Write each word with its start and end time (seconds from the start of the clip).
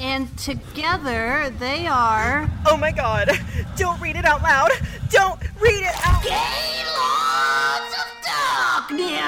And 0.00 0.36
together 0.38 1.52
they 1.58 1.86
are. 1.86 2.48
Oh 2.66 2.76
my 2.76 2.92
god! 2.92 3.30
Don't 3.76 4.00
read 4.00 4.16
it 4.16 4.24
out 4.24 4.42
loud! 4.42 4.70
Don't 5.10 5.40
read 5.60 5.82
it 5.82 5.94
out 6.06 6.22
Gaylords 6.22 7.94
of 7.98 8.06
Darkness! 8.88 9.18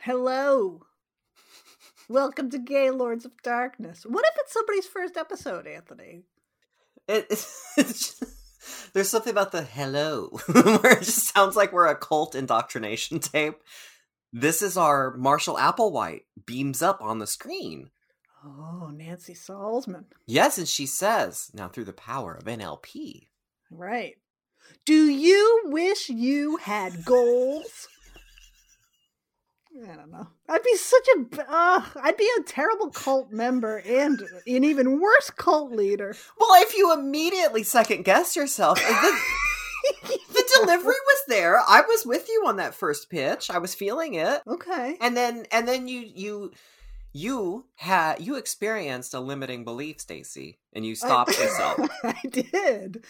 Hello. 0.00 0.82
Welcome 2.08 2.50
to 2.50 2.58
Gaylords 2.58 3.24
of 3.24 3.32
Darkness. 3.42 4.04
What 4.06 4.26
if 4.26 4.34
it's 4.40 4.52
somebody's 4.52 4.86
first 4.86 5.16
episode, 5.16 5.66
Anthony? 5.66 6.24
It, 7.08 7.26
it's, 7.30 7.72
it's 7.78 8.18
just- 8.18 8.24
there's 8.94 9.08
something 9.10 9.30
about 9.30 9.52
the 9.52 9.62
hello 9.62 10.28
where 10.52 10.92
it 10.98 11.02
just 11.04 11.34
sounds 11.34 11.54
like 11.56 11.72
we're 11.72 11.86
a 11.86 11.96
cult 11.96 12.34
indoctrination 12.34 13.20
tape. 13.20 13.56
This 14.36 14.62
is 14.62 14.76
our 14.76 15.16
Marshall 15.16 15.54
Applewhite 15.54 16.22
beams 16.44 16.82
up 16.82 17.00
on 17.00 17.20
the 17.20 17.26
screen. 17.26 17.90
Oh, 18.44 18.90
Nancy 18.92 19.32
Salzman. 19.32 20.06
Yes, 20.26 20.58
and 20.58 20.66
she 20.66 20.86
says, 20.86 21.52
now 21.54 21.68
through 21.68 21.84
the 21.84 21.92
power 21.92 22.34
of 22.34 22.42
NLP. 22.42 23.28
Right. 23.70 24.16
Do 24.84 25.08
you 25.08 25.62
wish 25.66 26.08
you 26.08 26.56
had 26.56 27.04
goals? 27.04 27.86
I 29.88 29.94
don't 29.94 30.10
know. 30.10 30.26
I'd 30.48 30.64
be 30.64 30.76
such 30.76 31.08
a. 31.16 31.40
Uh, 31.48 31.84
I'd 32.02 32.16
be 32.16 32.28
a 32.38 32.42
terrible 32.42 32.90
cult 32.90 33.30
member 33.30 33.78
and 33.86 34.20
an 34.20 34.64
even 34.64 35.00
worse 35.00 35.30
cult 35.30 35.70
leader. 35.70 36.16
Well, 36.40 36.62
if 36.62 36.76
you 36.76 36.92
immediately 36.92 37.62
second 37.62 38.04
guess 38.04 38.34
yourself, 38.34 38.80
the, 40.02 40.50
delivery 40.60 40.94
was 41.06 41.22
there. 41.28 41.58
I 41.60 41.82
was 41.82 42.06
with 42.06 42.28
you 42.28 42.44
on 42.46 42.56
that 42.56 42.74
first 42.74 43.10
pitch. 43.10 43.50
I 43.50 43.58
was 43.58 43.74
feeling 43.74 44.14
it. 44.14 44.42
Okay. 44.46 44.96
And 45.00 45.16
then 45.16 45.46
and 45.52 45.66
then 45.66 45.88
you 45.88 46.00
you 46.00 46.52
you 47.12 47.66
had 47.76 48.20
you 48.20 48.36
experienced 48.36 49.14
a 49.14 49.20
limiting 49.20 49.64
belief, 49.64 49.98
Stacie, 49.98 50.56
and 50.72 50.84
you 50.84 50.94
stopped 50.94 51.38
I, 51.38 51.42
yourself. 51.44 51.90
I 52.04 52.20
did. 52.28 53.04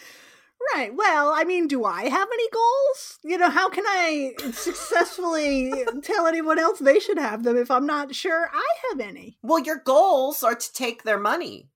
Right. 0.73 0.95
Well, 0.95 1.31
I 1.35 1.43
mean, 1.43 1.67
do 1.67 1.83
I 1.83 2.07
have 2.09 2.27
any 2.31 2.49
goals? 2.49 3.19
You 3.23 3.37
know, 3.37 3.49
how 3.49 3.69
can 3.69 3.83
I 3.85 4.33
successfully 4.51 5.71
tell 6.01 6.25
anyone 6.27 6.57
else 6.57 6.79
they 6.79 6.99
should 6.99 7.19
have 7.19 7.43
them 7.43 7.57
if 7.57 7.69
I'm 7.69 7.85
not 7.85 8.15
sure 8.15 8.49
I 8.51 8.67
have 8.89 8.99
any? 8.99 9.37
Well, 9.43 9.59
your 9.59 9.77
goals 9.77 10.43
are 10.43 10.55
to 10.55 10.73
take 10.73 11.03
their 11.03 11.19
money, 11.19 11.69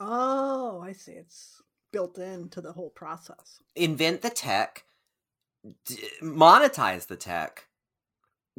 Oh, 0.00 0.82
I 0.84 0.92
see. 0.92 1.12
It's 1.12 1.62
built 1.94 2.18
into 2.18 2.60
the 2.60 2.72
whole 2.72 2.90
process. 2.90 3.60
invent 3.76 4.20
the 4.22 4.28
tech, 4.28 4.82
d- 5.86 6.02
monetize 6.20 7.06
the 7.06 7.14
tech, 7.16 7.68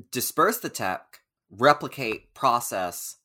disperse 0.09 0.57
the 0.59 0.69
tech, 0.69 1.19
replicate, 1.51 2.33
process, 2.33 3.17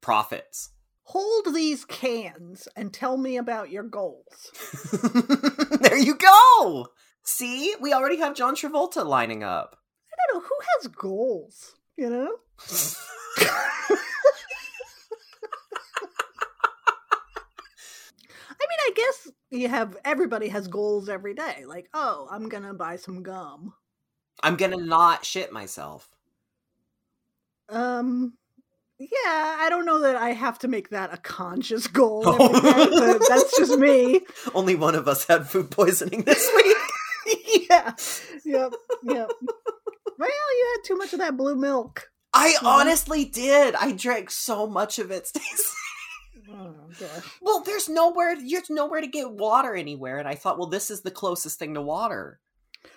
profits. 0.00 0.70
Hold 1.02 1.52
these 1.52 1.84
cans 1.84 2.68
and 2.76 2.92
tell 2.94 3.16
me 3.16 3.36
about 3.36 3.70
your 3.70 3.82
goals. 3.82 4.52
there 5.80 5.98
you 5.98 6.14
go. 6.14 6.86
See, 7.24 7.74
we 7.80 7.92
already 7.92 8.18
have 8.18 8.36
John 8.36 8.54
Travolta 8.54 9.04
lining 9.04 9.42
up. 9.42 9.76
I 10.12 10.32
don't 10.32 10.42
know 10.42 10.48
who 10.48 10.56
has 10.76 10.86
goals, 10.86 11.74
you 11.96 12.10
know? 12.10 12.36
I 18.88 18.92
guess 18.94 19.28
you 19.50 19.68
have 19.68 19.98
everybody 20.02 20.48
has 20.48 20.66
goals 20.66 21.10
every 21.10 21.34
day. 21.34 21.64
Like, 21.66 21.90
oh, 21.92 22.26
I'm 22.30 22.48
gonna 22.48 22.72
buy 22.72 22.96
some 22.96 23.22
gum. 23.22 23.74
I'm 24.42 24.56
gonna 24.56 24.78
not 24.78 25.26
shit 25.26 25.52
myself. 25.52 26.08
Um, 27.68 28.32
yeah, 28.98 29.06
I 29.60 29.66
don't 29.68 29.84
know 29.84 30.00
that 30.00 30.16
I 30.16 30.30
have 30.30 30.58
to 30.60 30.68
make 30.68 30.88
that 30.88 31.12
a 31.12 31.18
conscious 31.18 31.86
goal. 31.86 32.26
every 32.40 32.60
day, 32.60 33.18
but 33.18 33.28
that's 33.28 33.58
just 33.58 33.78
me. 33.78 34.22
Only 34.54 34.74
one 34.74 34.94
of 34.94 35.06
us 35.06 35.26
had 35.26 35.46
food 35.46 35.70
poisoning 35.70 36.22
this 36.22 36.50
week. 36.56 37.68
yeah, 37.68 37.92
yep, 38.46 38.72
yep. 39.02 39.30
Well, 40.18 40.56
you 40.56 40.76
had 40.76 40.86
too 40.86 40.96
much 40.96 41.12
of 41.12 41.18
that 41.18 41.36
blue 41.36 41.56
milk. 41.56 42.10
I 42.32 42.56
honestly 42.64 43.26
did. 43.26 43.74
I 43.74 43.92
drank 43.92 44.30
so 44.30 44.66
much 44.66 44.98
of 44.98 45.10
it, 45.10 45.24
Stacie. 45.24 45.74
Oh. 46.50 46.74
Well, 47.42 47.60
there's 47.62 47.88
nowhere. 47.88 48.36
There's 48.36 48.70
nowhere 48.70 49.00
to 49.00 49.06
get 49.06 49.30
water 49.30 49.74
anywhere, 49.74 50.18
and 50.18 50.26
I 50.28 50.34
thought, 50.34 50.58
well, 50.58 50.68
this 50.68 50.90
is 50.90 51.02
the 51.02 51.10
closest 51.10 51.58
thing 51.58 51.74
to 51.74 51.82
water. 51.82 52.40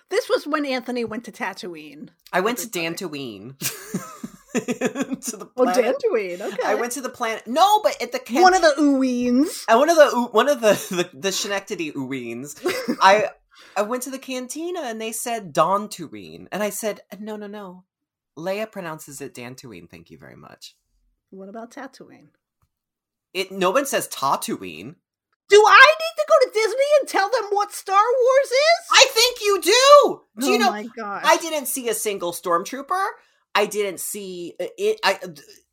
This 0.09 0.29
was 0.29 0.45
when 0.47 0.66
Anthony 0.66 1.03
went 1.06 1.25
to 1.25 1.31
Tatooine. 1.31 2.09
I 2.31 2.39
went 2.41 2.59
to. 2.59 2.67
Dantooine. 2.67 3.57
to 4.53 5.38
the 5.38 5.50
Oh, 5.57 5.63
planet. 5.63 5.95
Dantooine. 6.03 6.41
Okay. 6.41 6.57
I 6.66 6.75
went 6.75 6.91
to 6.94 7.01
the 7.01 7.09
planet. 7.09 7.47
No, 7.47 7.81
but 7.81 8.01
at 8.01 8.12
the 8.12 8.19
cant- 8.19 8.44
one 8.44 8.53
of 8.53 8.62
the 8.62 8.75
Uweens. 8.79 9.63
uh, 9.68 9.78
one 9.78 9.89
of 9.89 9.95
the 9.97 10.28
one 10.31 10.50
of 10.50 10.62
the 10.62 10.73
the, 11.12 11.18
the 11.18 11.31
Schenectady 11.31 11.91
Uweens. 11.91 12.59
I 13.01 13.29
I 13.75 13.81
went 13.83 14.03
to 14.03 14.09
the 14.09 14.19
cantina 14.19 14.81
and 14.81 15.00
they 15.01 15.12
said 15.12 15.53
Dantooine, 15.53 16.47
and 16.51 16.62
I 16.63 16.69
said, 16.69 17.01
no, 17.19 17.35
no, 17.38 17.47
no. 17.47 17.85
Leia 18.38 18.69
pronounces 18.72 19.22
it 19.22 19.33
Dantooine. 19.33 19.89
Thank 19.89 20.09
you 20.09 20.18
very 20.18 20.35
much. 20.35 20.75
What 21.29 21.47
about 21.50 21.72
Tatooine? 21.72 22.28
It 23.34 23.52
no 23.52 23.72
one 23.72 23.86
says 23.86 24.08
Tatooine. 24.08 24.96
Do 25.50 25.64
I 25.68 25.96
need 26.00 26.22
to 26.22 26.25
go 26.30 26.36
to 26.46 26.52
Disney 26.53 26.86
and 27.00 27.09
tell 27.09 27.30
them 27.30 27.50
what 27.50 27.74
Star 27.74 27.97
Wars 27.97 28.46
is? 28.46 28.88
I 28.94 29.06
think 29.09 29.40
you 29.42 29.62
do. 29.62 30.22
Do 30.40 30.50
you 30.50 30.56
oh 30.56 30.59
know? 30.59 30.72
my 30.72 30.88
gosh. 30.96 31.24
I 31.25 31.38
didn't 31.38 31.66
see 31.66 31.90
a 31.90 31.94
single 31.94 32.31
stormtrooper. 32.31 33.08
I 33.53 33.66
didn't 33.66 34.00
see 34.00 34.53
uh, 34.59 34.68
it. 34.78 35.00
I 35.03 35.19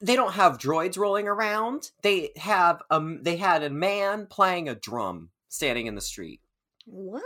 they 0.00 0.16
don't 0.16 0.32
have 0.32 0.58
droids 0.58 0.98
rolling 0.98 1.28
around. 1.28 1.90
They 2.02 2.30
have 2.36 2.82
um 2.90 3.22
they 3.22 3.36
had 3.36 3.62
a 3.62 3.70
man 3.70 4.26
playing 4.26 4.68
a 4.68 4.74
drum 4.74 5.30
standing 5.48 5.86
in 5.86 5.94
the 5.94 6.00
street. 6.00 6.40
What? 6.86 7.22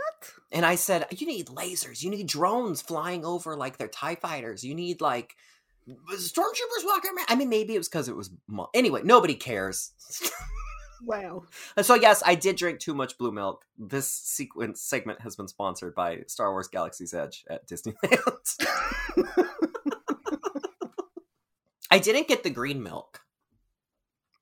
And 0.51 0.65
I 0.65 0.75
said, 0.75 1.07
"You 1.11 1.25
need 1.25 1.47
lasers. 1.47 2.03
You 2.03 2.11
need 2.11 2.27
drones 2.27 2.81
flying 2.81 3.25
over 3.25 3.55
like 3.55 3.77
they're 3.77 3.87
Tie 3.87 4.15
fighters. 4.15 4.63
You 4.63 4.75
need 4.75 5.01
like 5.01 5.35
stormtroopers 5.87 6.85
walking 6.85 7.11
around." 7.15 7.25
I 7.29 7.35
mean, 7.35 7.49
maybe 7.49 7.75
it 7.75 7.77
was 7.77 7.89
because 7.89 8.07
it 8.09 8.15
was 8.15 8.29
mo- 8.47 8.69
anyway. 8.73 9.01
Nobody 9.03 9.35
cares. 9.35 9.91
Wow. 11.05 11.43
And 11.75 11.85
so 11.85 11.95
yes, 11.95 12.23
I 12.25 12.33
did 12.35 12.55
drink 12.55 12.79
too 12.79 12.93
much 12.93 13.17
blue 13.17 13.33
milk. 13.33 13.65
This 13.77 14.07
sequence 14.09 14.79
segment 14.79 15.19
has 15.19 15.35
been 15.35 15.49
sponsored 15.49 15.93
by 15.93 16.19
Star 16.27 16.51
Wars 16.53 16.69
Galaxy's 16.69 17.13
Edge 17.13 17.43
at 17.49 17.67
Disneyland. 17.67 18.65
I 21.91 21.99
didn't 21.99 22.29
get 22.29 22.43
the 22.43 22.49
green 22.49 22.81
milk. 22.81 23.19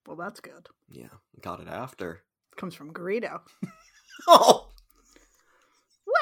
well, 0.06 0.16
that's 0.16 0.40
good. 0.40 0.68
Yeah, 0.88 1.08
got 1.42 1.62
it 1.62 1.68
after. 1.68 2.22
It 2.52 2.58
comes 2.58 2.76
from 2.76 2.94
Greedo. 2.94 3.40
Oh, 4.28 4.68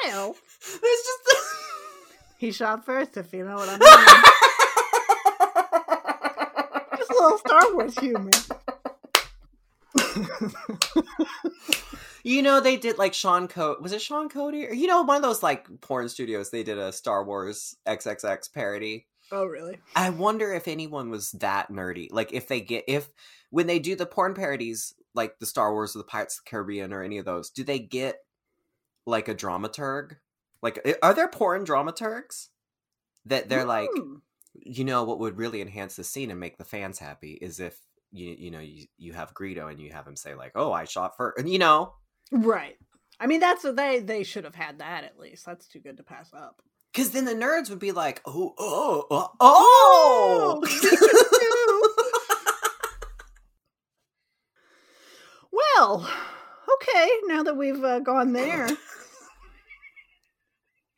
Well, 0.06 0.36
there's 0.81 0.81
just. 0.81 1.47
he 2.38 2.53
shot 2.53 2.86
first, 2.86 3.18
if 3.18 3.34
you 3.34 3.44
know 3.44 3.56
what 3.56 3.68
I 3.68 3.78
mean. 3.78 4.24
Little 7.19 7.38
Star 7.39 7.74
Wars 7.74 8.00
humor. 8.00 8.30
you 12.24 12.42
know, 12.42 12.60
they 12.60 12.77
did 12.77 12.98
like 12.98 13.13
Sean 13.13 13.48
Cody. 13.48 13.81
Was 13.81 13.92
it 13.92 14.01
Sean 14.01 14.30
Cody? 14.30 14.68
Or 14.68 14.74
you 14.74 14.88
know, 14.88 15.01
one 15.04 15.18
of 15.18 15.24
those 15.24 15.44
like 15.44 15.68
porn 15.81 16.10
studios. 16.10 16.50
They 16.50 16.63
did 16.63 16.77
a 16.77 16.92
Star 16.92 17.24
Wars 17.24 17.75
XXX 17.88 18.54
parody. 18.54 19.07
oh, 19.31 19.45
really? 19.45 19.80
I 19.95 20.10
wonder 20.10 20.54
if 20.54 20.68
anyone 20.68 21.10
was 21.10 21.31
that 21.33 21.71
nerdy. 21.71 22.07
Like 22.12 22.33
if 22.33 22.48
they 22.48 22.62
get 22.62 22.86
if 22.88 23.10
when 23.50 23.68
they 23.68 23.80
do 23.80 23.95
the 23.95 24.06
porn 24.06 24.33
parodies, 24.33 24.94
like 25.13 25.39
the 25.39 25.45
Star 25.45 25.74
Wars 25.74 25.95
or 25.95 26.00
the 26.00 26.06
Pirates 26.06 26.38
of 26.38 26.45
the 26.45 26.50
Caribbean 26.50 26.94
or 26.94 27.04
any 27.04 27.18
of 27.18 27.25
those, 27.25 27.50
do 27.50 27.63
they 27.63 27.80
get 27.80 28.18
like 29.06 29.27
a 29.27 29.36
dramaturg? 29.36 30.18
Like 30.62 30.98
are 31.01 31.13
there 31.13 31.30
porn 31.30 31.65
dramaturgs 31.65 32.50
that 33.25 33.50
they're 33.50 33.65
like, 33.65 33.89
Hmm. 33.95 34.15
You 34.54 34.84
know, 34.84 35.04
what 35.04 35.19
would 35.19 35.38
really 35.38 35.62
enhance 35.62 35.96
the 35.96 36.04
scene 36.04 36.31
and 36.31 36.40
make 36.40 36.57
the 36.57 36.63
fans 36.63 37.00
happy 37.00 37.34
is 37.34 37.60
if 37.60 37.78
you 38.12 38.36
you 38.38 38.51
know 38.51 38.60
you 38.60 38.86
you 38.98 39.13
have 39.13 39.34
Greedo 39.34 39.69
and 39.69 39.80
you 39.80 39.92
have 39.92 40.07
him 40.07 40.16
say 40.16 40.34
like, 40.36 40.51
oh, 40.56 40.72
I 40.72 40.86
shot 40.86 41.16
first, 41.18 41.38
and 41.40 41.50
you 41.50 41.60
know, 41.60 41.94
Right. 42.31 42.75
I 43.19 43.28
mean, 43.28 43.40
that's 43.40 43.63
they 43.63 44.00
they 44.00 44.24
should 44.24 44.46
have 44.46 44.56
had 44.56 44.80
that 44.80 45.04
at 45.04 45.19
least. 45.19 45.46
That's 45.46 45.68
too 45.68 45.80
good 45.80 45.98
to 45.98 46.04
pass 46.04 46.31
up. 46.34 46.62
because 46.94 47.12
then 47.12 47.25
the 47.25 47.34
nerds 47.36 47.69
would 47.69 47.80
be 47.80 47.92
like, 47.92 48.22
oh, 48.25 48.54
oh, 48.57 49.06
oh, 49.12 49.31
oh. 49.40 50.63
Well, 55.51 56.10
okay. 56.75 57.10
Now 57.25 57.44
that 57.44 57.57
we've 57.57 57.84
uh, 57.84 58.00
gone 58.00 58.34
there, 58.34 58.68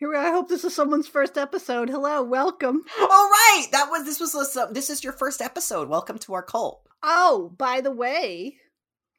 Here, 0.01 0.09
we- 0.09 0.18
I 0.18 0.31
hope 0.31 0.50
this 0.50 0.65
is 0.65 0.74
someone's 0.74 1.07
first 1.07 1.38
episode. 1.38 1.88
Hello, 1.88 2.24
welcome. 2.24 2.83
All 3.00 3.30
right, 3.30 3.68
that 3.71 3.92
was 3.92 4.03
this 4.03 4.19
was 4.19 4.57
this 4.71 4.89
is 4.89 5.03
your 5.03 5.13
first 5.13 5.44
episode. 5.44 5.89
Welcome 5.89 6.18
to 6.18 6.33
our 6.33 6.42
cult. 6.42 6.88
Oh, 7.03 7.53
by 7.56 7.81
the 7.81 7.92
way, 7.92 8.57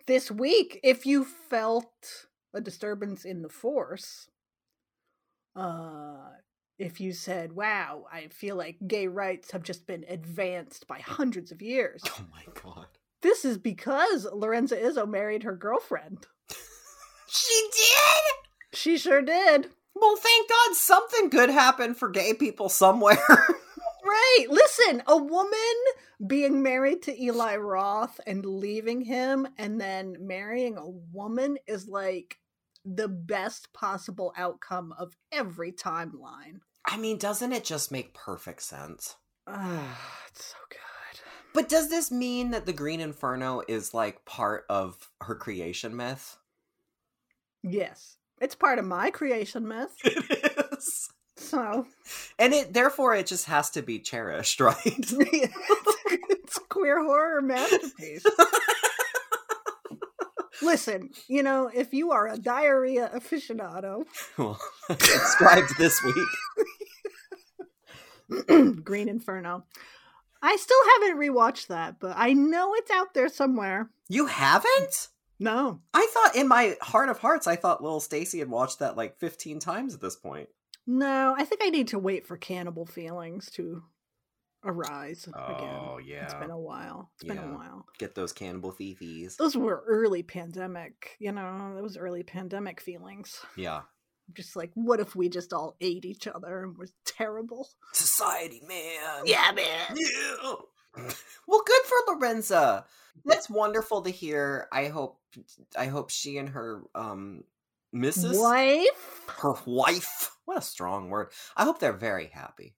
this 0.08 0.28
week, 0.28 0.80
if 0.82 1.06
you 1.06 1.24
felt 1.24 2.26
a 2.52 2.60
disturbance 2.60 3.24
in 3.24 3.42
the 3.42 3.48
force, 3.48 4.26
uh, 5.54 6.30
if 6.80 7.00
you 7.00 7.12
said, 7.12 7.52
"Wow, 7.52 8.06
I 8.12 8.26
feel 8.26 8.56
like 8.56 8.78
gay 8.84 9.06
rights 9.06 9.52
have 9.52 9.62
just 9.62 9.86
been 9.86 10.04
advanced 10.08 10.88
by 10.88 10.98
hundreds 10.98 11.52
of 11.52 11.62
years," 11.62 12.02
Oh 12.06 12.26
my 12.32 12.44
god, 12.60 12.88
this 13.20 13.44
is 13.44 13.56
because 13.56 14.26
Lorenza 14.32 14.76
Izzo 14.76 15.08
married 15.08 15.44
her 15.44 15.54
girlfriend. 15.54 16.26
she 17.28 17.68
did. 17.72 18.76
She 18.76 18.98
sure 18.98 19.22
did. 19.22 19.70
Well, 19.94 20.16
thank 20.16 20.48
God 20.48 20.74
something 20.74 21.28
good 21.28 21.50
happened 21.50 21.96
for 21.96 22.08
gay 22.08 22.34
people 22.34 22.68
somewhere. 22.68 23.18
Right. 24.04 24.46
Listen, 24.50 25.02
a 25.06 25.16
woman 25.16 25.74
being 26.26 26.62
married 26.62 27.02
to 27.02 27.22
Eli 27.22 27.56
Roth 27.56 28.20
and 28.26 28.44
leaving 28.44 29.00
him 29.00 29.46
and 29.58 29.80
then 29.80 30.16
marrying 30.20 30.76
a 30.76 30.88
woman 30.88 31.56
is 31.66 31.86
like 31.86 32.38
the 32.84 33.08
best 33.08 33.72
possible 33.72 34.32
outcome 34.36 34.92
of 34.98 35.16
every 35.30 35.72
timeline. 35.72 36.60
I 36.84 36.96
mean, 36.96 37.16
doesn't 37.16 37.52
it 37.52 37.64
just 37.64 37.92
make 37.92 38.12
perfect 38.12 38.62
sense? 38.62 39.16
Ah, 39.46 40.20
it's 40.28 40.46
so 40.46 40.56
good. 40.68 40.78
But 41.54 41.68
does 41.68 41.88
this 41.88 42.10
mean 42.10 42.50
that 42.50 42.66
the 42.66 42.72
Green 42.72 43.00
Inferno 43.00 43.62
is 43.68 43.94
like 43.94 44.24
part 44.24 44.64
of 44.68 45.10
her 45.20 45.36
creation 45.36 45.94
myth? 45.94 46.38
Yes. 47.62 48.16
It's 48.42 48.56
part 48.56 48.78
of 48.80 48.84
my 48.84 49.10
creation 49.10 49.66
myth. 49.68 49.94
It 50.04 50.72
is. 50.72 51.08
So 51.36 51.86
And 52.38 52.52
it 52.52 52.74
therefore 52.74 53.14
it 53.14 53.26
just 53.26 53.46
has 53.46 53.70
to 53.70 53.82
be 53.82 54.00
cherished, 54.00 54.60
right? 54.68 54.76
it's, 54.84 56.58
queer 56.68 57.02
horror 57.04 57.40
masterpiece. 57.40 58.24
Listen, 60.60 61.10
you 61.28 61.42
know, 61.42 61.70
if 61.72 61.94
you 61.94 62.12
are 62.12 62.28
a 62.28 62.36
diarrhea 62.36 63.10
aficionado, 63.14 64.04
well, 64.36 64.60
subscribed 64.88 65.76
this 65.78 66.00
week. 66.04 66.16
Green 68.84 69.08
Inferno. 69.08 69.64
I 70.42 70.56
still 70.56 70.78
haven't 70.94 71.18
rewatched 71.18 71.68
that, 71.68 72.00
but 72.00 72.14
I 72.16 72.32
know 72.32 72.74
it's 72.74 72.90
out 72.90 73.14
there 73.14 73.28
somewhere. 73.28 73.90
You 74.08 74.26
haven't? 74.26 75.08
No. 75.42 75.80
I 75.92 76.06
thought 76.12 76.36
in 76.36 76.48
my 76.48 76.76
heart 76.80 77.08
of 77.08 77.18
hearts, 77.18 77.46
I 77.46 77.56
thought 77.56 77.82
little 77.82 78.00
Stacie 78.00 78.38
had 78.38 78.48
watched 78.48 78.78
that 78.78 78.96
like 78.96 79.18
15 79.18 79.58
times 79.58 79.94
at 79.94 80.00
this 80.00 80.16
point. 80.16 80.48
No, 80.86 81.34
I 81.36 81.44
think 81.44 81.62
I 81.64 81.70
need 81.70 81.88
to 81.88 81.98
wait 81.98 82.26
for 82.26 82.36
cannibal 82.36 82.86
feelings 82.86 83.50
to 83.52 83.82
arise 84.64 85.28
Oh, 85.34 85.54
again. 85.54 85.68
Oh 85.74 85.98
yeah. 85.98 86.24
It's 86.24 86.34
been 86.34 86.50
a 86.50 86.58
while. 86.58 87.10
It's 87.14 87.24
been 87.24 87.38
a 87.38 87.56
while. 87.56 87.86
Get 87.98 88.14
those 88.14 88.32
cannibal 88.32 88.72
thiefes. 88.72 89.36
Those 89.36 89.56
were 89.56 89.82
early 89.86 90.22
pandemic, 90.22 91.16
you 91.18 91.32
know, 91.32 91.74
those 91.76 91.96
early 91.96 92.22
pandemic 92.22 92.80
feelings. 92.80 93.40
Yeah. 93.56 93.82
Just 94.34 94.54
like, 94.54 94.70
what 94.74 95.00
if 95.00 95.16
we 95.16 95.28
just 95.28 95.52
all 95.52 95.76
ate 95.80 96.04
each 96.04 96.26
other 96.28 96.62
and 96.62 96.78
was 96.78 96.92
terrible? 97.04 97.68
Society, 97.92 98.62
man. 98.66 99.22
Yeah, 99.24 99.50
man. 99.54 99.96
Yeah. 99.96 100.52
Well, 101.48 101.62
good 101.66 101.82
for 101.86 102.12
Lorenza. 102.14 102.84
That's 103.24 103.48
wonderful 103.48 104.02
to 104.02 104.10
hear. 104.10 104.68
I 104.72 104.88
hope 104.88 105.18
I 105.76 105.86
hope 105.86 106.10
she 106.10 106.38
and 106.38 106.48
her 106.50 106.82
um 106.94 107.44
Mrs. 107.94 108.40
Wife? 108.40 109.24
her 109.40 109.54
wife. 109.66 110.36
What 110.44 110.58
a 110.58 110.62
strong 110.62 111.08
word. 111.08 111.28
I 111.56 111.64
hope 111.64 111.78
they're 111.78 111.92
very 111.92 112.26
happy. 112.26 112.74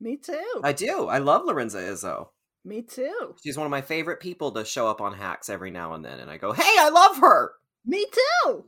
Me 0.00 0.16
too. 0.16 0.60
I 0.64 0.72
do. 0.72 1.06
I 1.06 1.18
love 1.18 1.42
Lorenza 1.44 1.78
Izzo. 1.78 2.28
Me 2.64 2.82
too. 2.82 3.36
She's 3.42 3.56
one 3.56 3.64
of 3.66 3.70
my 3.70 3.80
favorite 3.80 4.18
people 4.18 4.50
to 4.52 4.64
show 4.64 4.88
up 4.88 5.00
on 5.00 5.14
hacks 5.14 5.48
every 5.48 5.70
now 5.70 5.92
and 5.92 6.04
then 6.04 6.18
and 6.18 6.30
I 6.30 6.36
go, 6.36 6.52
"Hey, 6.52 6.62
I 6.64 6.88
love 6.88 7.18
her." 7.18 7.52
Me 7.84 8.04
too. 8.10 8.64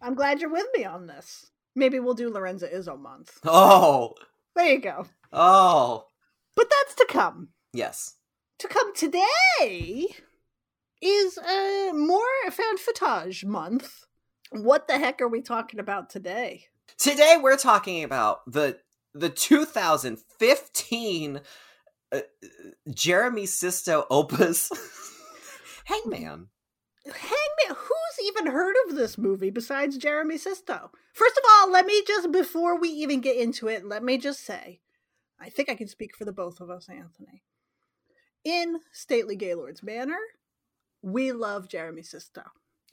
I'm 0.00 0.14
glad 0.14 0.40
you're 0.40 0.50
with 0.50 0.66
me 0.74 0.84
on 0.84 1.06
this. 1.06 1.50
Maybe 1.74 2.00
we'll 2.00 2.14
do 2.14 2.30
Lorenza 2.30 2.68
Izzo 2.68 2.98
month. 2.98 3.38
Oh. 3.44 4.14
There 4.54 4.72
you 4.72 4.80
go. 4.80 5.06
Oh. 5.34 6.06
But 6.54 6.70
that's 6.70 6.94
to 6.94 7.06
come. 7.10 7.50
Yes. 7.74 8.14
To 8.60 8.68
come 8.68 8.94
today 8.94 10.08
is 11.02 11.38
uh, 11.38 11.92
more 11.94 12.50
found 12.50 12.80
footage 12.80 13.44
month. 13.44 14.04
What 14.50 14.88
the 14.88 14.98
heck 14.98 15.20
are 15.20 15.28
we 15.28 15.42
talking 15.42 15.78
about 15.80 16.10
today? 16.10 16.66
Today 16.98 17.36
we're 17.40 17.56
talking 17.56 18.04
about 18.04 18.40
the 18.50 18.78
the 19.14 19.30
2015 19.30 21.40
uh, 22.12 22.20
Jeremy 22.92 23.46
Sisto 23.46 24.06
opus 24.10 24.70
Hangman. 25.86 26.48
Hangman, 27.04 27.76
who's 27.76 28.26
even 28.26 28.48
heard 28.48 28.74
of 28.86 28.96
this 28.96 29.16
movie 29.16 29.50
besides 29.50 29.96
Jeremy 29.96 30.38
Sisto? 30.38 30.90
First 31.12 31.38
of 31.38 31.44
all, 31.48 31.70
let 31.70 31.86
me 31.86 32.02
just, 32.06 32.32
before 32.32 32.78
we 32.78 32.88
even 32.88 33.20
get 33.20 33.36
into 33.36 33.68
it, 33.68 33.86
let 33.86 34.02
me 34.02 34.18
just 34.18 34.44
say, 34.44 34.80
I 35.40 35.48
think 35.48 35.70
I 35.70 35.76
can 35.76 35.88
speak 35.88 36.16
for 36.16 36.24
the 36.24 36.32
both 36.32 36.60
of 36.60 36.68
us, 36.68 36.88
Anthony. 36.88 37.44
In 38.44 38.80
Stately 38.92 39.36
Gaylord's 39.36 39.82
Manor, 39.82 40.18
we 41.02 41.32
love 41.32 41.68
Jeremy 41.68 42.02
Sisto. 42.02 42.42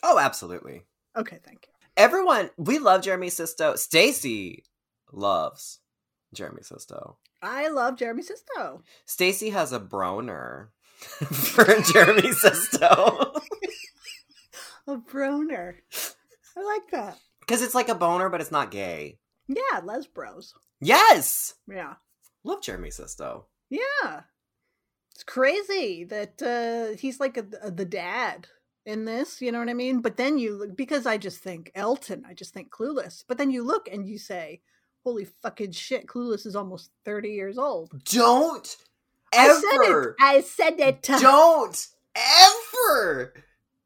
Oh, 0.04 0.20
absolutely. 0.20 0.84
Okay, 1.16 1.40
thank 1.46 1.68
you. 1.68 1.74
Everyone, 1.96 2.50
we 2.58 2.80
love 2.80 3.02
Jeremy 3.04 3.30
Sisto. 3.30 3.74
Stacie 3.74 4.64
loves 5.12 5.80
Jeremy 6.34 6.62
Sisto. 6.64 7.18
I 7.42 7.68
love 7.70 7.98
Jeremy 7.98 8.24
Sisto. 8.24 8.82
Stacie 9.08 9.52
has 9.52 9.72
a 9.74 9.80
broner 9.80 10.70
for 10.98 11.66
Jeremy 11.92 12.32
Sisto. 12.32 13.34
A 14.86 14.98
broner. 14.98 15.76
I 16.58 16.62
like 16.62 16.92
that. 16.92 17.18
Cuz 17.48 17.62
it's 17.62 17.74
like 17.76 17.88
a 17.88 17.96
boner 17.96 18.30
but 18.30 18.42
it's 18.42 18.52
not 18.52 18.70
gay. 18.70 19.18
Yeah, 19.48 19.80
Les 19.82 20.08
Bros. 20.08 20.54
Yes. 20.82 21.54
Yeah. 21.68 21.96
Love 22.44 22.62
Jeremy 22.62 22.92
Sisto. 22.92 23.46
Yeah. 23.70 24.24
It's 25.24 25.34
crazy 25.34 26.04
that 26.06 26.42
uh 26.42 26.98
he's 26.98 27.20
like 27.22 27.38
a, 27.38 27.46
a- 27.62 27.72
the 27.72 27.86
dad 27.86 28.48
in 28.86 29.06
this, 29.06 29.42
you 29.42 29.54
know 29.54 29.60
what 29.60 29.70
I 29.70 29.74
mean? 29.74 30.02
But 30.02 30.18
then 30.18 30.38
you 30.38 30.58
look 30.58 30.76
because 30.76 31.06
I 31.06 31.18
just 31.18 31.40
think 31.40 31.72
Elton, 31.76 32.26
I 32.28 32.34
just 32.34 32.54
think 32.54 32.72
Clueless. 32.72 33.24
But 33.26 33.38
then 33.38 33.50
you 33.50 33.64
look 33.64 33.88
and 33.88 34.06
you 34.06 34.18
say, 34.18 34.60
"Holy 35.06 35.26
fucking 35.42 35.72
shit, 35.72 36.08
Clueless 36.08 36.46
is 36.46 36.58
almost 36.58 36.92
30 37.06 37.30
years 37.30 37.58
old." 37.58 37.92
Don't 38.04 38.76
I 39.34 39.48
said 39.48 39.80
it. 39.84 39.90
ever 39.90 40.16
I 40.20 40.42
said 40.42 40.80
it. 40.80 41.02
don't 41.22 41.88
ever 42.16 43.34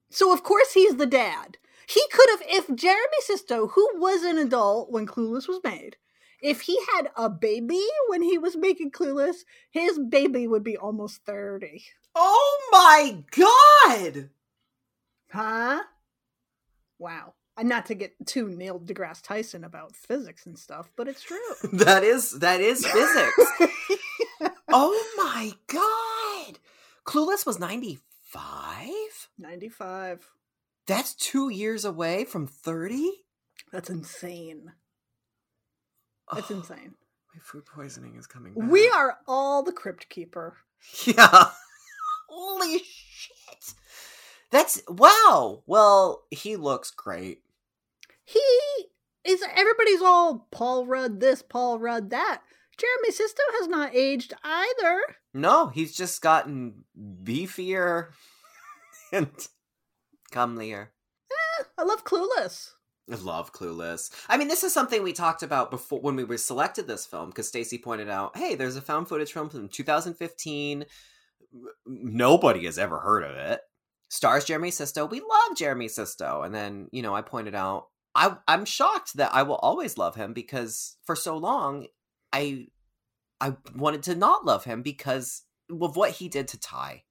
So 0.10 0.34
of 0.34 0.41
course 0.41 0.74
he's 0.74 0.96
the 0.96 1.06
dad. 1.06 1.58
He 1.88 2.01
could 2.12 2.29
have 2.32 2.41
if 2.48 2.75
Jeremy 2.75 3.22
Sisto, 3.22 3.67
who 3.67 3.88
was 3.96 4.24
an 4.24 4.39
adult 4.39 4.91
when 4.91 5.06
Clueless 5.06 5.48
was 5.48 5.60
made, 5.63 5.98
if 6.41 6.62
he 6.62 6.79
had 6.94 7.10
a 7.15 7.29
baby 7.29 7.84
when 8.08 8.22
he 8.22 8.38
was 8.38 8.56
making 8.56 8.91
Clueless, 8.91 9.38
his 9.72 10.00
baby 10.00 10.48
would 10.48 10.63
be 10.63 10.77
almost 10.77 11.24
30. 11.25 11.84
Oh 12.15 12.70
my 12.72 13.24
god! 13.32 14.29
Huh? 15.32 15.82
Wow. 17.00 17.34
And 17.58 17.70
not 17.70 17.88
to 17.88 17.96
get 17.96 18.13
too 18.27 18.50
Neil 18.50 18.79
deGrasse 18.79 19.22
Tyson 19.24 19.63
about 19.63 19.96
physics 19.96 20.46
and 20.46 20.58
stuff, 20.58 20.91
but 20.96 21.08
it's 21.08 21.24
true. 21.24 21.38
That 21.74 22.03
is 22.03 22.39
that 22.39 22.62
is 22.62 22.86
physics. 22.86 24.53
oh 24.70 25.13
my 25.17 25.53
god! 25.67 26.60
Clueless 27.06 27.46
was 27.46 27.60
95? 27.60 28.89
95. 29.39 30.27
That's 30.86 31.15
2 31.15 31.50
years 31.50 31.84
away 31.84 32.25
from 32.25 32.48
30? 32.48 33.12
That's 33.72 33.89
insane. 33.89 34.74
That's 36.34 36.51
insane. 36.51 36.96
My 37.34 37.39
food 37.41 37.65
poisoning 37.65 38.15
is 38.17 38.27
coming 38.27 38.53
back. 38.53 38.69
We 38.69 38.89
are 38.89 39.17
all 39.27 39.63
the 39.63 39.72
Crypt 39.72 40.10
Keeper. 40.10 40.57
Yeah. 41.05 41.50
Holy 42.29 42.79
shit. 42.79 43.74
That's 44.51 44.81
wow. 44.88 45.63
Well, 45.65 46.24
he 46.31 46.55
looks 46.55 46.91
great. 46.91 47.41
He 48.24 48.41
is 49.24 49.43
everybody's 49.55 50.01
all 50.01 50.48
Paul 50.51 50.86
Rudd 50.86 51.19
this, 51.19 51.41
Paul 51.41 51.79
Rudd 51.79 52.10
that. 52.10 52.41
Jeremy 52.77 53.12
Sisto 53.12 53.41
has 53.60 53.67
not 53.67 53.96
aged 53.96 54.34
either. 54.43 55.01
No, 55.34 55.67
he's 55.67 55.96
just 55.96 56.22
gotten 56.22 56.86
beefier 57.24 58.10
and 59.12 59.29
comelier. 60.31 60.89
Eh, 61.31 61.63
I 61.77 61.84
love 61.84 62.03
Clueless. 62.03 62.72
I 63.11 63.15
love 63.15 63.53
Clueless. 63.53 64.11
I 64.27 64.37
mean, 64.37 64.49
this 64.49 64.63
is 64.63 64.73
something 64.73 65.01
we 65.01 65.13
talked 65.13 65.43
about 65.43 65.71
before 65.71 66.01
when 66.01 66.15
we 66.15 66.25
were 66.25 66.37
selected 66.37 66.87
this 66.87 67.05
film 67.05 67.29
because 67.29 67.49
Stacie 67.49 67.81
pointed 67.81 68.09
out, 68.09 68.35
"Hey, 68.35 68.55
there's 68.55 68.75
a 68.75 68.81
found 68.81 69.07
footage 69.07 69.31
film 69.31 69.49
from 69.49 69.69
2015. 69.69 70.85
Nobody 71.85 72.65
has 72.65 72.77
ever 72.77 72.99
heard 72.99 73.23
of 73.23 73.35
it. 73.37 73.61
Stars 74.09 74.45
Jeremy 74.45 74.71
Sisto. 74.71 75.05
We 75.05 75.21
love 75.21 75.57
Jeremy 75.57 75.87
Sisto." 75.87 76.41
And 76.41 76.53
then, 76.53 76.89
you 76.91 77.01
know, 77.01 77.15
I 77.15 77.21
pointed 77.21 77.55
out, 77.55 77.87
I 78.13 78.37
I'm 78.47 78.65
shocked 78.65 79.15
that 79.15 79.33
I 79.33 79.43
will 79.43 79.55
always 79.55 79.97
love 79.97 80.15
him 80.15 80.33
because 80.33 80.97
for 81.05 81.15
so 81.15 81.37
long 81.37 81.87
I 82.33 82.67
I 83.39 83.55
wanted 83.75 84.03
to 84.03 84.15
not 84.15 84.45
love 84.45 84.65
him 84.65 84.81
because 84.81 85.43
of 85.69 85.95
what 85.95 86.11
he 86.11 86.27
did 86.27 86.47
to 86.49 86.59
Tai. 86.59 87.03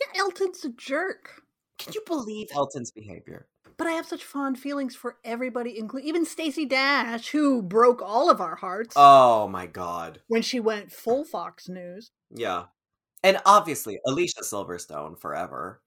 Yeah, 0.00 0.20
Elton's 0.20 0.64
a 0.64 0.70
jerk. 0.70 1.42
Can 1.78 1.92
you 1.94 2.02
believe 2.06 2.48
Elton's 2.54 2.90
behavior? 2.90 3.48
But 3.78 3.86
I 3.88 3.92
have 3.92 4.06
such 4.06 4.24
fond 4.24 4.58
feelings 4.58 4.96
for 4.96 5.16
everybody, 5.24 5.78
including 5.78 6.08
even 6.08 6.24
Stacey 6.24 6.64
Dash, 6.64 7.28
who 7.28 7.60
broke 7.62 8.00
all 8.02 8.30
of 8.30 8.40
our 8.40 8.56
hearts 8.56 8.94
Oh 8.96 9.48
my 9.48 9.66
god. 9.66 10.20
when 10.28 10.42
she 10.42 10.60
went 10.60 10.90
full 10.92 11.24
Fox 11.24 11.68
News. 11.68 12.10
Yeah. 12.30 12.64
And 13.22 13.38
obviously 13.44 13.98
Alicia 14.06 14.40
Silverstone 14.42 15.18
forever. 15.18 15.82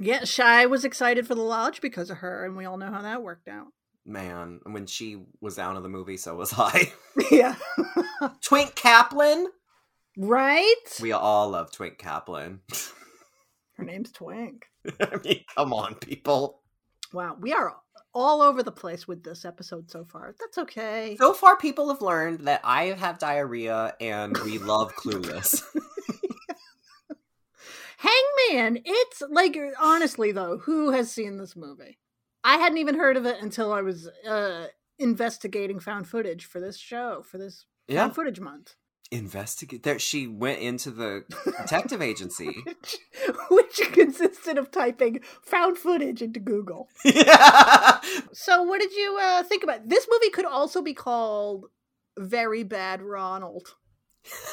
Yeah, 0.00 0.24
Shy 0.24 0.64
was 0.66 0.84
excited 0.84 1.26
for 1.26 1.34
the 1.34 1.42
lodge 1.42 1.80
because 1.80 2.08
of 2.08 2.18
her, 2.18 2.44
and 2.46 2.56
we 2.56 2.64
all 2.64 2.76
know 2.78 2.90
how 2.90 3.02
that 3.02 3.22
worked 3.22 3.48
out. 3.48 3.66
Man, 4.06 4.60
when 4.64 4.86
she 4.86 5.20
was 5.40 5.58
out 5.58 5.76
of 5.76 5.82
the 5.82 5.88
movie, 5.88 6.16
so 6.16 6.34
was 6.36 6.54
I. 6.56 6.92
yeah. 7.30 7.56
Twink 8.42 8.74
Kaplan. 8.74 9.48
right? 10.16 10.74
We 11.02 11.12
all 11.12 11.50
love 11.50 11.72
Twink 11.72 11.98
Kaplan. 11.98 12.60
Her 13.76 13.84
name's 13.84 14.12
Twink. 14.12 14.64
I 15.00 15.16
mean, 15.24 15.44
come 15.56 15.72
on, 15.74 15.94
people. 15.96 16.62
Wow, 17.12 17.36
we 17.40 17.52
are 17.52 17.74
all 18.14 18.42
over 18.42 18.62
the 18.62 18.72
place 18.72 19.06
with 19.06 19.22
this 19.22 19.44
episode 19.44 19.90
so 19.90 20.04
far. 20.04 20.34
That's 20.38 20.58
okay. 20.58 21.16
So 21.18 21.32
far, 21.32 21.56
people 21.56 21.88
have 21.88 22.02
learned 22.02 22.40
that 22.40 22.60
I 22.64 22.86
have 22.86 23.18
diarrhea 23.18 23.94
and 24.00 24.36
we 24.38 24.58
love 24.58 24.94
Clueless. 24.94 25.62
Hangman, 27.98 28.82
it's 28.84 29.22
like 29.28 29.58
honestly 29.80 30.32
though, 30.32 30.58
who 30.58 30.90
has 30.90 31.10
seen 31.10 31.36
this 31.36 31.56
movie? 31.56 31.98
I 32.44 32.56
hadn't 32.56 32.78
even 32.78 32.98
heard 32.98 33.16
of 33.16 33.26
it 33.26 33.42
until 33.42 33.72
I 33.72 33.82
was 33.82 34.08
uh 34.26 34.66
investigating 34.98 35.80
found 35.80 36.06
footage 36.08 36.44
for 36.44 36.60
this 36.60 36.76
show, 36.76 37.22
for 37.22 37.38
this 37.38 37.64
yeah. 37.88 38.02
found 38.04 38.14
footage 38.14 38.40
month. 38.40 38.76
Investigate. 39.10 39.84
There, 39.84 39.98
she 39.98 40.26
went 40.26 40.60
into 40.60 40.90
the 40.90 41.24
detective 41.44 42.02
agency. 42.02 42.54
Which, 42.66 42.98
which 43.50 43.80
consisted 43.92 44.58
of 44.58 44.70
typing 44.70 45.20
found 45.42 45.78
footage 45.78 46.20
into 46.20 46.40
Google. 46.40 46.88
yeah. 47.04 48.00
So 48.32 48.62
what 48.62 48.80
did 48.80 48.92
you 48.92 49.18
uh 49.20 49.42
think 49.44 49.62
about 49.62 49.88
this 49.88 50.06
movie 50.10 50.28
could 50.30 50.44
also 50.44 50.82
be 50.82 50.92
called 50.92 51.66
Very 52.18 52.64
Bad 52.64 53.00
Ronald. 53.02 53.74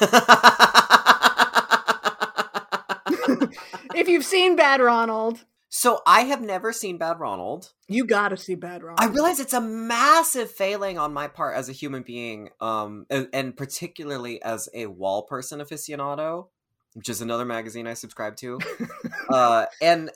if 3.94 4.08
you've 4.08 4.24
seen 4.24 4.56
Bad 4.56 4.80
Ronald, 4.80 5.44
so 5.68 6.00
I 6.06 6.22
have 6.22 6.40
never 6.40 6.72
seen 6.72 6.96
Bad 6.96 7.18
Ronald. 7.18 7.72
you 7.88 8.06
got 8.06 8.28
to 8.28 8.36
see 8.36 8.54
Bad 8.54 8.82
Ronald. 8.82 9.00
I 9.00 9.12
realize 9.12 9.40
it's 9.40 9.52
a 9.52 9.60
massive 9.60 10.50
failing 10.50 10.98
on 10.98 11.12
my 11.12 11.28
part 11.28 11.56
as 11.56 11.68
a 11.68 11.72
human 11.72 12.02
being, 12.02 12.50
um, 12.60 13.06
and, 13.10 13.28
and 13.32 13.56
particularly 13.56 14.40
as 14.42 14.68
a 14.74 14.86
wall 14.86 15.22
person 15.24 15.60
aficionado, 15.60 16.48
which 16.94 17.08
is 17.08 17.20
another 17.20 17.44
magazine 17.44 17.86
I 17.86 17.94
subscribe 17.94 18.36
to. 18.36 18.58
uh, 19.30 19.66
and 19.82 20.10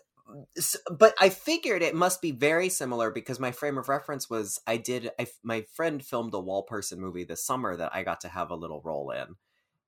but 0.97 1.15
I 1.19 1.29
figured 1.29 1.83
it 1.83 1.95
must 1.97 2.23
be 2.23 2.31
very 2.31 2.69
similar 2.69 3.11
because 3.11 3.41
my 3.41 3.51
frame 3.51 3.79
of 3.79 3.89
reference 3.89 4.31
was 4.31 4.61
I 4.65 4.77
did 4.77 5.11
I, 5.19 5.27
my 5.43 5.65
friend 5.75 6.05
filmed 6.05 6.35
a 6.35 6.41
wall 6.41 6.63
person 6.63 7.01
movie 7.01 7.25
this 7.25 7.45
summer 7.45 7.77
that 7.77 7.95
I 7.95 8.05
got 8.05 8.21
to 8.21 8.29
have 8.29 8.51
a 8.51 8.57
little 8.57 8.81
role 8.85 9.11
in, 9.11 9.35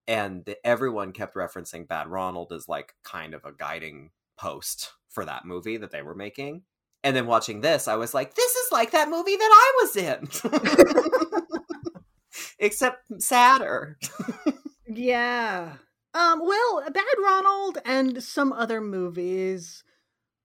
and 0.09 0.53
everyone 0.65 1.13
kept 1.13 1.37
referencing 1.37 1.87
Bad 1.87 2.09
Ronald 2.09 2.53
as 2.53 2.69
like 2.69 2.95
kind 3.05 3.35
of 3.35 3.45
a 3.45 3.53
guiding 3.53 4.11
post 4.37 4.93
for 5.09 5.25
that 5.25 5.45
movie 5.45 5.77
that 5.77 5.91
they 5.91 6.03
were 6.03 6.15
making. 6.15 6.63
And 7.05 7.17
then 7.17 7.27
watching 7.27 7.61
this, 7.61 7.89
I 7.89 7.97
was 7.97 8.15
like, 8.15 8.35
this 8.35 8.53
is 8.53 8.73
like 8.73 8.93
that 8.93 9.09
movie 9.09 9.37
that 9.37 9.51
I 9.53 9.73
was 9.83 9.97
in. 9.97 10.29
Except 12.59 13.21
sadder. 13.21 13.99
Yeah. 14.87 15.75
Um, 16.15 16.41
well, 16.45 16.85
Bad 16.93 17.05
Ronald 17.23 17.79
and 17.85 18.23
some 18.23 18.53
other 18.53 18.81
movies 18.81 19.83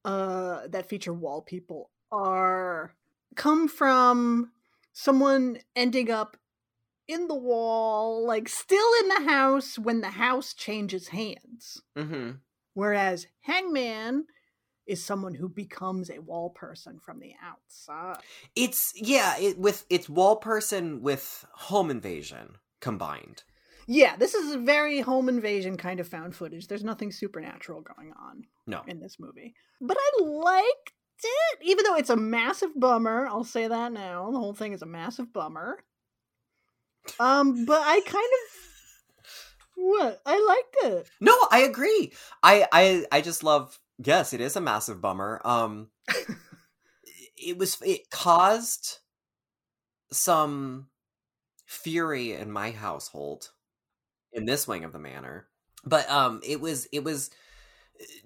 uh, 0.06 0.68
that 0.70 0.90
feature 0.90 1.14
wall 1.14 1.42
people 1.42 1.92
are 2.12 2.94
come 3.36 3.68
from 3.68 4.52
someone 4.94 5.60
ending 5.76 6.10
up 6.10 6.38
in 7.08 7.28
the 7.28 7.36
wall, 7.36 8.26
like 8.26 8.50
still 8.50 8.90
in 9.02 9.10
the 9.10 9.30
house 9.30 9.78
when 9.78 10.02
the 10.02 10.12
house 10.12 10.54
changes 10.54 11.10
hands. 11.10 11.82
Mm-hmm. 11.98 12.32
Whereas 12.78 13.26
Hangman 13.40 14.26
is 14.86 15.04
someone 15.04 15.34
who 15.34 15.50
becomes 15.50 16.12
a 16.12 16.20
wall 16.22 16.52
person 16.52 17.00
from 17.00 17.20
the 17.20 17.34
outside. 17.44 18.22
It's 18.56 18.94
yeah, 18.96 19.36
it 19.40 19.58
with 19.58 19.84
it's 19.90 20.08
wall 20.08 20.36
person 20.36 21.02
with 21.02 21.44
home 21.54 21.90
invasion 21.90 22.58
combined. 22.80 23.42
Yeah, 23.88 24.16
this 24.16 24.36
is 24.36 24.54
a 24.54 24.60
very 24.60 25.00
home 25.00 25.28
invasion 25.28 25.76
kind 25.76 26.00
of 26.00 26.08
found 26.08 26.36
footage. 26.36 26.68
There's 26.68 26.84
nothing 26.84 27.12
supernatural 27.12 27.82
going 27.82 28.14
on 28.14 28.46
No. 28.68 28.84
in 28.86 29.00
this 29.00 29.18
movie. 29.20 29.56
But 29.82 29.98
I 30.00 30.24
liked 30.24 30.94
it, 31.24 31.60
even 31.64 31.84
though 31.84 31.96
it's 31.96 32.12
a 32.12 32.16
massive 32.16 32.80
bummer. 32.80 33.26
I'll 33.26 33.44
say 33.44 33.68
that 33.68 33.92
now. 33.92 34.30
The 34.30 34.38
whole 34.38 34.54
thing 34.54 34.74
is 34.74 34.84
a 34.84 34.86
massive 34.86 35.34
bummer. 35.34 35.84
Um, 37.20 37.66
but 37.66 37.82
I 37.82 38.02
kind 38.02 38.24
of 38.24 38.67
what? 39.78 40.22
I 40.26 40.66
liked 40.84 40.94
it. 40.96 41.10
No, 41.22 41.34
I 41.52 41.60
agree. 41.60 42.12
I 42.42 42.68
I 42.72 43.06
I 43.12 43.22
just 43.22 43.44
love 43.44 43.80
yes, 44.04 44.34
it 44.34 44.42
is 44.42 44.56
a 44.56 44.62
massive 44.62 45.02
bummer. 45.02 45.40
Um 45.46 45.90
it 47.38 47.58
was 47.58 47.78
it 47.86 48.10
caused 48.10 48.98
some 50.12 50.88
fury 51.66 52.34
in 52.34 52.52
my 52.52 52.72
household 52.72 53.52
in 54.34 54.46
this 54.46 54.68
wing 54.68 54.84
of 54.84 54.94
the 54.94 55.00
manor. 55.00 55.48
But 55.86 56.10
um 56.10 56.42
it 56.44 56.60
was 56.60 56.88
it 56.92 57.04
was 57.04 57.30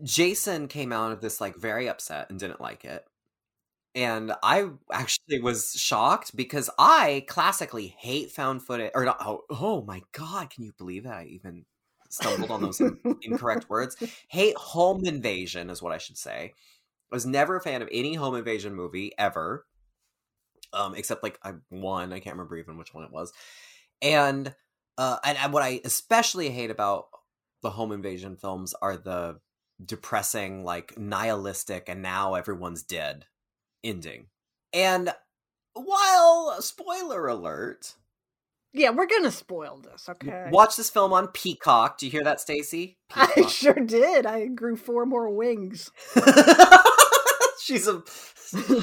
Jason 0.03 0.67
came 0.67 0.91
out 0.91 1.11
of 1.11 1.21
this 1.21 1.41
like 1.41 1.55
very 1.55 1.87
upset 1.89 2.29
and 2.29 2.39
didn't 2.39 2.61
like 2.61 2.85
it. 2.85 3.05
And 3.93 4.31
I 4.41 4.69
actually 4.91 5.41
was 5.41 5.73
shocked 5.73 6.35
because 6.35 6.69
I 6.79 7.25
classically 7.27 7.87
hate 7.99 8.31
found 8.31 8.61
footage 8.63 8.91
or 8.95 9.03
not 9.03 9.17
oh, 9.19 9.43
oh 9.49 9.81
my 9.83 10.01
god, 10.13 10.49
can 10.49 10.63
you 10.63 10.71
believe 10.77 11.03
that 11.03 11.13
I 11.13 11.25
even 11.25 11.65
stumbled 12.09 12.51
on 12.51 12.61
those 12.61 12.79
in- 12.79 12.99
incorrect 13.21 13.69
words? 13.69 13.97
Hate 14.29 14.55
home 14.57 15.05
invasion 15.05 15.69
is 15.69 15.81
what 15.81 15.91
I 15.91 15.97
should 15.97 16.17
say. 16.17 16.53
I 17.11 17.15
was 17.15 17.25
never 17.25 17.57
a 17.57 17.61
fan 17.61 17.81
of 17.81 17.89
any 17.91 18.13
home 18.15 18.35
invasion 18.35 18.75
movie 18.75 19.11
ever. 19.17 19.65
Um, 20.73 20.95
except 20.95 21.23
like 21.23 21.37
I 21.43 21.53
one, 21.69 22.13
I 22.13 22.19
can't 22.19 22.35
remember 22.35 22.57
even 22.57 22.77
which 22.77 22.93
one 22.93 23.03
it 23.03 23.11
was. 23.11 23.33
And 24.01 24.53
uh 24.97 25.17
and, 25.25 25.37
and 25.37 25.53
what 25.53 25.63
I 25.63 25.81
especially 25.83 26.49
hate 26.49 26.71
about 26.71 27.07
the 27.61 27.71
home 27.71 27.91
invasion 27.91 28.37
films 28.37 28.73
are 28.81 28.97
the 28.97 29.39
depressing, 29.83 30.63
like 30.63 30.97
nihilistic, 30.97 31.89
and 31.89 32.01
now 32.01 32.35
everyone's 32.35 32.83
dead 32.83 33.25
ending. 33.83 34.27
And 34.73 35.13
while 35.73 36.61
spoiler 36.61 37.27
alert, 37.27 37.95
Yeah, 38.73 38.91
we're 38.91 39.07
gonna 39.07 39.31
spoil 39.31 39.77
this, 39.83 40.07
okay? 40.09 40.47
watch 40.51 40.75
this 40.77 40.89
film 40.89 41.13
on 41.13 41.27
Peacock. 41.29 41.97
Do 41.97 42.05
you 42.05 42.11
hear 42.11 42.23
that, 42.23 42.39
Stacie? 42.39 42.95
I 43.15 43.45
sure 43.47 43.73
did. 43.73 44.25
I 44.25 44.47
grew 44.47 44.75
four 44.75 45.05
more 45.05 45.29
wings. 45.29 45.91
She's 47.61 47.87
a 47.87 48.01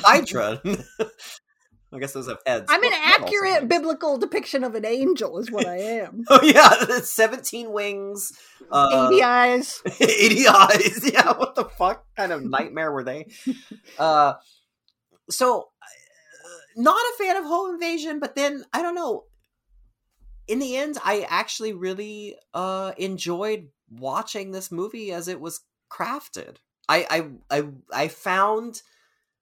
Hydra. 0.05 0.61
I 1.93 1.99
guess 1.99 2.13
those 2.13 2.29
have 2.29 2.39
heads. 2.45 2.67
I'm 2.69 2.83
an 2.85 2.91
Well, 2.91 3.01
accurate 3.03 3.67
biblical 3.69 4.19
depiction 4.19 4.63
of 4.63 4.75
an 4.75 4.85
angel, 4.85 5.39
is 5.39 5.51
what 5.51 5.67
I 5.67 5.79
am. 5.79 6.25
Oh 6.29 6.41
yeah, 6.43 7.01
seventeen 7.01 7.73
wings, 7.73 8.31
uh, 8.71 9.09
80 9.11 9.23
eyes. 9.23 9.83
80 9.99 10.49
eyes. 10.49 11.11
Yeah, 11.13 11.33
what 11.39 11.55
the 11.55 11.65
fuck 11.65 12.05
kind 12.15 12.31
of 12.33 12.45
nightmare 12.45 12.93
were 12.93 13.05
they? 13.05 13.27
Uh, 13.99 14.35
so, 15.31 15.69
uh, 15.83 15.87
not 16.77 16.97
a 16.97 17.23
fan 17.23 17.37
of 17.37 17.45
home 17.45 17.75
invasion, 17.75 18.19
but 18.21 18.35
then 18.35 18.65
I 18.73 18.83
don't 18.83 18.95
know. 18.95 19.25
In 20.47 20.59
the 20.59 20.77
end, 20.77 20.99
I 21.05 21.27
actually 21.29 21.73
really 21.73 22.37
uh 22.55 22.93
enjoyed 22.97 23.69
watching 23.91 24.51
this 24.51 24.71
movie 24.73 25.13
as 25.13 25.29
it 25.29 25.41
was 25.41 25.61
crafted. 25.91 26.57
I 26.89 27.31
I 27.51 27.59
I, 27.59 27.69
I 27.93 28.09
found 28.09 28.83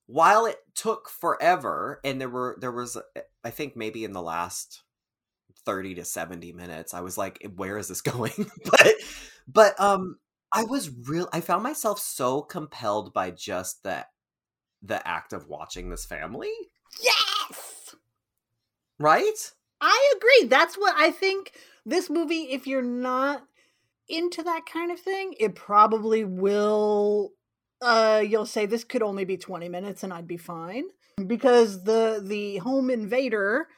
while 0.07 0.47
it 0.47 0.59
took 0.75 1.09
forever, 1.09 2.01
and 2.05 2.21
there 2.21 2.29
were 2.29 2.57
there 2.61 2.73
was 2.73 2.97
I 3.45 3.51
think 3.51 3.77
maybe 3.77 4.05
in 4.05 4.13
the 4.13 4.23
last 4.23 4.83
30 5.65 5.97
to 5.97 6.05
70 6.05 6.53
minutes 6.53 6.95
i 6.95 7.01
was 7.01 7.19
like 7.19 7.45
where 7.57 7.77
is 7.77 7.89
this 7.89 8.01
going 8.03 8.51
but 8.65 8.95
but 9.49 9.81
um 9.81 10.17
i 10.53 10.65
was 10.65 10.91
real 11.09 11.29
i 11.33 11.41
found 11.41 11.63
myself 11.63 11.99
so 11.99 12.41
compelled 12.41 13.13
by 13.13 13.31
just 13.31 13.83
the 13.83 14.07
the 14.83 15.07
act 15.07 15.33
of 15.33 15.49
watching 15.49 15.91
this 15.91 16.05
family 16.05 16.53
Yes! 17.03 17.95
right 18.99 19.53
I 19.81 20.15
agree. 20.17 20.49
That's 20.49 20.77
what 20.77 20.95
I 20.97 21.11
think 21.11 21.53
this 21.85 22.09
movie, 22.09 22.49
if 22.51 22.67
you're 22.67 22.83
not 22.83 23.45
into 24.09 24.43
that 24.43 24.67
kind 24.67 24.91
of 24.91 24.99
thing, 25.01 25.35
it 25.39 25.55
probably 25.55 26.25
will 26.25 27.33
uh, 27.83 28.23
you'll 28.27 28.47
say 28.47 28.65
this 28.65 28.85
could 28.85 29.03
only 29.03 29.25
be 29.25 29.37
20 29.37 29.69
minutes 29.69 30.03
and 30.03 30.13
I'd 30.13 30.27
be 30.27 30.39
fine 30.39 30.85
because 31.27 31.85
the 31.85 32.23
the 32.25 32.57
home 32.59 32.89
invader 32.89 33.69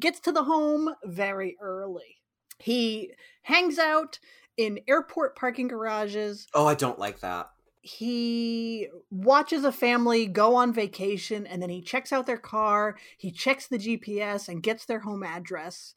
gets 0.00 0.20
to 0.20 0.32
the 0.32 0.44
home 0.44 0.94
very 1.04 1.56
early. 1.60 2.22
He 2.58 3.12
hangs 3.42 3.78
out 3.78 4.18
in 4.56 4.80
airport 4.88 5.36
parking 5.36 5.68
garages. 5.68 6.46
Oh, 6.54 6.66
I 6.66 6.74
don't 6.74 6.98
like 6.98 7.20
that. 7.20 7.50
He 7.84 8.88
watches 9.10 9.64
a 9.64 9.72
family 9.72 10.26
go 10.26 10.54
on 10.54 10.72
vacation 10.72 11.48
and 11.48 11.60
then 11.60 11.68
he 11.68 11.82
checks 11.82 12.12
out 12.12 12.26
their 12.26 12.38
car. 12.38 12.96
He 13.18 13.32
checks 13.32 13.66
the 13.66 13.78
GPS 13.78 14.48
and 14.48 14.62
gets 14.62 14.84
their 14.84 15.00
home 15.00 15.24
address. 15.24 15.94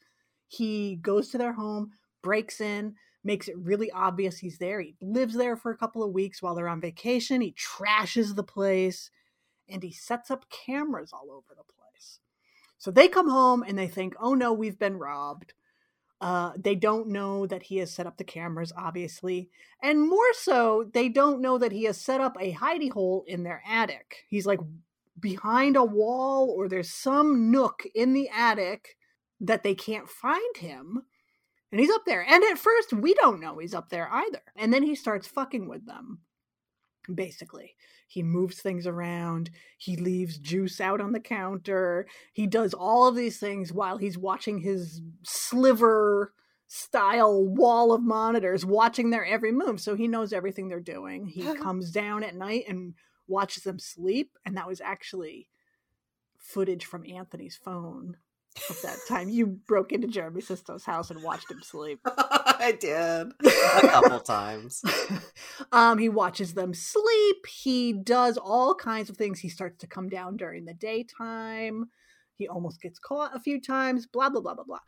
He 0.48 0.96
goes 0.96 1.30
to 1.30 1.38
their 1.38 1.54
home, 1.54 1.92
breaks 2.24 2.60
in, 2.60 2.96
makes 3.24 3.48
it 3.48 3.58
really 3.58 3.92
obvious 3.92 4.40
he's 4.40 4.58
there. 4.58 4.82
He 4.82 4.96
lives 5.00 5.36
there 5.36 5.56
for 5.56 5.72
a 5.72 5.78
couple 5.78 6.04
of 6.04 6.12
weeks 6.12 6.42
while 6.42 6.56
they're 6.56 6.68
on 6.68 6.82
vacation. 6.82 7.42
He 7.42 7.54
trashes 7.54 8.36
the 8.36 8.44
place 8.44 9.12
and 9.70 9.84
he 9.84 9.92
sets 9.92 10.32
up 10.32 10.50
cameras 10.50 11.12
all 11.14 11.32
over 11.32 11.50
the 11.50 11.64
place. 11.64 12.20
So 12.80 12.90
they 12.90 13.08
come 13.08 13.30
home 13.30 13.62
and 13.62 13.78
they 13.78 13.88
think, 13.88 14.16
oh 14.20 14.34
no, 14.34 14.54
we've 14.54 14.80
been 14.80 14.98
robbed. 14.98 15.54
Uh, 16.26 16.54
they 16.58 16.74
don't 16.74 17.08
know 17.08 17.46
that 17.46 17.62
he 17.62 17.78
has 17.78 17.94
set 17.94 18.08
up 18.08 18.18
the 18.18 18.24
cameras, 18.24 18.74
obviously. 18.76 19.52
And 19.84 20.10
more 20.10 20.34
so, 20.34 20.90
they 20.92 21.08
don't 21.08 21.40
know 21.40 21.60
that 21.60 21.72
he 21.72 21.84
has 21.84 22.02
set 22.02 22.20
up 22.20 22.36
a 22.40 22.52
hidey 22.52 22.92
hole 22.92 23.26
in 23.28 23.44
their 23.44 23.62
attic. 23.70 24.24
He's 24.28 24.48
like 24.48 24.60
behind 25.20 25.78
a 25.78 25.84
wall, 25.84 26.52
or 26.58 26.68
there's 26.68 26.92
some 26.92 27.52
nook 27.52 27.84
in 27.94 28.14
the 28.14 28.28
attic 28.30 28.98
that 29.40 29.62
they 29.62 29.76
can't 29.76 30.10
find 30.10 30.58
him. 30.58 31.04
And 31.72 31.80
he's 31.80 31.92
up 31.92 32.06
there. 32.08 32.26
And 32.28 32.44
at 32.44 32.58
first, 32.58 32.92
we 32.92 33.14
don't 33.14 33.40
know 33.40 33.60
he's 33.60 33.76
up 33.76 33.90
there 33.90 34.12
either. 34.12 34.42
And 34.56 34.74
then 34.74 34.82
he 34.82 34.96
starts 34.96 35.28
fucking 35.28 35.70
with 35.70 35.86
them, 35.86 36.22
basically. 37.14 37.76
He 38.08 38.24
moves 38.24 38.62
things 38.62 38.88
around. 38.88 39.50
He 39.78 39.98
leaves 39.98 40.38
juice 40.38 40.80
out 40.80 41.02
on 41.02 41.12
the 41.12 41.20
counter. 41.20 42.08
He 42.34 42.48
does 42.48 42.74
all 42.74 43.08
of 43.08 43.16
these 43.16 43.40
things 43.40 43.74
while 43.74 43.98
he's 43.98 44.18
watching 44.18 44.60
his 44.60 45.02
sliver 45.24 46.34
style 46.68 47.44
wall 47.44 47.92
of 47.92 48.02
monitors, 48.02 48.66
watching 48.66 49.10
their 49.10 49.26
every 49.26 49.52
move. 49.52 49.80
So 49.82 49.96
he 49.96 50.08
knows 50.08 50.34
everything 50.34 50.68
they're 50.68 50.80
doing. 50.80 51.28
He 51.28 51.54
comes 51.56 51.92
down 51.92 52.24
at 52.24 52.36
night 52.36 52.66
and 52.68 52.94
watches 53.28 53.64
them 53.64 53.80
sleep. 53.80 54.38
And 54.46 54.58
that 54.58 54.68
was 54.68 54.82
actually 54.82 55.48
footage 56.38 56.86
from 56.86 57.06
Anthony's 57.06 57.58
phone 57.58 58.18
at 58.70 58.82
that 58.84 58.98
time. 59.08 59.30
You 59.30 59.48
broke 59.48 59.92
into 59.92 60.08
Jeremy 60.08 60.42
Sisto's 60.42 60.86
house 60.86 61.10
and 61.10 61.24
watched 61.24 61.52
him 61.52 61.62
sleep. 61.62 62.00
I 62.66 62.72
did 62.72 63.32
a 63.46 63.82
couple 63.82 64.20
times. 64.22 64.82
um, 65.72 66.00
he 66.00 66.10
watches 66.10 66.56
them 66.56 66.74
sleep. 66.74 67.46
He 67.46 67.94
does 67.94 68.38
all 68.38 68.74
kinds 68.74 69.08
of 69.08 69.18
things. 69.18 69.40
He 69.40 69.50
starts 69.50 69.78
to 69.80 69.88
come 69.88 70.10
down 70.10 70.36
during 70.36 70.66
the 70.66 70.74
daytime. 70.74 71.86
He 72.38 72.48
almost 72.48 72.82
gets 72.82 72.98
caught 72.98 73.36
a 73.36 73.40
few 73.40 73.62
times. 73.62 74.08
Blah 74.08 74.32
blah 74.32 74.42
blah 74.42 74.56
blah 74.56 74.64
blah. 74.64 74.80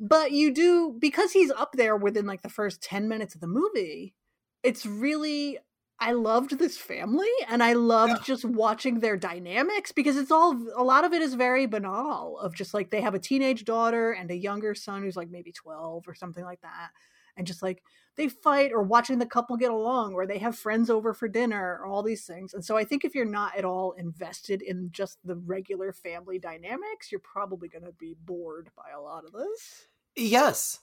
But 0.00 0.32
you 0.32 0.52
do 0.52 0.96
because 0.98 1.32
he's 1.32 1.50
up 1.50 1.72
there 1.74 1.94
within 1.94 2.24
like 2.24 2.40
the 2.40 2.48
first 2.48 2.82
ten 2.82 3.06
minutes 3.06 3.34
of 3.34 3.42
the 3.42 3.46
movie. 3.46 4.14
It's 4.62 4.86
really 4.86 5.58
I 6.00 6.12
loved 6.12 6.58
this 6.58 6.78
family 6.78 7.28
and 7.48 7.62
I 7.62 7.74
loved 7.74 8.12
yeah. 8.12 8.24
just 8.24 8.46
watching 8.46 9.00
their 9.00 9.18
dynamics 9.18 9.92
because 9.92 10.16
it's 10.16 10.30
all 10.30 10.56
a 10.74 10.82
lot 10.82 11.04
of 11.04 11.12
it 11.12 11.20
is 11.20 11.34
very 11.34 11.66
banal 11.66 12.38
of 12.38 12.54
just 12.54 12.72
like 12.72 12.90
they 12.90 13.02
have 13.02 13.14
a 13.14 13.18
teenage 13.18 13.64
daughter 13.64 14.12
and 14.12 14.30
a 14.30 14.36
younger 14.36 14.74
son 14.74 15.02
who's 15.02 15.16
like 15.16 15.30
maybe 15.30 15.52
12 15.52 16.08
or 16.08 16.14
something 16.14 16.44
like 16.44 16.60
that 16.62 16.90
and 17.36 17.46
just 17.46 17.62
like 17.62 17.82
they 18.16 18.28
fight 18.28 18.72
or 18.72 18.82
watching 18.82 19.18
the 19.18 19.26
couple 19.26 19.56
get 19.56 19.70
along 19.70 20.14
or 20.14 20.26
they 20.26 20.38
have 20.38 20.56
friends 20.56 20.88
over 20.88 21.12
for 21.12 21.28
dinner 21.28 21.78
or 21.80 21.86
all 21.86 22.02
these 22.02 22.24
things. 22.24 22.54
And 22.54 22.64
so 22.64 22.76
I 22.76 22.84
think 22.84 23.04
if 23.04 23.14
you're 23.14 23.24
not 23.24 23.56
at 23.56 23.64
all 23.64 23.92
invested 23.92 24.62
in 24.62 24.88
just 24.90 25.18
the 25.24 25.36
regular 25.36 25.92
family 25.92 26.38
dynamics, 26.38 27.12
you're 27.12 27.20
probably 27.20 27.68
going 27.68 27.84
to 27.84 27.92
be 27.92 28.14
bored 28.24 28.70
by 28.76 28.90
a 28.96 29.00
lot 29.00 29.24
of 29.24 29.32
this. 29.32 29.86
Yes. 30.16 30.80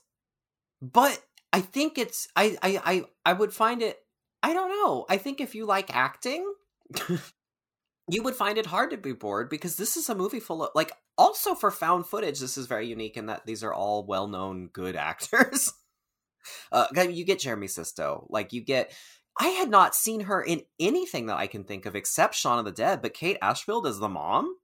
But 0.80 1.20
I 1.52 1.60
think 1.60 1.98
it's 1.98 2.28
I 2.36 2.56
I 2.62 2.80
I, 2.84 3.04
I 3.26 3.32
would 3.32 3.52
find 3.52 3.82
it 3.82 3.98
I 4.42 4.52
don't 4.52 4.70
know. 4.70 5.06
I 5.08 5.16
think 5.16 5.40
if 5.40 5.54
you 5.54 5.64
like 5.64 5.94
acting, 5.94 6.52
you 8.10 8.22
would 8.22 8.34
find 8.34 8.58
it 8.58 8.66
hard 8.66 8.90
to 8.90 8.96
be 8.96 9.12
bored 9.12 9.48
because 9.48 9.76
this 9.76 9.96
is 9.96 10.08
a 10.08 10.14
movie 10.14 10.40
full 10.40 10.62
of 10.62 10.70
like 10.74 10.92
also 11.16 11.54
for 11.54 11.70
found 11.70 12.06
footage 12.06 12.40
this 12.40 12.58
is 12.58 12.66
very 12.66 12.86
unique 12.86 13.16
in 13.16 13.26
that 13.26 13.46
these 13.46 13.64
are 13.64 13.72
all 13.72 14.04
well-known 14.04 14.68
good 14.68 14.96
actors. 15.10 15.72
Uh, 16.72 16.86
you 17.10 17.24
get 17.24 17.40
Jeremy 17.40 17.68
Sisto, 17.68 18.26
like 18.30 18.52
you 18.52 18.62
get. 18.62 18.92
I 19.38 19.48
had 19.48 19.68
not 19.68 19.96
seen 19.96 20.20
her 20.20 20.40
in 20.40 20.62
anything 20.78 21.26
that 21.26 21.38
I 21.38 21.48
can 21.48 21.64
think 21.64 21.86
of 21.86 21.96
except 21.96 22.36
Shaun 22.36 22.60
of 22.60 22.64
the 22.64 22.70
Dead, 22.70 23.02
but 23.02 23.14
Kate 23.14 23.36
Ashfield 23.42 23.86
as 23.86 23.98
the 23.98 24.08
mom. 24.08 24.54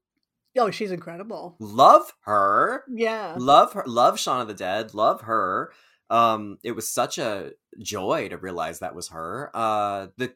Oh, 0.57 0.71
she's 0.71 0.93
incredible. 0.93 1.57
Love 1.59 2.13
her. 2.23 2.85
Yeah. 2.89 3.35
Love 3.39 3.73
her. 3.73 3.85
Love 3.87 4.19
Shaun 4.19 4.41
of 4.41 4.49
the 4.49 4.55
Dead. 4.55 4.95
Love 4.95 5.23
her. 5.23 5.73
Um, 6.09 6.59
it 6.65 6.73
was 6.73 6.89
such 6.89 7.19
a 7.19 7.53
joy 7.81 8.29
to 8.29 8.37
realize 8.37 8.81
that 8.81 8.95
was 8.95 9.09
her. 9.09 9.51
Uh, 9.55 10.09
the 10.17 10.35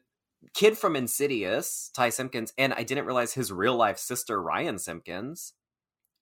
kid 0.53 0.77
from 0.77 0.95
Insidious, 0.95 1.91
Ty 1.93 2.09
Simpkins, 2.09 2.53
and 2.57 2.73
I 2.73 2.83
didn't 2.83 3.05
realize 3.05 3.33
his 3.33 3.51
real 3.51 3.75
life 3.75 3.97
sister, 3.97 4.41
Ryan 4.41 4.79
Simpkins. 4.79 5.53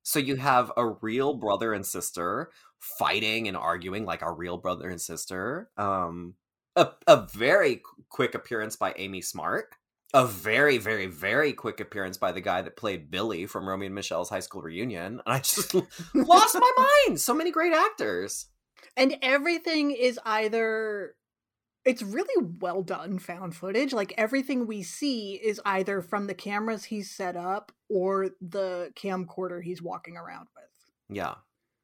So 0.01 0.19
you 0.19 0.35
have 0.35 0.71
a 0.75 0.87
real 0.87 1.35
brother 1.35 1.71
and 1.71 1.85
sister 1.85 2.49
fighting 2.83 3.47
and 3.47 3.55
arguing 3.55 4.05
like 4.05 4.21
a 4.21 4.31
real 4.31 4.57
brother 4.57 4.89
and 4.89 4.99
sister. 4.99 5.69
Um, 5.77 6.35
a, 6.75 6.89
a 7.07 7.27
very 7.33 7.81
quick 8.09 8.35
appearance 8.35 8.75
by 8.75 8.93
Amy 8.97 9.21
Smart. 9.21 9.67
A 10.15 10.27
very, 10.27 10.77
very, 10.77 11.07
very 11.07 11.53
quick 11.53 11.79
appearance 11.79 12.17
by 12.17 12.31
the 12.31 12.41
guy 12.41 12.61
that 12.61 12.77
played 12.77 13.09
Billy 13.09 13.47
from 13.47 13.67
Romy 13.67 13.87
and 13.87 13.95
Michele's 13.95 14.29
high 14.29 14.41
school 14.41 14.61
reunion. 14.61 15.05
And 15.05 15.21
I 15.25 15.39
just 15.39 15.73
lost 16.13 16.55
my 16.55 16.71
mind. 17.07 17.19
So 17.19 17.33
many 17.33 17.49
great 17.49 17.73
actors. 17.73 18.47
And 18.95 19.17
everything 19.23 19.89
is 19.89 20.19
either 20.23 21.15
it's 21.85 22.01
really 22.01 22.47
well 22.59 22.83
done 22.83 23.17
found 23.19 23.55
footage. 23.55 23.91
Like 23.91 24.13
everything 24.17 24.67
we 24.67 24.83
see 24.83 25.33
is 25.33 25.59
either 25.65 26.01
from 26.01 26.27
the 26.27 26.33
cameras 26.33 26.85
he's 26.85 27.09
set 27.09 27.35
up 27.35 27.71
or 27.89 28.29
the 28.39 28.91
camcorder 28.95 29.63
he's 29.63 29.81
walking 29.81 30.15
around 30.15 30.47
with. 30.55 31.17
Yeah. 31.17 31.35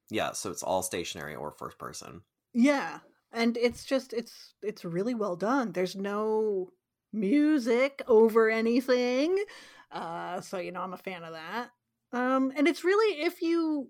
Yeah, 0.09 0.31
so 0.31 0.49
it's 0.49 0.63
all 0.63 0.81
stationary 0.81 1.35
or 1.35 1.51
first 1.51 1.77
person. 1.77 2.21
Yeah. 2.53 2.99
And 3.31 3.57
it's 3.57 3.85
just 3.85 4.13
it's 4.13 4.55
it's 4.61 4.83
really 4.83 5.13
well 5.13 5.35
done. 5.35 5.71
There's 5.71 5.95
no 5.95 6.69
music 7.13 8.01
over 8.07 8.49
anything. 8.49 9.43
Uh 9.91 10.41
so 10.41 10.57
you 10.57 10.71
know 10.71 10.81
I'm 10.81 10.93
a 10.93 10.97
fan 10.97 11.23
of 11.23 11.33
that. 11.33 11.69
Um 12.11 12.51
and 12.55 12.67
it's 12.67 12.83
really 12.83 13.21
if 13.21 13.41
you 13.41 13.89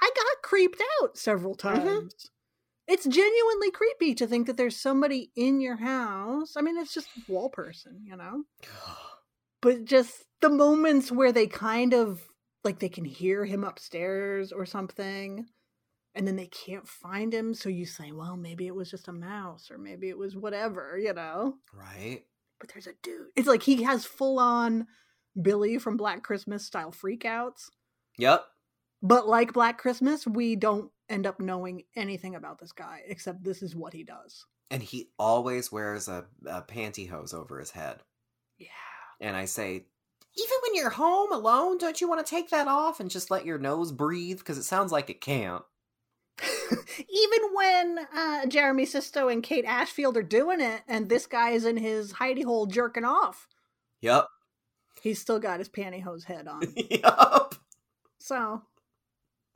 I 0.00 0.10
got 0.14 0.42
creeped 0.42 0.82
out 1.02 1.16
several 1.16 1.56
mm-hmm. 1.56 1.76
times. 1.76 2.14
Mm-hmm. 2.14 2.92
It's 2.92 3.04
genuinely 3.04 3.72
creepy 3.72 4.14
to 4.14 4.28
think 4.28 4.46
that 4.46 4.56
there's 4.56 4.76
somebody 4.76 5.32
in 5.34 5.60
your 5.60 5.74
house. 5.74 6.56
I 6.56 6.60
mean, 6.60 6.78
it's 6.78 6.94
just 6.94 7.08
wall 7.26 7.50
person, 7.50 8.02
you 8.04 8.16
know? 8.16 8.44
but 9.60 9.84
just 9.84 10.24
the 10.40 10.48
moments 10.48 11.10
where 11.10 11.32
they 11.32 11.48
kind 11.48 11.92
of 11.92 12.22
like 12.62 12.78
they 12.78 12.88
can 12.88 13.04
hear 13.04 13.44
him 13.44 13.64
upstairs 13.64 14.52
or 14.52 14.66
something 14.66 15.46
and 16.16 16.26
then 16.26 16.34
they 16.34 16.46
can't 16.46 16.88
find 16.88 17.32
him 17.32 17.54
so 17.54 17.68
you 17.68 17.84
say 17.84 18.10
well 18.10 18.36
maybe 18.36 18.66
it 18.66 18.74
was 18.74 18.90
just 18.90 19.06
a 19.06 19.12
mouse 19.12 19.70
or 19.70 19.78
maybe 19.78 20.08
it 20.08 20.18
was 20.18 20.34
whatever 20.34 20.98
you 20.98 21.12
know? 21.12 21.54
Right. 21.72 22.24
But 22.58 22.70
there's 22.70 22.86
a 22.86 22.94
dude 23.02 23.28
it's 23.36 23.46
like 23.46 23.62
he 23.62 23.82
has 23.82 24.04
full 24.04 24.38
on 24.38 24.86
billy 25.40 25.78
from 25.78 25.96
black 25.96 26.22
christmas 26.22 26.64
style 26.64 26.90
freakouts. 26.90 27.68
Yep 28.18 28.44
but 29.02 29.28
like 29.28 29.52
black 29.52 29.78
christmas 29.78 30.26
we 30.26 30.56
don't 30.56 30.90
end 31.08 31.26
up 31.26 31.38
knowing 31.38 31.82
anything 31.94 32.34
about 32.34 32.58
this 32.58 32.72
guy 32.72 33.02
except 33.06 33.44
this 33.44 33.62
is 33.62 33.76
what 33.76 33.92
he 33.92 34.02
does. 34.02 34.46
And 34.68 34.82
he 34.82 35.10
always 35.16 35.70
wears 35.70 36.08
a, 36.08 36.24
a 36.44 36.62
pantyhose 36.62 37.32
over 37.32 37.60
his 37.60 37.70
head. 37.70 38.02
Yeah. 38.58 38.66
And 39.20 39.36
i 39.36 39.44
say 39.44 39.84
even 40.38 40.56
when 40.62 40.74
you're 40.74 40.90
home 40.90 41.32
alone 41.32 41.78
don't 41.78 42.00
you 42.00 42.08
want 42.08 42.24
to 42.24 42.30
take 42.30 42.50
that 42.50 42.68
off 42.68 43.00
and 43.00 43.10
just 43.10 43.30
let 43.30 43.44
your 43.44 43.58
nose 43.58 43.92
breathe? 43.92 44.38
Because 44.38 44.56
it 44.56 44.64
sounds 44.64 44.90
like 44.90 45.10
it 45.10 45.20
can't 45.20 45.62
even 46.98 47.54
when 47.54 48.06
uh, 48.14 48.46
Jeremy 48.46 48.86
Sisto 48.86 49.28
and 49.28 49.42
Kate 49.42 49.64
Ashfield 49.64 50.16
are 50.16 50.22
doing 50.22 50.60
it, 50.60 50.82
and 50.88 51.08
this 51.08 51.26
guy 51.26 51.50
is 51.50 51.64
in 51.64 51.76
his 51.76 52.14
hidey 52.14 52.44
hole 52.44 52.66
jerking 52.66 53.04
off. 53.04 53.46
Yep. 54.00 54.26
He's 55.02 55.20
still 55.20 55.38
got 55.38 55.58
his 55.58 55.68
pantyhose 55.68 56.24
head 56.24 56.48
on. 56.48 56.62
yep. 56.90 57.54
So 58.18 58.62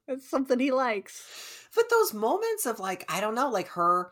it's 0.07 0.29
something 0.29 0.59
he 0.59 0.71
likes. 0.71 1.69
But 1.75 1.91
those 1.91 2.15
moments 2.15 2.67
of 2.67 2.79
like, 2.79 3.05
I 3.09 3.21
don't 3.21 3.35
know, 3.35 3.51
like 3.51 3.69
her 3.69 4.11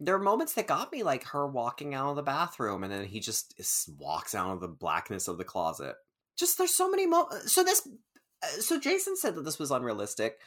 there 0.00 0.14
are 0.14 0.20
moments 0.20 0.54
that 0.54 0.66
got 0.66 0.92
me 0.92 1.02
like 1.02 1.24
her 1.24 1.46
walking 1.46 1.94
out 1.94 2.10
of 2.10 2.16
the 2.16 2.22
bathroom 2.22 2.84
and 2.84 2.92
then 2.92 3.04
he 3.04 3.20
just 3.20 3.54
walks 3.98 4.34
out 4.34 4.52
of 4.52 4.60
the 4.60 4.68
blackness 4.68 5.28
of 5.28 5.38
the 5.38 5.44
closet 5.44 5.96
just 6.36 6.58
there's 6.58 6.74
so 6.74 6.90
many 6.90 7.06
moments 7.06 7.52
so 7.52 7.64
this 7.64 7.86
uh, 8.42 8.60
so 8.60 8.78
jason 8.78 9.16
said 9.16 9.34
that 9.34 9.44
this 9.44 9.58
was 9.58 9.70
unrealistic 9.70 10.38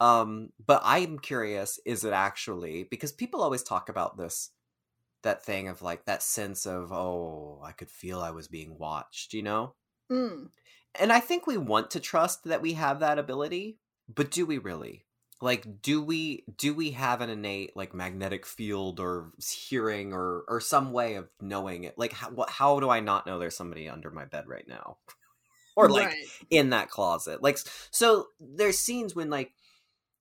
um, 0.00 0.50
but 0.64 0.82
I'm 0.84 1.18
curious, 1.18 1.80
is 1.84 2.04
it 2.04 2.12
actually 2.12 2.84
because 2.84 3.12
people 3.12 3.42
always 3.42 3.62
talk 3.62 3.88
about 3.88 4.16
this 4.16 4.50
that 5.22 5.44
thing 5.44 5.66
of 5.68 5.82
like 5.82 6.04
that 6.04 6.22
sense 6.22 6.66
of 6.66 6.92
oh 6.92 7.60
i 7.64 7.72
could 7.72 7.90
feel 7.90 8.20
i 8.20 8.30
was 8.30 8.46
being 8.46 8.78
watched 8.78 9.32
you 9.32 9.42
know? 9.42 9.74
Mm. 10.12 10.50
and 11.00 11.12
i 11.12 11.18
think 11.18 11.48
we 11.48 11.56
want 11.56 11.90
to 11.92 12.00
trust 12.00 12.44
that 12.44 12.62
we 12.62 12.74
have 12.74 13.00
that 13.00 13.18
ability 13.18 13.78
but 14.08 14.30
do 14.30 14.46
we 14.46 14.58
really? 14.58 15.04
Like 15.40 15.82
do 15.82 16.02
we 16.02 16.44
do 16.56 16.72
we 16.72 16.92
have 16.92 17.20
an 17.20 17.28
innate 17.28 17.76
like 17.76 17.92
magnetic 17.94 18.46
field 18.46 19.00
or 19.00 19.32
hearing 19.46 20.14
or 20.14 20.44
or 20.48 20.60
some 20.60 20.92
way 20.92 21.16
of 21.16 21.28
knowing 21.40 21.84
it? 21.84 21.98
Like 21.98 22.12
how, 22.12 22.30
what, 22.30 22.48
how 22.48 22.80
do 22.80 22.88
i 22.88 23.00
not 23.00 23.26
know 23.26 23.38
there's 23.38 23.56
somebody 23.56 23.88
under 23.88 24.10
my 24.10 24.24
bed 24.24 24.44
right 24.46 24.66
now? 24.66 24.98
Or 25.78 25.90
like 25.90 26.06
Right. 26.06 26.24
in 26.48 26.70
that 26.70 26.88
closet? 26.88 27.42
Like 27.42 27.58
so 27.90 28.28
there's 28.40 28.78
scenes 28.78 29.14
when 29.14 29.28
like 29.28 29.52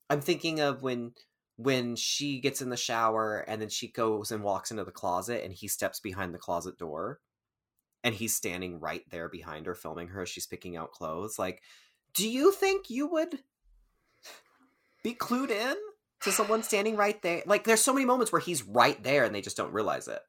i'm 0.09 0.21
thinking 0.21 0.59
of 0.59 0.81
when 0.81 1.11
when 1.57 1.95
she 1.95 2.41
gets 2.41 2.61
in 2.61 2.69
the 2.69 2.77
shower 2.77 3.37
and 3.47 3.61
then 3.61 3.69
she 3.69 3.89
goes 3.89 4.31
and 4.31 4.43
walks 4.43 4.71
into 4.71 4.83
the 4.83 4.91
closet 4.91 5.43
and 5.43 5.53
he 5.53 5.67
steps 5.67 5.99
behind 5.99 6.33
the 6.33 6.39
closet 6.39 6.77
door 6.77 7.19
and 8.03 8.13
he's 8.13 8.35
standing 8.35 8.79
right 8.79 9.03
there 9.09 9.29
behind 9.29 9.65
her 9.65 9.75
filming 9.75 10.09
her 10.09 10.21
as 10.23 10.29
she's 10.29 10.47
picking 10.47 10.75
out 10.75 10.91
clothes 10.91 11.39
like 11.39 11.61
do 12.13 12.27
you 12.29 12.51
think 12.51 12.89
you 12.89 13.07
would 13.07 13.39
be 15.03 15.13
clued 15.13 15.49
in 15.49 15.75
to 16.21 16.31
someone 16.31 16.63
standing 16.63 16.97
right 16.97 17.21
there 17.21 17.43
like 17.45 17.63
there's 17.63 17.81
so 17.81 17.93
many 17.93 18.05
moments 18.05 18.31
where 18.31 18.41
he's 18.41 18.63
right 18.63 19.01
there 19.03 19.23
and 19.23 19.33
they 19.33 19.41
just 19.41 19.57
don't 19.57 19.73
realize 19.73 20.07
it 20.07 20.19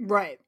Right. 0.00 0.38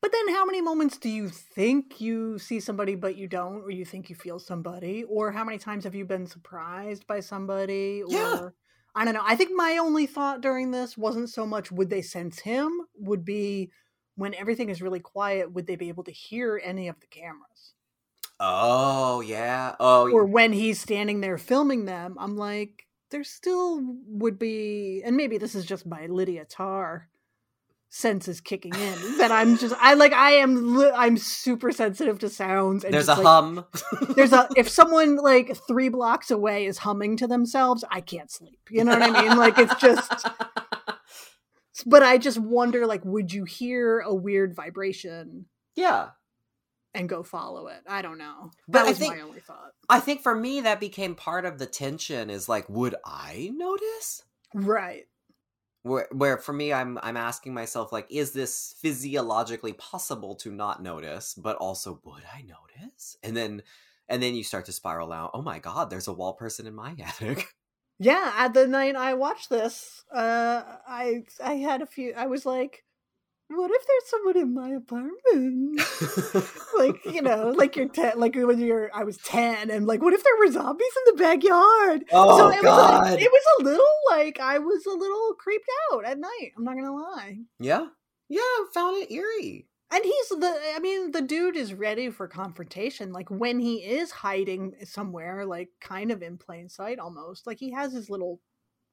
But 0.00 0.12
then 0.12 0.34
how 0.34 0.44
many 0.44 0.60
moments 0.60 0.98
do 0.98 1.08
you 1.08 1.28
think 1.28 2.00
you 2.00 2.38
see 2.38 2.60
somebody 2.60 2.94
but 2.94 3.16
you 3.16 3.26
don't 3.26 3.62
or 3.62 3.70
you 3.70 3.84
think 3.84 4.08
you 4.08 4.16
feel 4.16 4.38
somebody 4.38 5.04
or 5.04 5.32
how 5.32 5.44
many 5.44 5.58
times 5.58 5.84
have 5.84 5.94
you 5.94 6.04
been 6.04 6.26
surprised 6.26 7.06
by 7.06 7.20
somebody 7.20 8.02
or 8.02 8.12
Yeah. 8.12 8.48
I 8.94 9.04
don't 9.04 9.14
know. 9.14 9.24
I 9.24 9.34
think 9.34 9.50
my 9.52 9.78
only 9.78 10.06
thought 10.06 10.40
during 10.40 10.70
this 10.70 10.96
wasn't 10.96 11.28
so 11.28 11.44
much 11.46 11.72
would 11.72 11.90
they 11.90 12.02
sense 12.02 12.40
him 12.40 12.82
would 12.96 13.24
be 13.24 13.70
when 14.14 14.34
everything 14.34 14.68
is 14.68 14.80
really 14.80 15.00
quiet 15.00 15.52
would 15.52 15.66
they 15.66 15.76
be 15.76 15.88
able 15.88 16.04
to 16.04 16.12
hear 16.12 16.60
any 16.62 16.88
of 16.88 17.00
the 17.00 17.06
cameras? 17.08 17.74
oh 18.40 19.20
yeah 19.20 19.74
oh 19.78 20.10
Or 20.10 20.24
when 20.24 20.52
he's 20.52 20.80
standing 20.80 21.20
there 21.20 21.38
filming 21.38 21.84
them, 21.84 22.16
I'm 22.18 22.36
like 22.36 22.86
there 23.10 23.24
still 23.24 23.80
would 24.08 24.38
be 24.38 25.02
and 25.04 25.16
maybe 25.16 25.38
this 25.38 25.54
is 25.54 25.64
just 25.64 25.86
my 25.86 26.06
Lydia 26.06 26.44
Tár 26.44 27.02
senses 27.94 28.40
kicking 28.40 28.74
in 28.74 29.18
that 29.18 29.30
I'm 29.30 29.56
just 29.56 29.72
I 29.78 29.94
like 29.94 30.12
I 30.12 30.32
am 30.32 30.76
li- 30.76 30.90
I'm 30.92 31.16
super 31.16 31.70
sensitive 31.70 32.18
to 32.18 32.28
sounds 32.28 32.82
and 32.82 32.92
there's 32.92 33.06
a 33.06 33.14
like, 33.14 33.22
hum. 33.22 33.64
there's 34.16 34.32
a 34.32 34.48
if 34.56 34.68
someone 34.80 35.14
like 35.14 35.56
3 35.68 35.90
blocks 35.90 36.32
away 36.32 36.66
is 36.66 36.78
humming 36.78 37.16
to 37.18 37.28
themselves 37.28 37.84
I 37.88 38.00
can't 38.00 38.32
sleep. 38.32 38.58
You 38.68 38.82
know 38.82 38.98
what 38.98 39.02
I 39.16 39.22
mean? 39.22 39.38
Like 39.38 39.58
it's 39.58 39.76
just 39.76 40.26
but 41.86 42.02
I 42.02 42.18
just 42.18 42.36
wonder 42.36 42.84
like 42.84 43.04
would 43.04 43.32
you 43.32 43.44
hear 43.44 44.00
a 44.00 44.12
weird 44.12 44.56
vibration 44.56 45.46
yeah. 45.76 46.08
and 46.94 47.08
go 47.08 47.22
follow 47.22 47.68
it? 47.68 47.80
I 47.88 48.02
don't 48.02 48.18
know. 48.18 48.50
But 48.66 48.80
that 48.80 48.86
I 48.86 48.88
was 48.88 48.98
think- 48.98 49.14
my 49.14 49.22
only 49.22 49.38
thought. 49.38 49.70
I 49.88 50.00
think 50.00 50.20
for 50.20 50.34
me 50.34 50.62
that 50.62 50.80
became 50.80 51.14
part 51.14 51.44
of 51.44 51.58
the 51.58 51.66
tension 51.66 52.28
is 52.28 52.48
like, 52.48 52.68
would 52.68 52.96
I 53.04 53.52
notice? 53.54 54.24
right 54.52 55.04
Where, 55.84 56.08
where 56.12 56.38
for 56.38 56.54
me, 56.54 56.72
I'm 56.72 56.98
I'm 57.02 57.16
asking 57.16 57.52
myself 57.54 57.92
like, 57.92 58.06
is 58.10 58.32
this 58.32 58.74
physiologically 58.80 59.74
possible 59.74 60.34
to 60.36 60.50
not 60.50 60.82
notice? 60.82 61.34
But 61.34 61.56
also, 61.56 62.00
would 62.04 62.24
I 62.32 62.42
notice? 62.42 63.18
And 63.22 63.36
then, 63.36 63.62
and 64.08 64.22
then 64.22 64.34
you 64.34 64.44
start 64.44 64.64
to 64.66 64.72
spiral 64.72 65.12
out. 65.12 65.32
Oh 65.34 65.42
my 65.42 65.58
god, 65.58 65.90
there's 65.90 66.08
a 66.08 66.12
wall 66.14 66.32
person 66.34 66.66
in 66.66 66.74
my 66.74 66.96
attic. 67.04 67.54
Yeah, 67.98 68.32
at 68.36 68.54
the 68.54 68.66
night 68.66 68.96
I 68.96 69.14
watched 69.14 69.50
this, 69.50 70.04
uh, 70.12 70.78
I 70.86 71.24
I 71.42 71.54
had 71.54 71.82
a 71.82 71.86
few. 71.86 72.12
I 72.14 72.26
was 72.26 72.44
like, 72.44 72.83
"What 73.48 73.70
if 73.70 73.86
there's 73.86 74.10
someone 74.10 74.36
in 74.36 74.54
my 74.54 74.70
apartment?" 74.70 75.80
like 76.78 77.04
you 77.14 77.22
know, 77.22 77.50
like 77.56 77.76
you're 77.76 77.88
ten, 77.88 78.18
like 78.18 78.34
when 78.34 78.58
you're. 78.58 78.90
I 78.94 79.04
was 79.04 79.18
ten, 79.18 79.70
and 79.70 79.86
like, 79.86 80.02
what 80.02 80.14
if 80.14 80.24
there 80.24 80.36
were 80.38 80.50
zombies 80.50 80.92
in 81.06 81.16
the 81.16 81.22
backyard? 81.22 82.04
oh 82.12 82.50
it 82.50 82.62
god. 82.62 83.12
was 83.12 83.22
it 83.22 83.30
was 83.30 83.44
a 83.60 83.64
little 83.64 83.94
like 84.10 84.40
I 84.40 84.58
was 84.58 84.86
a 84.86 84.94
little 84.94 85.34
creeped 85.34 85.68
out 85.92 86.04
at 86.04 86.18
night. 86.18 86.52
I'm 86.56 86.64
not 86.64 86.76
gonna 86.76 86.94
lie. 86.94 87.38
yeah, 87.58 87.86
yeah, 88.28 88.40
found 88.72 89.02
it 89.02 89.12
eerie. 89.12 89.66
And 89.90 90.04
he's 90.04 90.28
the 90.30 90.58
I 90.74 90.80
mean, 90.80 91.12
the 91.12 91.22
dude 91.22 91.56
is 91.56 91.72
ready 91.72 92.10
for 92.10 92.26
confrontation. 92.26 93.12
Like 93.12 93.30
when 93.30 93.60
he 93.60 93.76
is 93.76 94.10
hiding 94.10 94.74
somewhere, 94.84 95.46
like 95.46 95.68
kind 95.80 96.10
of 96.10 96.22
in 96.22 96.36
plain 96.36 96.68
sight 96.68 96.98
almost. 96.98 97.46
Like 97.46 97.58
he 97.58 97.70
has 97.72 97.92
his 97.92 98.10
little 98.10 98.40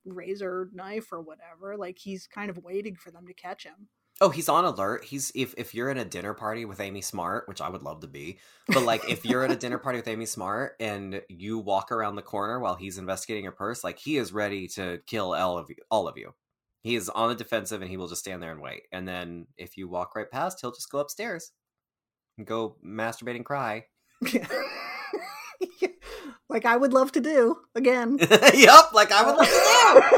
razor 0.05 0.69
knife 0.73 1.11
or 1.11 1.21
whatever. 1.21 1.75
Like 1.75 1.97
he's 1.97 2.27
kind 2.27 2.51
of 2.51 2.59
waiting 2.59 2.95
for 2.95 3.09
them 3.09 3.25
to 3.25 3.33
catch 3.33 3.63
him. 3.63 3.87
Oh, 4.21 4.29
he's 4.29 4.47
on 4.47 4.65
alert. 4.65 5.03
He's 5.03 5.31
if 5.33 5.55
if 5.57 5.73
you're 5.73 5.89
in 5.89 5.97
a 5.97 6.05
dinner 6.05 6.35
party 6.35 6.63
with 6.63 6.79
Amy 6.79 7.01
Smart, 7.01 7.47
which 7.47 7.59
I 7.59 7.69
would 7.69 7.81
love 7.81 8.01
to 8.01 8.07
be, 8.07 8.39
but 8.67 8.83
like 8.83 9.09
if 9.09 9.25
you're 9.25 9.43
at 9.43 9.49
a 9.49 9.55
dinner 9.55 9.79
party 9.79 9.97
with 9.97 10.07
Amy 10.07 10.27
Smart 10.27 10.75
and 10.79 11.23
you 11.27 11.57
walk 11.57 11.91
around 11.91 12.15
the 12.15 12.21
corner 12.21 12.59
while 12.59 12.75
he's 12.75 12.99
investigating 12.99 13.43
your 13.43 13.51
purse, 13.51 13.83
like 13.83 13.97
he 13.97 14.17
is 14.17 14.31
ready 14.31 14.67
to 14.69 15.01
kill 15.07 15.33
all 15.33 15.57
of 15.57 15.69
you. 15.69 15.77
All 15.89 16.07
of 16.07 16.17
you. 16.17 16.35
He 16.83 16.95
is 16.95 17.09
on 17.09 17.29
the 17.29 17.35
defensive 17.35 17.81
and 17.81 17.89
he 17.89 17.97
will 17.97 18.07
just 18.07 18.21
stand 18.21 18.43
there 18.43 18.51
and 18.51 18.61
wait. 18.61 18.83
And 18.91 19.07
then 19.07 19.47
if 19.57 19.75
you 19.75 19.87
walk 19.87 20.15
right 20.15 20.29
past, 20.29 20.59
he'll 20.61 20.71
just 20.71 20.91
go 20.91 20.99
upstairs 20.99 21.51
and 22.37 22.45
go 22.45 22.77
masturbate 22.85 23.35
and 23.35 23.45
cry. 23.45 23.85
like 26.49 26.65
I 26.65 26.77
would 26.77 26.93
love 26.93 27.11
to 27.13 27.21
do 27.21 27.57
again. 27.75 28.17
yep, 28.53 28.93
like 28.93 29.11
I 29.11 29.23
would 29.25 29.35
love 29.35 29.47
to 29.47 30.11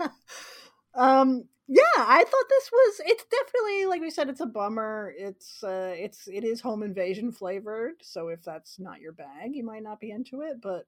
do. 0.00 0.08
um 1.00 1.44
yeah 1.70 1.82
i 1.98 2.18
thought 2.24 2.48
this 2.48 2.70
was 2.72 3.00
it's 3.06 3.24
definitely 3.30 3.86
like 3.86 4.00
we 4.00 4.10
said 4.10 4.28
it's 4.28 4.40
a 4.40 4.46
bummer 4.46 5.14
it's 5.16 5.62
uh 5.62 5.94
it's 5.96 6.26
it 6.26 6.44
is 6.44 6.60
home 6.60 6.82
invasion 6.82 7.30
flavored 7.30 7.94
so 8.02 8.28
if 8.28 8.42
that's 8.42 8.78
not 8.78 9.00
your 9.00 9.12
bag 9.12 9.54
you 9.54 9.64
might 9.64 9.82
not 9.82 10.00
be 10.00 10.10
into 10.10 10.40
it 10.40 10.60
but 10.60 10.86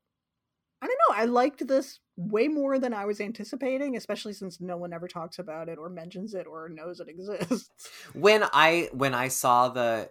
i 0.82 0.86
don't 0.86 0.98
know 1.08 1.16
i 1.16 1.24
liked 1.24 1.66
this 1.66 2.00
way 2.16 2.48
more 2.48 2.78
than 2.78 2.92
i 2.92 3.04
was 3.04 3.20
anticipating 3.20 3.96
especially 3.96 4.32
since 4.32 4.60
no 4.60 4.76
one 4.76 4.92
ever 4.92 5.06
talks 5.06 5.38
about 5.38 5.68
it 5.68 5.78
or 5.78 5.88
mentions 5.88 6.34
it 6.34 6.46
or 6.46 6.68
knows 6.68 7.00
it 7.00 7.08
exists 7.08 7.88
when 8.12 8.42
I 8.52 8.88
when 8.92 9.14
I 9.14 9.28
saw 9.28 9.68
the 9.68 10.10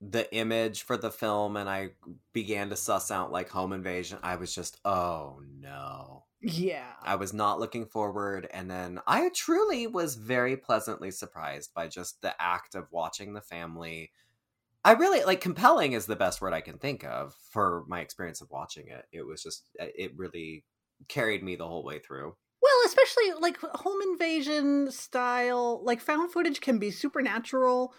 the 0.00 0.32
image 0.34 0.82
for 0.82 0.96
the 0.96 1.10
film 1.10 1.56
and 1.56 1.68
I 1.68 1.90
began 2.32 2.70
to 2.70 2.76
suss 2.76 3.10
out 3.10 3.32
like 3.32 3.48
home 3.48 3.72
invasion, 3.72 4.18
I 4.22 4.36
was 4.36 4.54
just, 4.54 4.78
oh 4.84 5.40
no. 5.60 6.24
Yeah 6.40 6.92
I 7.02 7.16
was 7.16 7.32
not 7.32 7.58
looking 7.58 7.86
forward. 7.86 8.48
And 8.52 8.70
then 8.70 9.00
I 9.06 9.30
truly 9.34 9.86
was 9.86 10.14
very 10.14 10.56
pleasantly 10.56 11.10
surprised 11.10 11.72
by 11.74 11.88
just 11.88 12.20
the 12.22 12.34
act 12.40 12.74
of 12.74 12.92
watching 12.92 13.32
the 13.32 13.40
family. 13.40 14.12
I 14.84 14.92
really 14.92 15.24
like 15.24 15.40
compelling 15.40 15.92
is 15.92 16.06
the 16.06 16.16
best 16.16 16.40
word 16.40 16.52
I 16.52 16.60
can 16.60 16.78
think 16.78 17.04
of 17.04 17.34
for 17.50 17.84
my 17.88 18.00
experience 18.00 18.40
of 18.40 18.50
watching 18.50 18.88
it. 18.88 19.06
It 19.12 19.26
was 19.26 19.42
just, 19.42 19.64
uh, 19.80 19.86
it 19.94 20.12
really 20.16 20.64
carried 21.08 21.42
me 21.42 21.56
the 21.56 21.66
whole 21.66 21.84
way 21.84 21.98
through. 21.98 22.36
Well, 22.60 22.86
especially 22.86 23.32
like 23.40 23.58
home 23.60 24.00
invasion 24.02 24.90
style, 24.90 25.82
like 25.84 26.00
found 26.00 26.32
footage 26.32 26.60
can 26.60 26.78
be 26.78 26.90
supernatural 26.90 27.94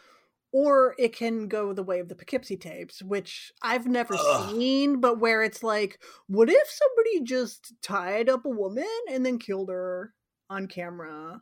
or 0.52 0.96
it 0.98 1.16
can 1.16 1.48
go 1.48 1.74
the 1.74 1.84
way 1.84 2.00
of 2.00 2.10
the 2.10 2.16
Poughkeepsie 2.16 2.58
tapes, 2.58 3.02
which 3.04 3.52
I've 3.62 3.86
never 3.88 4.16
Ugh. 4.18 4.50
seen, 4.50 5.00
but 5.00 5.20
where 5.20 5.44
it's 5.44 5.62
like, 5.64 6.00
what 6.28 6.50
if 6.50 6.68
somebody 6.70 7.24
just 7.24 7.74
tied 7.82 8.30
up 8.30 8.46
a 8.46 8.50
woman 8.50 8.88
and 9.12 9.26
then 9.26 9.38
killed 9.38 9.70
her 9.70 10.14
on 10.50 10.68
camera? 10.68 11.42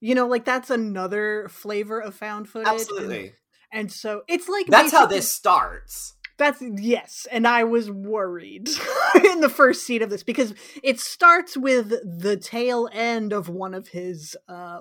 You 0.00 0.14
know, 0.14 0.26
like 0.28 0.44
that's 0.44 0.70
another 0.70 1.48
flavor 1.50 2.00
of 2.00 2.14
found 2.14 2.48
footage. 2.48 2.68
and- 2.68 2.80
Absolutely. 2.80 3.32
And, 3.72 3.92
so 3.92 4.22
it's 4.28 4.48
like 4.48 4.66
That's 4.66 4.90
how 4.92 5.06
this 5.06 5.30
starts. 5.30 6.16
that's 6.38 6.60
yes, 6.60 7.26
and 7.30 7.46
I 7.46 7.62
was 7.64 7.88
worried 7.90 8.68
in 9.24 9.40
the 9.40 9.48
first 9.48 9.86
scene 9.86 10.02
of 10.02 10.10
this 10.10 10.22
because 10.24 10.54
it 10.82 10.98
starts 10.98 11.56
with 11.56 11.90
the 11.90 12.36
tail 12.36 12.88
end 12.92 13.32
of 13.32 13.48
one 13.48 13.74
of 13.74 13.88
his 13.88 14.36
uh 14.48 14.78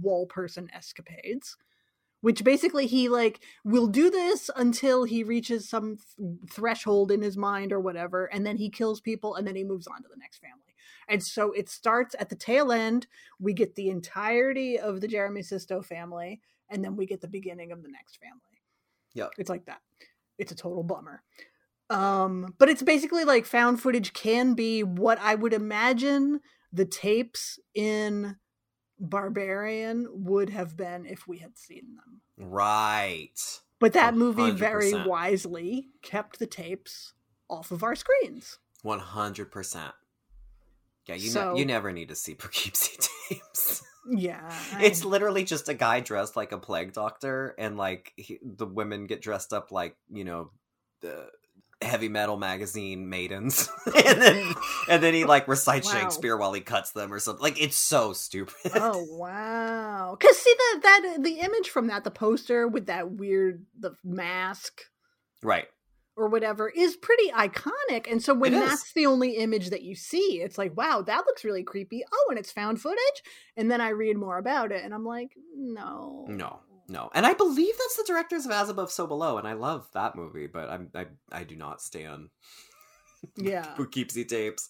wall 0.00 0.26
person 0.26 0.68
escapades, 0.74 1.56
which 2.22 2.42
basically 2.42 2.86
he 2.86 3.08
like 3.08 3.40
will 3.64 3.86
do 3.86 4.08
this 4.08 4.48
until 4.56 5.04
he 5.04 5.22
reaches 5.22 5.68
some 5.68 5.98
th- 5.98 6.38
threshold 6.50 7.12
in 7.12 7.20
his 7.20 7.36
mind 7.36 7.72
or 7.72 7.80
whatever, 7.80 8.24
and 8.26 8.46
then 8.46 8.56
he 8.56 8.70
kills 8.70 9.00
people 9.00 9.34
and 9.34 9.46
then 9.46 9.54
he 9.54 9.64
moves 9.64 9.86
on 9.86 10.02
to 10.02 10.08
the 10.08 10.18
next 10.18 10.38
family. 10.38 10.74
And 11.08 11.22
so 11.22 11.52
it 11.52 11.68
starts 11.68 12.14
at 12.18 12.30
the 12.30 12.36
tail 12.36 12.72
end. 12.72 13.06
We 13.38 13.52
get 13.52 13.74
the 13.74 13.90
entirety 13.90 14.78
of 14.78 15.00
the 15.00 15.08
Jeremy 15.08 15.42
Sisto 15.42 15.82
family, 15.82 16.40
and 16.70 16.82
then 16.82 16.96
we 16.96 17.06
get 17.06 17.20
the 17.20 17.28
beginning 17.28 17.72
of 17.72 17.82
the 17.82 17.90
next 17.90 18.16
family. 18.16 18.62
yeah 19.14 19.28
It's 19.36 19.50
like 19.50 19.66
that. 19.66 19.80
It's 20.38 20.52
a 20.52 20.56
total 20.56 20.82
bummer. 20.82 21.22
Um, 21.90 22.54
but 22.58 22.68
it's 22.68 22.82
basically 22.82 23.24
like 23.24 23.44
found 23.44 23.82
footage 23.82 24.12
can 24.14 24.54
be 24.54 24.82
what 24.82 25.18
I 25.20 25.34
would 25.34 25.52
imagine 25.52 26.40
the 26.72 26.86
tapes 26.86 27.58
in 27.74 28.36
Barbarian 29.02 30.06
would 30.12 30.48
have 30.50 30.76
been 30.76 31.04
if 31.06 31.26
we 31.26 31.38
had 31.38 31.58
seen 31.58 31.96
them. 31.96 32.20
Right. 32.38 33.38
But 33.80 33.92
that 33.94 34.14
movie 34.14 34.52
very 34.52 34.94
wisely 34.94 35.88
kept 36.02 36.38
the 36.38 36.46
tapes 36.46 37.12
off 37.50 37.72
of 37.72 37.82
our 37.82 37.96
screens. 37.96 38.58
One 38.82 39.00
hundred 39.00 39.50
percent. 39.50 39.92
Yeah, 41.06 41.16
you 41.16 41.30
So- 41.30 41.52
ne- 41.54 41.58
you 41.58 41.66
never 41.66 41.92
need 41.92 42.08
to 42.10 42.14
see 42.14 42.34
Poughkeepsie 42.36 42.96
tapes. 43.28 43.82
Yeah. 44.08 44.52
I- 44.72 44.84
It's 44.84 45.04
literally 45.04 45.42
just 45.44 45.68
a 45.68 45.74
guy 45.74 45.98
dressed 46.00 46.36
like 46.36 46.52
a 46.52 46.58
plague 46.58 46.92
doctor, 46.92 47.54
and 47.58 47.76
like 47.76 48.12
he, 48.16 48.38
the 48.42 48.66
women 48.66 49.06
get 49.06 49.20
dressed 49.20 49.52
up 49.52 49.72
like 49.72 49.96
you 50.12 50.22
know 50.24 50.50
the 51.00 51.26
heavy 51.84 52.08
metal 52.08 52.36
magazine 52.36 53.08
maidens, 53.08 53.68
and 53.86 54.20
then 54.22 54.54
and 54.88 55.02
then 55.02 55.14
he 55.14 55.24
like 55.24 55.48
recites 55.48 55.92
Wow. 55.92 56.00
Shakespeare 56.00 56.36
while 56.36 56.52
he 56.52 56.60
cuts 56.60 56.92
them 56.92 57.12
or 57.12 57.18
something. 57.18 57.42
Like 57.42 57.60
it's 57.60 57.76
so 57.76 58.12
stupid. 58.12 58.72
oh 58.74 59.04
wow. 59.10 60.16
Cause 60.20 60.36
see 60.38 60.54
the 60.56 60.80
that 60.82 61.16
the 61.20 61.40
image 61.40 61.68
from 61.68 61.88
that, 61.88 62.04
the 62.04 62.10
poster 62.10 62.66
with 62.68 62.86
that 62.86 63.10
weird 63.12 63.64
the 63.78 63.94
mask 64.04 64.82
right. 65.42 65.66
or 66.16 66.28
whatever 66.28 66.68
is 66.68 66.96
pretty 66.96 67.30
iconic. 67.30 68.10
And 68.10 68.22
so 68.22 68.34
when 68.34 68.54
It 68.54 68.62
is. 68.62 68.68
that's 68.68 68.92
the 68.92 69.06
only 69.06 69.36
image 69.36 69.70
that 69.70 69.82
you 69.82 69.94
see, 69.94 70.40
it's 70.42 70.58
like, 70.58 70.76
wow, 70.76 71.02
that 71.02 71.24
looks 71.26 71.44
really 71.44 71.62
creepy. 71.64 72.04
Oh, 72.12 72.26
and 72.30 72.38
it's 72.38 72.52
found 72.52 72.80
footage. 72.80 73.22
And 73.56 73.70
then 73.70 73.80
I 73.80 73.90
read 73.90 74.16
more 74.16 74.38
about 74.38 74.72
it 74.72 74.84
and 74.84 74.92
I'm 74.94 75.04
like, 75.04 75.32
no. 75.56 76.26
No, 76.28 76.60
No, 76.88 77.10
and 77.14 77.24
I 77.26 77.34
believe 77.34 77.74
that's 77.78 77.96
the 77.96 78.04
directors 78.06 78.44
of 78.44 78.52
As 78.52 78.68
Above, 78.68 78.90
So 78.90 79.06
Below, 79.06 79.38
and 79.38 79.46
I 79.48 79.52
love 79.54 79.88
that 79.94 80.16
movie, 80.16 80.46
but 80.46 80.68
I'm 80.68 80.90
I 80.94 81.06
I 81.30 81.44
do 81.44 81.56
not 81.56 81.80
stand 81.80 82.28
Yeah. 83.36 83.74
who 83.76 83.84
Poughkeepsie 83.84 84.24
tapes. 84.24 84.68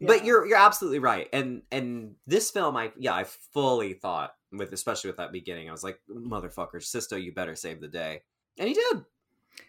yeah. 0.00 0.08
But 0.08 0.24
you're 0.24 0.46
you're 0.46 0.58
absolutely 0.58 0.98
right, 0.98 1.28
and 1.32 1.62
and 1.70 2.16
this 2.26 2.50
film, 2.50 2.76
I 2.76 2.92
yeah, 2.98 3.14
I 3.14 3.24
fully 3.24 3.94
thought 3.94 4.34
with 4.50 4.72
especially 4.72 5.08
with 5.08 5.16
that 5.18 5.32
beginning, 5.32 5.68
I 5.68 5.72
was 5.72 5.84
like, 5.84 5.98
motherfucker, 6.10 6.82
Sisto, 6.82 7.16
you 7.16 7.32
better 7.32 7.54
save 7.56 7.80
the 7.80 7.88
day, 7.88 8.22
and 8.58 8.68
he 8.68 8.74
did. 8.74 9.04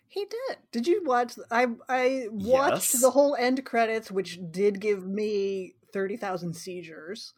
He 0.08 0.26
did. 0.26 0.58
Did 0.72 0.88
you 0.88 1.04
watch? 1.04 1.34
I 1.52 1.68
I 1.90 2.28
watched 2.32 2.94
Yes. 2.94 3.02
the 3.02 3.12
whole 3.12 3.36
end 3.36 3.66
credits, 3.66 4.12
which 4.12 4.40
did 4.52 4.80
give 4.80 5.06
me 5.08 5.76
thirty 5.92 6.18
thousand 6.18 6.56
seizures. 6.56 7.34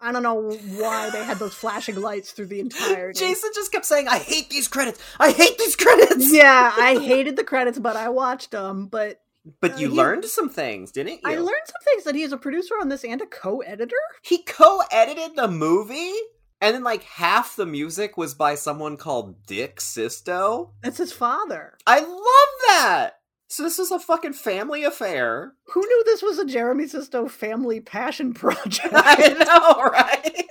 I 0.00 0.12
don't 0.12 0.22
know 0.22 0.52
why 0.78 1.10
they 1.10 1.24
had 1.24 1.38
those 1.38 1.54
flashing 1.54 2.00
lights 2.00 2.32
through 2.32 2.46
the 2.46 2.60
entire. 2.60 3.12
Jason 3.12 3.50
just 3.54 3.72
kept 3.72 3.84
saying, 3.86 4.06
"I 4.08 4.18
hate 4.18 4.48
these 4.50 4.68
credits. 4.68 5.00
I 5.18 5.32
hate 5.32 5.58
these 5.58 5.76
credits." 5.76 6.32
Yeah, 6.32 6.72
I 6.76 6.98
hated 7.02 7.36
the 7.36 7.44
credits, 7.44 7.78
but 7.78 7.96
I 7.96 8.08
watched 8.08 8.52
them. 8.52 8.86
But 8.86 9.20
But 9.60 9.72
Uh, 9.72 9.76
you 9.78 9.90
he- 9.90 9.96
learned 9.96 10.24
some 10.26 10.48
things, 10.50 10.92
didn't 10.92 11.14
you? 11.24 11.30
I 11.30 11.36
learned 11.36 11.66
some 11.66 11.82
things 11.84 12.04
that 12.04 12.14
he 12.14 12.22
is 12.22 12.32
a 12.32 12.36
producer 12.36 12.74
on 12.80 12.88
this 12.90 13.04
and 13.04 13.20
a 13.20 13.26
co-editor. 13.26 13.96
he 14.22 14.42
co-edited 14.42 15.34
the 15.36 15.48
movie, 15.48 16.12
and 16.60 16.74
then 16.74 16.84
like 16.84 17.02
half 17.04 17.56
the 17.56 17.66
music 17.66 18.16
was 18.16 18.34
by 18.34 18.54
someone 18.54 18.96
called 18.96 19.46
Dick 19.46 19.80
Sisto. 19.80 20.72
That's 20.82 20.98
his 20.98 21.12
father. 21.12 21.76
I 21.86 22.00
love 22.00 22.52
that. 22.68 23.10
So 23.48 23.62
this 23.62 23.78
is 23.78 23.90
a 23.90 23.98
fucking 23.98 24.34
family 24.34 24.84
affair. 24.84 25.54
Who 25.72 25.80
knew 25.80 26.02
this 26.04 26.22
was 26.22 26.38
a 26.38 26.44
Jeremy 26.44 26.86
Sisto 26.86 27.28
family 27.28 27.80
passion 27.80 28.34
project 28.34 28.92
I 28.92 29.28
know, 29.38 29.82
right? 29.90 30.44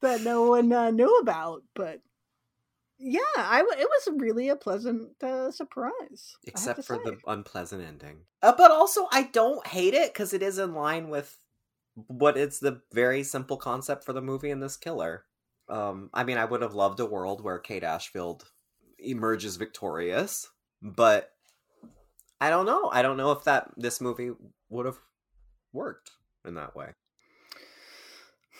that 0.00 0.22
no 0.22 0.42
one 0.50 0.72
uh, 0.72 0.90
knew 0.90 1.16
about? 1.18 1.62
But 1.74 2.00
yeah, 2.98 3.20
I 3.36 3.58
w- 3.58 3.80
it 3.80 3.88
was 3.88 4.20
really 4.20 4.48
a 4.48 4.56
pleasant 4.56 5.22
uh, 5.22 5.52
surprise. 5.52 6.36
Except 6.44 6.84
for 6.84 6.96
say. 6.96 7.02
the 7.04 7.18
unpleasant 7.26 7.84
ending. 7.84 8.18
Uh, 8.42 8.52
but 8.56 8.72
also, 8.72 9.06
I 9.12 9.24
don't 9.24 9.64
hate 9.66 9.94
it 9.94 10.12
because 10.12 10.32
it 10.32 10.42
is 10.42 10.58
in 10.58 10.74
line 10.74 11.10
with 11.10 11.36
what 11.94 12.36
it's 12.36 12.58
the 12.58 12.80
very 12.92 13.22
simple 13.22 13.56
concept 13.56 14.04
for 14.04 14.12
the 14.12 14.20
movie 14.22 14.50
and 14.50 14.60
this 14.60 14.76
killer. 14.76 15.24
Um, 15.68 16.10
I 16.12 16.24
mean, 16.24 16.38
I 16.38 16.44
would 16.44 16.62
have 16.62 16.74
loved 16.74 16.98
a 16.98 17.06
world 17.06 17.42
where 17.42 17.58
Kate 17.58 17.84
Ashfield 17.84 18.44
emerges 18.98 19.56
victorious, 19.56 20.48
but 20.82 21.30
I 22.44 22.50
don't 22.50 22.66
know. 22.66 22.90
I 22.92 23.00
don't 23.00 23.16
know 23.16 23.32
if 23.32 23.44
that 23.44 23.70
this 23.78 24.02
movie 24.02 24.30
would 24.68 24.84
have 24.84 24.98
worked 25.72 26.10
in 26.46 26.56
that 26.56 26.76
way. 26.76 26.88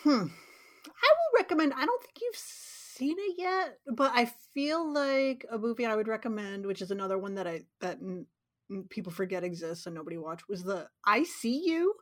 Hmm. 0.01 0.09
I 0.87 1.13
will 1.13 1.37
recommend. 1.37 1.71
I 1.75 1.85
don't 1.85 2.01
think 2.01 2.15
you've 2.19 2.35
seen 2.35 3.15
it 3.19 3.35
yet, 3.37 3.77
but 3.95 4.11
I 4.15 4.31
feel 4.55 4.91
like 4.91 5.45
a 5.51 5.59
movie 5.59 5.85
I 5.85 5.95
would 5.95 6.07
recommend, 6.07 6.65
which 6.65 6.81
is 6.81 6.89
another 6.89 7.19
one 7.19 7.35
that 7.35 7.45
I 7.45 7.65
that 7.79 7.99
n- 8.01 8.25
people 8.89 9.11
forget 9.11 9.43
exists 9.43 9.85
and 9.85 9.93
nobody 9.93 10.17
watched, 10.17 10.49
was 10.49 10.63
the 10.63 10.87
I 11.05 11.21
See 11.21 11.61
You, 11.63 11.93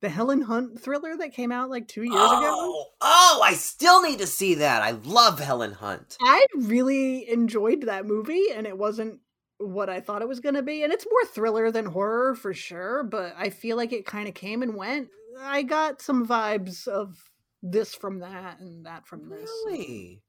the 0.00 0.08
Helen 0.08 0.42
Hunt 0.42 0.80
thriller 0.80 1.16
that 1.16 1.34
came 1.34 1.50
out 1.50 1.70
like 1.70 1.88
two 1.88 2.02
years 2.02 2.14
ago. 2.14 2.52
Oh, 2.52 2.86
oh, 3.00 3.40
I 3.42 3.54
still 3.54 4.00
need 4.00 4.20
to 4.20 4.28
see 4.28 4.54
that. 4.54 4.80
I 4.80 4.92
love 4.92 5.40
Helen 5.40 5.72
Hunt. 5.72 6.16
I 6.20 6.46
really 6.54 7.28
enjoyed 7.28 7.82
that 7.82 8.06
movie, 8.06 8.52
and 8.54 8.64
it 8.64 8.78
wasn't 8.78 9.18
what 9.58 9.88
I 9.88 10.00
thought 10.00 10.22
it 10.22 10.28
was 10.28 10.40
going 10.40 10.54
to 10.54 10.62
be. 10.62 10.82
And 10.82 10.92
it's 10.92 11.06
more 11.10 11.24
thriller 11.26 11.70
than 11.70 11.86
horror 11.86 12.34
for 12.34 12.52
sure, 12.54 13.02
but 13.02 13.34
I 13.36 13.50
feel 13.50 13.76
like 13.76 13.92
it 13.92 14.06
kind 14.06 14.28
of 14.28 14.34
came 14.34 14.62
and 14.62 14.74
went. 14.74 15.08
I 15.38 15.62
got 15.62 16.00
some 16.00 16.26
vibes 16.26 16.86
of 16.88 17.30
this 17.62 17.94
from 17.94 18.20
that 18.20 18.60
and 18.60 18.86
that 18.86 19.06
from 19.06 19.28
this. 19.28 19.50
Really? 19.66 20.22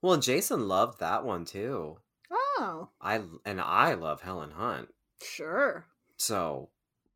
Well, 0.00 0.16
Jason 0.18 0.68
loved 0.68 1.00
that 1.00 1.24
one 1.24 1.44
too. 1.44 1.98
Oh, 2.30 2.88
I 3.00 3.20
and 3.44 3.60
I 3.60 3.94
love 3.94 4.20
Helen 4.22 4.50
Hunt. 4.52 4.88
sure. 5.22 5.86
So, 6.16 6.68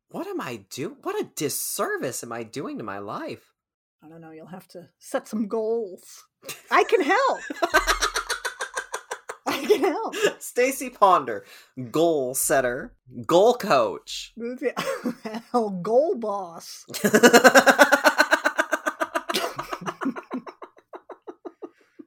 what 0.09 0.27
am 0.27 0.41
I 0.41 0.65
do? 0.69 0.97
What 1.03 1.19
a 1.19 1.29
disservice 1.35 2.23
am 2.23 2.31
I 2.33 2.43
doing 2.43 2.77
to 2.77 2.83
my 2.83 2.99
life? 2.99 3.53
I 4.03 4.09
don't 4.09 4.21
know. 4.21 4.31
You'll 4.31 4.47
have 4.47 4.67
to 4.69 4.89
set 4.99 5.27
some 5.27 5.47
goals. 5.47 6.25
I 6.69 6.83
can 6.83 7.01
help. 7.01 7.39
Can 9.67 9.81
help. 9.81 10.15
Stacie 10.39 10.93
Ponder, 10.93 11.45
goal 11.91 12.33
setter, 12.35 12.93
goal 13.25 13.53
coach. 13.55 14.33
Hell, 15.51 15.69
goal 15.69 16.15
boss. 16.15 16.85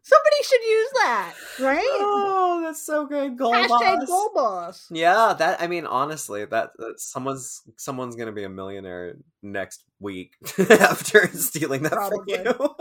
Somebody 0.02 0.36
should 0.42 0.62
use 0.62 0.88
that, 0.94 1.34
right? 1.60 1.78
oh, 2.00 2.62
that's 2.64 2.82
so 2.82 3.06
good. 3.06 3.36
Goal 3.36 3.52
Hashtag 3.52 3.68
boss. 3.98 4.06
goal 4.08 4.30
boss. 4.34 4.88
Yeah, 4.90 5.34
that 5.38 5.60
I 5.60 5.66
mean, 5.66 5.86
honestly, 5.86 6.44
that, 6.46 6.70
that 6.78 6.98
someone's 6.98 7.62
someone's 7.76 8.16
gonna 8.16 8.32
be 8.32 8.42
a 8.44 8.48
millionaire 8.48 9.16
next 9.42 9.84
week 10.00 10.32
after 10.70 11.28
stealing 11.28 11.82
that 11.84 11.92
Probably. 11.92 12.36
from 12.38 12.46
you. 12.46 12.74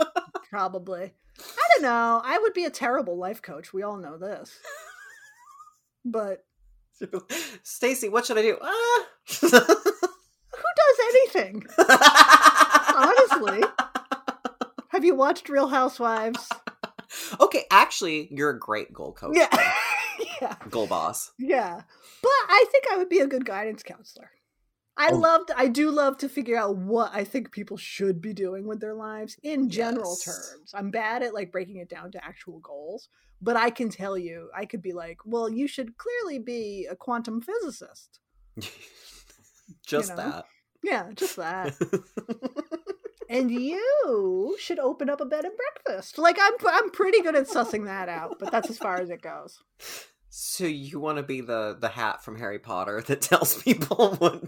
Probably. 0.50 1.14
I 1.38 1.68
don't 1.72 1.82
know. 1.82 2.20
I 2.24 2.38
would 2.38 2.52
be 2.52 2.64
a 2.64 2.70
terrible 2.70 3.16
life 3.16 3.40
coach. 3.40 3.72
We 3.72 3.82
all 3.82 3.96
know 3.96 4.18
this. 4.18 4.58
But 6.04 6.44
Stacie, 7.64 8.10
what 8.10 8.26
should 8.26 8.36
I 8.38 8.42
do? 8.42 8.58
Ah. 8.60 9.06
who 9.40 9.48
does 9.48 10.98
anything? 11.08 11.64
Honestly. 12.96 13.62
Have 14.88 15.04
you 15.04 15.14
watched 15.14 15.48
Real 15.48 15.68
Housewives? 15.68 16.48
okay, 17.40 17.64
actually, 17.70 18.28
you're 18.30 18.50
a 18.50 18.58
great 18.58 18.92
goal 18.92 19.12
coach. 19.12 19.36
Yeah. 19.36 19.48
yeah. 20.42 20.56
Goal 20.68 20.86
boss. 20.86 21.32
Yeah. 21.38 21.82
But 22.22 22.28
I 22.48 22.64
think 22.70 22.84
I 22.90 22.96
would 22.96 23.08
be 23.08 23.20
a 23.20 23.26
good 23.26 23.44
guidance 23.44 23.82
counselor. 23.82 24.30
I 25.00 25.10
Oh. 25.12 25.16
loved 25.18 25.50
I 25.56 25.66
do 25.68 25.90
love 25.90 26.18
to 26.18 26.28
figure 26.28 26.56
out 26.56 26.76
what 26.76 27.10
I 27.14 27.24
think 27.24 27.50
people 27.52 27.76
should 27.76 28.20
be 28.20 28.32
doing 28.34 28.66
with 28.66 28.80
their 28.80 28.94
lives 28.94 29.36
in 29.42 29.68
general 29.70 30.10
Yes. 30.10 30.24
terms. 30.24 30.74
I'm 30.74 30.90
bad 30.90 31.22
at 31.22 31.32
like 31.34 31.50
breaking 31.50 31.76
it 31.78 31.88
down 31.88 32.10
to 32.12 32.24
actual 32.24 32.58
goals, 32.58 33.08
but 33.40 33.56
I 33.56 33.70
can 33.70 33.88
tell 33.88 34.18
you, 34.18 34.50
I 34.54 34.66
could 34.66 34.82
be 34.82 34.92
like, 34.92 35.18
well, 35.24 35.48
you 35.48 35.66
should 35.66 35.96
clearly 35.96 36.38
be 36.38 36.86
a 36.90 36.94
quantum 36.96 37.40
physicist. 37.40 38.20
Just 39.86 40.10
know? 40.10 40.16
that. 40.16 40.44
Yeah, 40.82 41.10
just 41.14 41.36
that. 41.36 41.74
and 43.28 43.50
you 43.50 44.56
should 44.58 44.78
open 44.78 45.08
up 45.10 45.20
a 45.20 45.24
bed 45.26 45.44
and 45.44 45.54
breakfast. 45.56 46.18
Like 46.18 46.38
I'm 46.40 46.54
I'm 46.66 46.90
pretty 46.90 47.20
good 47.22 47.36
at 47.36 47.46
sussing 47.48 47.84
that 47.86 48.08
out, 48.08 48.36
but 48.38 48.50
that's 48.50 48.68
as 48.70 48.78
far 48.78 49.00
as 49.00 49.10
it 49.10 49.22
goes. 49.22 49.62
So 50.32 50.64
you 50.64 51.00
want 51.00 51.16
to 51.18 51.22
be 51.24 51.40
the 51.40 51.76
the 51.78 51.88
hat 51.88 52.24
from 52.24 52.38
Harry 52.38 52.58
Potter 52.60 53.02
that 53.06 53.20
tells 53.20 53.60
people 53.62 54.14
what 54.18 54.42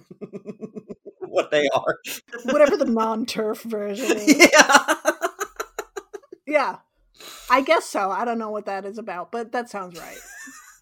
what 1.20 1.50
they 1.50 1.68
are? 1.74 1.98
Whatever 2.44 2.76
the 2.76 2.84
non-TERF 2.88 3.62
version 3.62 4.16
is. 4.16 4.50
yeah. 4.52 4.94
Yeah. 6.46 6.76
I 7.50 7.62
guess 7.62 7.84
so. 7.86 8.10
I 8.10 8.24
don't 8.24 8.38
know 8.38 8.50
what 8.50 8.66
that 8.66 8.84
is 8.84 8.98
about, 8.98 9.32
but 9.32 9.52
that 9.52 9.70
sounds 9.70 9.98
right. 9.98 10.18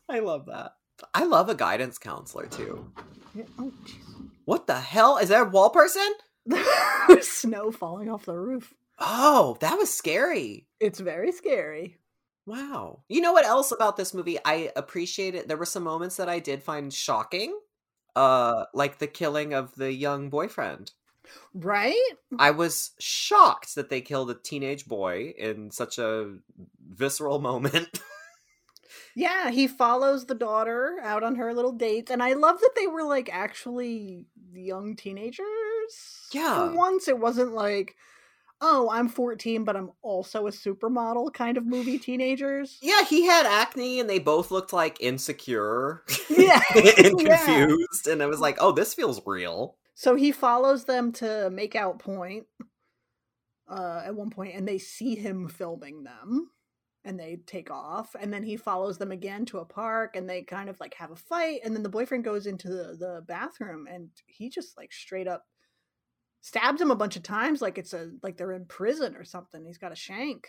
I 0.08 0.18
love 0.20 0.46
that. 0.46 0.72
I 1.14 1.24
love 1.24 1.48
a 1.48 1.54
guidance 1.54 1.98
counselor 1.98 2.46
too. 2.46 2.90
Yeah. 3.34 3.44
Oh, 3.58 3.72
What 4.44 4.66
the 4.66 4.80
hell? 4.80 5.16
Is 5.18 5.28
that 5.28 5.46
a 5.46 5.50
wall 5.50 5.70
person? 5.70 6.12
Snow 7.20 7.70
falling 7.70 8.10
off 8.10 8.24
the 8.26 8.36
roof. 8.36 8.74
Oh, 8.98 9.56
that 9.60 9.78
was 9.78 9.92
scary. 9.94 10.66
It's 10.80 10.98
very 11.00 11.30
scary. 11.32 11.96
Wow. 12.50 13.02
You 13.08 13.20
know 13.20 13.32
what 13.32 13.46
else 13.46 13.70
about 13.72 13.96
this 13.96 14.12
movie? 14.12 14.38
I 14.44 14.72
appreciate 14.74 15.34
it. 15.34 15.48
There 15.48 15.56
were 15.56 15.64
some 15.64 15.84
moments 15.84 16.16
that 16.16 16.28
I 16.28 16.40
did 16.40 16.62
find 16.62 16.92
shocking. 16.92 17.58
Uh 18.16 18.64
like 18.74 18.98
the 18.98 19.06
killing 19.06 19.54
of 19.54 19.74
the 19.76 19.92
young 19.92 20.30
boyfriend. 20.30 20.92
Right? 21.54 22.12
I 22.38 22.50
was 22.50 22.90
shocked 22.98 23.76
that 23.76 23.88
they 23.88 24.00
killed 24.00 24.30
a 24.30 24.34
teenage 24.34 24.86
boy 24.86 25.32
in 25.38 25.70
such 25.70 25.98
a 25.98 26.38
visceral 26.88 27.38
moment. 27.50 28.00
Yeah, 29.14 29.50
he 29.50 29.66
follows 29.66 30.26
the 30.26 30.34
daughter 30.34 30.98
out 31.02 31.22
on 31.22 31.36
her 31.36 31.52
little 31.52 31.72
dates. 31.72 32.10
And 32.10 32.22
I 32.22 32.34
love 32.34 32.60
that 32.60 32.72
they 32.76 32.86
were 32.86 33.02
like 33.02 33.28
actually 33.32 34.26
young 34.52 34.96
teenagers. 34.96 35.44
Yeah. 36.32 36.70
For 36.70 36.76
once, 36.76 37.08
it 37.08 37.18
wasn't 37.18 37.52
like, 37.52 37.96
oh, 38.60 38.88
I'm 38.90 39.08
14, 39.08 39.64
but 39.64 39.76
I'm 39.76 39.90
also 40.02 40.46
a 40.46 40.50
supermodel 40.50 41.32
kind 41.32 41.56
of 41.56 41.66
movie 41.66 41.98
teenagers. 42.00 42.78
Yeah, 42.82 43.04
he 43.04 43.26
had 43.26 43.46
acne 43.46 44.00
and 44.00 44.08
they 44.08 44.18
both 44.18 44.50
looked 44.50 44.72
like 44.72 45.00
insecure 45.00 46.04
Yeah. 46.30 46.60
and 46.74 47.20
Yeah. 47.20 47.66
confused. 47.66 48.06
And 48.06 48.22
I 48.22 48.26
was 48.26 48.40
like, 48.40 48.56
oh, 48.60 48.72
this 48.72 48.94
feels 48.94 49.20
real. 49.26 49.76
So 49.94 50.14
he 50.14 50.32
follows 50.32 50.84
them 50.84 51.12
to 51.12 51.50
make 51.50 51.74
out 51.74 51.98
point 51.98 52.46
uh, 53.68 54.02
at 54.04 54.14
one 54.14 54.30
point, 54.30 54.54
and 54.56 54.66
they 54.66 54.78
see 54.78 55.14
him 55.14 55.48
filming 55.48 56.04
them, 56.04 56.50
and 57.04 57.18
they 57.20 57.40
take 57.46 57.70
off. 57.70 58.16
And 58.18 58.32
then 58.32 58.42
he 58.42 58.56
follows 58.56 58.98
them 58.98 59.12
again 59.12 59.44
to 59.46 59.58
a 59.58 59.64
park, 59.64 60.16
and 60.16 60.28
they 60.28 60.42
kind 60.42 60.68
of 60.70 60.80
like 60.80 60.94
have 60.94 61.10
a 61.10 61.16
fight. 61.16 61.60
And 61.64 61.74
then 61.74 61.82
the 61.82 61.88
boyfriend 61.88 62.24
goes 62.24 62.46
into 62.46 62.68
the, 62.68 62.96
the 62.98 63.24
bathroom, 63.28 63.86
and 63.90 64.08
he 64.26 64.48
just 64.48 64.76
like 64.76 64.92
straight 64.92 65.28
up 65.28 65.44
stabs 66.40 66.80
him 66.80 66.90
a 66.90 66.96
bunch 66.96 67.16
of 67.16 67.22
times, 67.22 67.62
like 67.62 67.78
it's 67.78 67.92
a 67.92 68.10
like 68.22 68.36
they're 68.36 68.52
in 68.52 68.66
prison 68.66 69.16
or 69.16 69.24
something. 69.24 69.64
He's 69.64 69.78
got 69.78 69.92
a 69.92 69.96
shank 69.96 70.48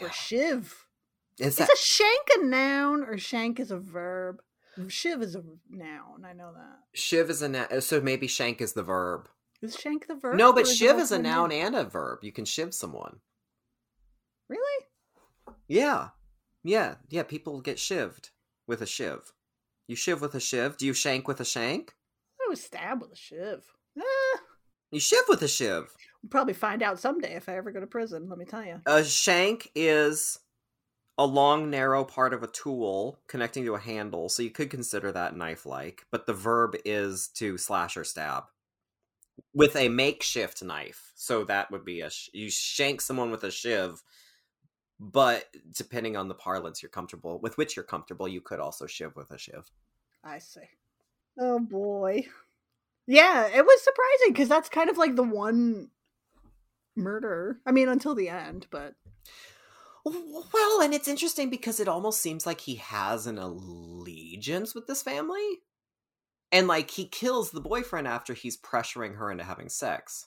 or 0.00 0.10
shiv. 0.10 0.86
Is 1.38 1.48
Is 1.48 1.56
that 1.56 1.70
a 1.72 1.76
shank 1.78 2.28
a 2.36 2.44
noun 2.44 3.04
or 3.04 3.18
shank 3.18 3.58
is 3.58 3.70
a 3.70 3.78
verb? 3.78 4.42
Shiv 4.88 5.20
is 5.20 5.34
a 5.34 5.42
noun. 5.70 6.24
I 6.26 6.32
know 6.32 6.52
that. 6.54 6.98
shiv 6.98 7.28
is 7.30 7.42
a 7.42 7.48
noun? 7.48 7.80
So 7.80 8.00
maybe 8.00 8.26
shank 8.26 8.60
is 8.60 8.72
the 8.72 8.82
verb. 8.82 9.28
Is 9.60 9.76
shank 9.76 10.06
the 10.08 10.14
verb? 10.14 10.36
No, 10.36 10.52
but 10.52 10.66
it 10.66 10.74
shiv 10.74 10.98
is 10.98 11.12
a 11.12 11.18
noun 11.18 11.50
noun? 11.50 11.52
and 11.52 11.76
a 11.76 11.84
verb. 11.84 12.20
You 12.22 12.32
can 12.32 12.44
shiv 12.44 12.74
someone. 12.74 13.20
Really? 14.48 14.86
Yeah. 15.68 16.08
Yeah. 16.64 16.96
Yeah. 17.08 17.22
People 17.22 17.60
get 17.60 17.76
shivved 17.76 18.30
with 18.66 18.82
a 18.82 18.86
shiv. 18.86 19.32
You 19.86 19.96
shiv 19.96 20.20
with 20.20 20.34
a 20.34 20.40
shiv. 20.40 20.76
Do 20.78 20.86
you 20.86 20.94
shank 20.94 21.28
with 21.28 21.40
a 21.40 21.44
shank? 21.44 21.94
I 22.40 22.48
was 22.48 22.62
stabbed 22.62 23.02
with 23.02 23.12
a 23.12 23.16
shiv. 23.16 23.64
Eh, 23.96 24.31
You 24.92 25.00
shiv 25.00 25.22
with 25.28 25.42
a 25.42 25.48
shiv. 25.48 25.94
we'll 26.22 26.30
probably 26.30 26.52
find 26.52 26.82
out 26.82 27.00
someday 27.00 27.34
if 27.34 27.48
I 27.48 27.56
ever 27.56 27.72
go 27.72 27.80
to 27.80 27.86
prison. 27.86 28.28
Let 28.28 28.38
me 28.38 28.44
tell 28.44 28.64
you. 28.64 28.80
A 28.86 29.02
shank 29.02 29.70
is 29.74 30.38
a 31.16 31.26
long, 31.26 31.70
narrow 31.70 32.04
part 32.04 32.34
of 32.34 32.42
a 32.42 32.46
tool 32.46 33.18
connecting 33.26 33.64
to 33.64 33.74
a 33.74 33.80
handle, 33.80 34.28
so 34.28 34.42
you 34.42 34.50
could 34.50 34.70
consider 34.70 35.10
that 35.12 35.36
knife 35.36 35.64
like, 35.64 36.04
but 36.10 36.26
the 36.26 36.34
verb 36.34 36.76
is 36.84 37.28
to 37.28 37.56
slash 37.56 37.96
or 37.96 38.04
stab 38.04 38.44
with 39.54 39.76
a 39.76 39.88
makeshift 39.88 40.62
knife. 40.62 41.12
So 41.14 41.44
that 41.44 41.70
would 41.70 41.84
be 41.84 42.02
a 42.02 42.10
sh- 42.10 42.30
you 42.34 42.50
shank 42.50 43.00
someone 43.00 43.30
with 43.30 43.44
a 43.44 43.50
shiv, 43.50 44.02
but 45.00 45.46
depending 45.74 46.16
on 46.16 46.28
the 46.28 46.34
parlance 46.34 46.82
you're 46.82 46.90
comfortable 46.90 47.40
with 47.40 47.56
which 47.56 47.76
you're 47.76 47.84
comfortable, 47.84 48.28
you 48.28 48.42
could 48.42 48.60
also 48.60 48.86
shiv 48.86 49.16
with 49.16 49.30
a 49.30 49.38
shiv. 49.38 49.70
I 50.22 50.38
see. 50.38 50.60
Oh 51.38 51.58
boy. 51.58 52.26
Yeah, 53.06 53.48
it 53.48 53.64
was 53.64 53.82
surprising 53.82 54.32
because 54.32 54.48
that's 54.48 54.68
kind 54.68 54.88
of 54.88 54.96
like 54.96 55.16
the 55.16 55.22
one 55.22 55.90
murder. 56.96 57.58
I 57.66 57.72
mean, 57.72 57.88
until 57.88 58.14
the 58.14 58.28
end, 58.28 58.66
but 58.70 58.94
Well, 60.04 60.80
and 60.82 60.92
it's 60.94 61.08
interesting 61.08 61.50
because 61.50 61.78
it 61.80 61.88
almost 61.88 62.20
seems 62.20 62.46
like 62.46 62.60
he 62.60 62.76
has 62.76 63.26
an 63.26 63.38
allegiance 63.38 64.74
with 64.74 64.86
this 64.86 65.02
family. 65.02 65.60
And 66.50 66.66
like 66.66 66.90
he 66.90 67.06
kills 67.06 67.50
the 67.50 67.60
boyfriend 67.60 68.06
after 68.06 68.34
he's 68.34 68.60
pressuring 68.60 69.16
her 69.16 69.30
into 69.30 69.44
having 69.44 69.68
sex. 69.68 70.26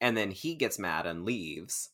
And 0.00 0.16
then 0.16 0.30
he 0.30 0.54
gets 0.54 0.78
mad 0.78 1.06
and 1.06 1.24
leaves, 1.24 1.90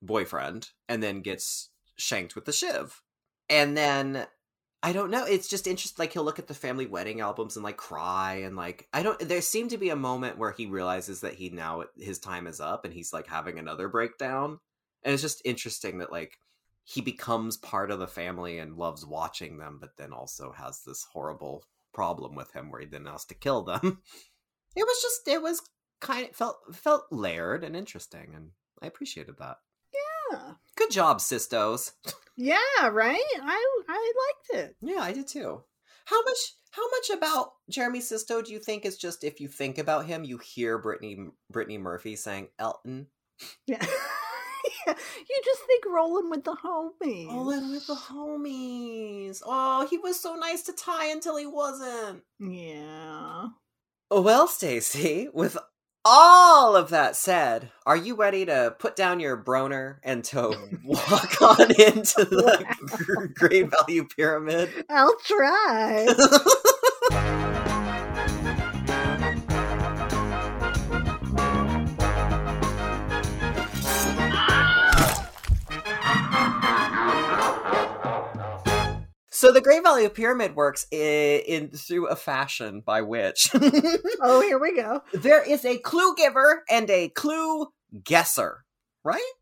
boyfriend, 0.00 0.70
and 0.88 1.02
then 1.02 1.20
gets 1.20 1.70
shanked 1.96 2.34
with 2.34 2.44
the 2.44 2.52
shiv. 2.52 3.02
And 3.48 3.76
then 3.76 4.26
I 4.84 4.92
don't 4.92 5.10
know, 5.10 5.24
it's 5.24 5.46
just 5.48 5.68
interesting 5.68 6.02
like 6.02 6.12
he'll 6.12 6.24
look 6.24 6.40
at 6.40 6.48
the 6.48 6.54
family 6.54 6.86
wedding 6.86 7.20
albums 7.20 7.56
and 7.56 7.64
like 7.64 7.76
cry 7.76 8.42
and 8.44 8.56
like 8.56 8.88
I 8.92 9.02
don't 9.02 9.18
there 9.20 9.40
seemed 9.40 9.70
to 9.70 9.78
be 9.78 9.90
a 9.90 9.96
moment 9.96 10.38
where 10.38 10.50
he 10.50 10.66
realizes 10.66 11.20
that 11.20 11.34
he 11.34 11.50
now 11.50 11.84
his 11.96 12.18
time 12.18 12.48
is 12.48 12.60
up 12.60 12.84
and 12.84 12.92
he's 12.92 13.12
like 13.12 13.28
having 13.28 13.58
another 13.58 13.88
breakdown. 13.88 14.58
And 15.04 15.12
it's 15.12 15.22
just 15.22 15.42
interesting 15.44 15.98
that 15.98 16.10
like 16.10 16.38
he 16.84 17.00
becomes 17.00 17.56
part 17.56 17.90
of 17.90 18.00
the 18.00 18.08
family 18.08 18.58
and 18.58 18.76
loves 18.76 19.06
watching 19.06 19.58
them, 19.58 19.78
but 19.80 19.96
then 19.96 20.12
also 20.12 20.52
has 20.52 20.82
this 20.84 21.06
horrible 21.12 21.64
problem 21.94 22.34
with 22.34 22.52
him 22.52 22.70
where 22.70 22.80
he 22.80 22.86
then 22.86 23.06
has 23.06 23.24
to 23.26 23.34
kill 23.34 23.62
them. 23.62 24.02
It 24.74 24.84
was 24.84 25.02
just 25.02 25.28
it 25.28 25.42
was 25.42 25.60
kind 26.00 26.26
of 26.26 26.34
felt 26.34 26.56
felt 26.72 27.04
layered 27.10 27.62
and 27.62 27.76
interesting, 27.76 28.32
and 28.34 28.52
I 28.80 28.86
appreciated 28.86 29.36
that. 29.38 29.58
Yeah, 30.32 30.52
Good 30.76 30.90
job, 30.90 31.18
Sistos. 31.18 31.92
yeah, 32.36 32.88
right. 32.90 33.20
I 33.42 33.80
I 33.88 34.12
liked 34.52 34.64
it. 34.64 34.76
Yeah, 34.80 35.00
I 35.00 35.12
did 35.12 35.26
too. 35.28 35.62
How 36.06 36.22
much 36.22 36.38
how 36.70 36.88
much 36.90 37.10
about 37.16 37.52
Jeremy 37.70 38.00
Sisto 38.00 38.40
do 38.42 38.52
you 38.52 38.58
think 38.58 38.84
is 38.84 38.96
just 38.96 39.24
if 39.24 39.40
you 39.40 39.48
think 39.48 39.78
about 39.78 40.06
him, 40.06 40.24
you 40.24 40.38
hear 40.38 40.78
Brittany 40.78 41.28
Brittany 41.50 41.78
Murphy 41.78 42.16
saying 42.16 42.48
Elton? 42.58 43.08
Yeah. 43.66 43.78
yeah. 43.80 43.88
You 45.28 45.40
just 45.44 45.62
think 45.62 45.84
rolling 45.86 46.28
with 46.30 46.44
the 46.44 46.52
homies. 46.56 47.28
All 47.30 47.50
in 47.50 47.70
with 47.70 47.86
the 47.86 47.94
homies. 47.94 49.40
Oh, 49.44 49.86
he 49.88 49.96
was 49.98 50.18
so 50.18 50.34
nice 50.34 50.62
to 50.62 50.72
Tai 50.72 51.06
until 51.06 51.36
he 51.36 51.46
wasn't. 51.46 52.22
Yeah. 52.40 53.48
Well, 54.10 54.48
Stacie, 54.48 55.32
with 55.32 55.56
all 56.04 56.76
of 56.76 56.90
that 56.90 57.16
said, 57.16 57.70
are 57.86 57.96
you 57.96 58.14
ready 58.16 58.44
to 58.46 58.74
put 58.78 58.96
down 58.96 59.20
your 59.20 59.36
broner 59.36 59.96
and 60.02 60.24
to 60.24 60.56
walk 60.84 61.40
on 61.42 61.70
into 61.72 62.24
the 62.24 62.66
gr- 62.88 63.26
Great 63.34 63.70
Value 63.70 64.06
Pyramid? 64.16 64.84
I'll 64.88 65.16
try. 65.24 66.06
So 79.42 79.50
the 79.50 79.60
Great 79.60 79.82
Value 79.82 80.08
Pyramid 80.08 80.54
works 80.54 80.86
in, 80.92 81.40
in 81.48 81.70
through 81.70 82.06
a 82.06 82.14
fashion 82.14 82.80
by 82.80 83.02
which 83.02 83.50
oh, 84.20 84.40
here 84.40 84.60
we 84.60 84.76
go. 84.76 85.02
there 85.12 85.42
is 85.42 85.64
a 85.64 85.78
clue 85.78 86.14
giver 86.14 86.62
and 86.70 86.88
a 86.88 87.08
clue 87.08 87.66
guesser, 88.04 88.64
right? 89.02 89.32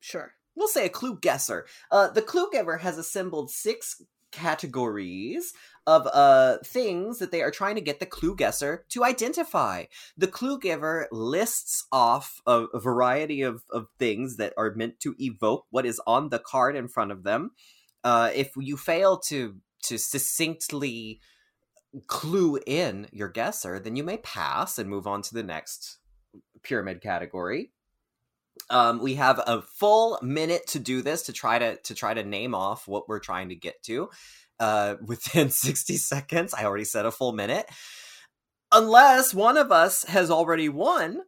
Sure. 0.00 0.32
we'll 0.56 0.66
say 0.66 0.86
a 0.86 0.88
clue 0.88 1.16
guesser. 1.16 1.64
Uh, 1.92 2.10
the 2.10 2.22
clue 2.22 2.48
giver 2.50 2.78
has 2.78 2.98
assembled 2.98 3.52
six 3.52 4.02
categories 4.32 5.52
of 5.86 6.08
uh, 6.12 6.58
things 6.64 7.20
that 7.20 7.30
they 7.30 7.42
are 7.42 7.52
trying 7.52 7.76
to 7.76 7.80
get 7.80 8.00
the 8.00 8.06
clue 8.06 8.34
guesser 8.34 8.84
to 8.88 9.04
identify. 9.04 9.84
The 10.16 10.26
clue 10.26 10.58
giver 10.58 11.06
lists 11.12 11.86
off 11.92 12.40
a, 12.48 12.64
a 12.74 12.80
variety 12.80 13.42
of, 13.42 13.62
of 13.70 13.86
things 13.96 14.38
that 14.38 14.54
are 14.56 14.74
meant 14.74 14.98
to 15.00 15.14
evoke 15.20 15.66
what 15.70 15.86
is 15.86 16.00
on 16.04 16.30
the 16.30 16.40
card 16.40 16.74
in 16.74 16.88
front 16.88 17.12
of 17.12 17.22
them. 17.22 17.52
Uh, 18.04 18.30
if 18.34 18.52
you 18.56 18.76
fail 18.76 19.18
to 19.18 19.56
to 19.84 19.98
succinctly 19.98 21.20
clue 22.06 22.58
in 22.66 23.08
your 23.12 23.28
guesser, 23.28 23.78
then 23.78 23.96
you 23.96 24.04
may 24.04 24.18
pass 24.18 24.78
and 24.78 24.88
move 24.88 25.06
on 25.06 25.22
to 25.22 25.34
the 25.34 25.42
next 25.42 25.98
pyramid 26.62 27.00
category. 27.00 27.72
Um, 28.68 29.00
we 29.00 29.14
have 29.14 29.40
a 29.44 29.62
full 29.62 30.18
minute 30.22 30.66
to 30.68 30.78
do 30.78 31.02
this 31.02 31.22
to 31.22 31.32
try 31.32 31.58
to 31.58 31.76
to 31.76 31.94
try 31.94 32.14
to 32.14 32.22
name 32.22 32.54
off 32.54 32.86
what 32.86 33.08
we're 33.08 33.20
trying 33.20 33.48
to 33.48 33.54
get 33.54 33.82
to 33.84 34.10
uh, 34.58 34.96
within 35.04 35.50
60 35.50 35.96
seconds. 35.96 36.54
I 36.54 36.64
already 36.64 36.84
said 36.84 37.06
a 37.06 37.10
full 37.10 37.32
minute. 37.32 37.68
Unless 38.72 39.34
one 39.34 39.56
of 39.56 39.72
us 39.72 40.04
has 40.04 40.30
already 40.30 40.68
won, 40.68 41.22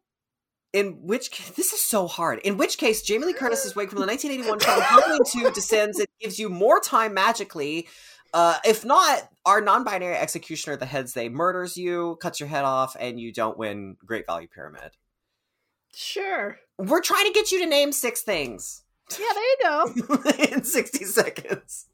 in 0.73 1.03
which 1.03 1.31
case, 1.31 1.51
this 1.51 1.73
is 1.73 1.83
so 1.83 2.07
hard. 2.07 2.39
In 2.41 2.57
which 2.57 2.79
case, 2.79 3.03
Jamie 3.03 3.27
Lee 3.27 3.33
Curtis's 3.35 3.77
wig 3.77 3.91
from 3.91 4.01
the 4.01 4.07
1981 4.07 4.61
film 4.61 4.81
Halloween 4.81 5.21
2 5.27 5.51
descends 5.53 5.99
and 5.99 6.09
gives 6.21 6.39
you 6.39 6.49
more 6.49 6.81
time 6.81 7.15
magically. 7.15 7.89
Uh, 8.35 8.57
if 8.65 8.85
not, 8.85 9.29
our 9.45 9.61
non-binary 9.61 10.17
executioner, 10.17 10.77
the 10.77 10.87
heads 10.87 11.13
they 11.13 11.29
murders 11.29 11.77
you, 11.77 12.17
cuts 12.23 12.41
your 12.41 12.49
head 12.49 12.65
off, 12.65 12.97
and 12.99 13.21
you 13.21 13.33
don't 13.33 13.59
win 13.59 13.97
Great 14.05 14.25
Value 14.27 14.49
Pyramid. 14.49 14.93
Sure. 15.95 16.57
We're 16.79 17.03
trying 17.03 17.27
to 17.27 17.33
get 17.33 17.53
you 17.53 17.59
to 17.61 17.67
name 17.67 17.93
six 17.93 18.23
things 18.23 18.83
Yeah, 19.11 19.27
there 19.35 19.45
you 19.45 19.57
go. 19.63 20.33
in 20.57 20.65
60 20.65 21.05
seconds. 21.05 21.87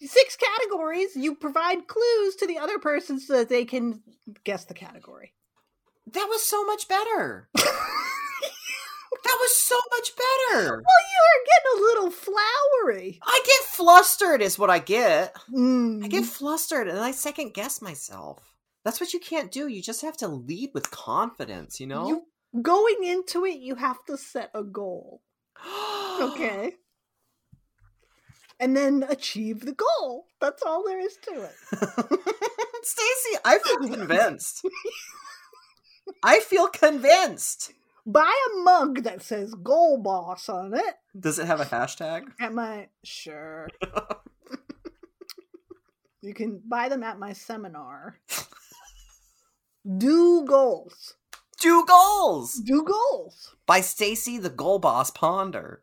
Six 0.00 0.36
categories. 0.36 1.14
You 1.14 1.36
provide 1.36 1.86
clues 1.86 2.34
to 2.36 2.46
the 2.48 2.58
other 2.58 2.80
person 2.80 3.20
so 3.20 3.36
that 3.36 3.48
they 3.48 3.64
can 3.64 4.02
guess 4.42 4.64
the 4.64 4.74
category. 4.74 5.32
That 6.12 6.26
was 6.28 6.42
so 6.42 6.64
much 6.66 6.88
better. 6.88 7.48
That 9.22 9.38
was 9.40 9.56
so 9.56 9.76
much 9.90 10.10
better. 10.16 10.70
Well, 10.70 11.04
you 11.12 11.20
are 11.24 11.44
getting 11.46 11.78
a 11.78 11.82
little 11.84 12.10
flowery. 12.10 13.20
I 13.22 13.42
get 13.44 13.64
flustered, 13.68 14.42
is 14.42 14.58
what 14.58 14.70
I 14.70 14.78
get. 14.78 15.34
Mm. 15.52 16.04
I 16.04 16.08
get 16.08 16.24
flustered 16.24 16.88
and 16.88 16.98
I 16.98 17.12
second 17.12 17.54
guess 17.54 17.80
myself. 17.80 18.54
That's 18.84 19.00
what 19.00 19.14
you 19.14 19.20
can't 19.20 19.50
do. 19.50 19.68
You 19.68 19.80
just 19.82 20.02
have 20.02 20.16
to 20.18 20.28
lead 20.28 20.70
with 20.74 20.90
confidence, 20.90 21.80
you 21.80 21.86
know? 21.86 22.06
You 22.06 22.62
going 22.62 23.04
into 23.04 23.44
it, 23.44 23.58
you 23.58 23.74
have 23.76 24.04
to 24.06 24.16
set 24.16 24.50
a 24.54 24.62
goal. 24.62 25.22
Okay. 26.20 26.74
And 28.60 28.76
then 28.76 29.04
achieve 29.08 29.66
the 29.66 29.72
goal. 29.74 30.26
That's 30.40 30.62
all 30.62 30.84
there 30.84 31.00
is 31.00 31.16
to 31.24 31.42
it. 31.42 31.52
Stacie, 32.84 33.40
I 33.44 33.58
feel 33.58 33.88
convinced. 33.88 34.64
I 36.22 36.38
feel 36.38 36.68
convinced. 36.68 37.72
Buy 38.06 38.30
a 38.52 38.56
mug 38.62 39.02
that 39.04 39.22
says 39.22 39.54
Goal 39.54 39.98
Boss 39.98 40.48
on 40.48 40.74
it 40.74 40.94
Does 41.18 41.38
it 41.38 41.46
have 41.46 41.60
a 41.60 41.64
hashtag? 41.64 42.24
at 42.40 42.52
my 42.52 42.88
sure. 43.02 43.68
you 46.20 46.34
can 46.34 46.60
buy 46.68 46.88
them 46.88 47.02
at 47.02 47.18
my 47.18 47.32
seminar. 47.32 48.18
Do 49.98 50.44
goals. 50.46 51.14
Do 51.60 51.84
goals 51.86 52.54
Do 52.64 52.82
goals. 52.82 53.54
by 53.66 53.80
Stacie 53.80 54.40
the 54.42 54.50
Goal 54.50 54.78
Boss 54.78 55.10
Ponder. 55.10 55.82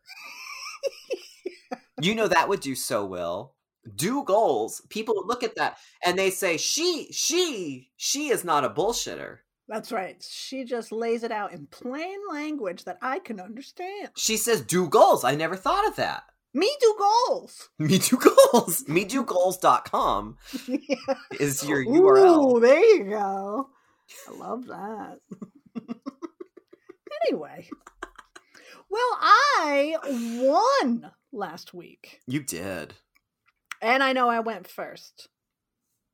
you 2.00 2.14
know 2.14 2.28
that 2.28 2.48
would 2.48 2.60
do 2.60 2.74
so 2.74 3.04
well. 3.04 3.54
Do 3.96 4.22
goals. 4.24 4.82
People 4.90 5.14
would 5.16 5.26
look 5.26 5.42
at 5.42 5.56
that 5.56 5.76
and 6.04 6.16
they 6.18 6.30
say, 6.30 6.56
"She, 6.56 7.08
she, 7.12 7.90
she 7.96 8.28
is 8.28 8.44
not 8.44 8.64
a 8.64 8.70
bullshitter. 8.70 9.38
That's 9.72 9.90
right. 9.90 10.22
She 10.28 10.64
just 10.64 10.92
lays 10.92 11.22
it 11.22 11.32
out 11.32 11.52
in 11.52 11.66
plain 11.66 12.18
language 12.30 12.84
that 12.84 12.98
I 13.00 13.20
can 13.20 13.40
understand. 13.40 14.10
She 14.16 14.36
says, 14.36 14.60
"Do 14.60 14.86
goals." 14.88 15.24
I 15.24 15.34
never 15.34 15.56
thought 15.56 15.88
of 15.88 15.96
that. 15.96 16.24
Me 16.52 16.70
do 16.78 16.94
goals. 16.98 17.70
Me 17.78 17.98
do 17.98 18.18
goals. 18.18 18.84
MeDoGoals.com 18.88 20.36
Yeah. 20.68 21.14
is 21.40 21.66
your 21.66 21.82
URL. 21.82 22.56
Ooh, 22.56 22.60
there 22.60 22.84
you 22.96 23.04
go. 23.08 23.70
I 24.28 24.32
love 24.36 24.66
that. 24.66 25.18
anyway, 27.26 27.68
well, 28.90 29.18
I 29.20 29.96
won 30.42 31.10
last 31.32 31.72
week. 31.72 32.20
You 32.26 32.40
did. 32.42 32.92
And 33.80 34.02
I 34.02 34.12
know 34.12 34.28
I 34.28 34.40
went 34.40 34.68
first 34.68 35.28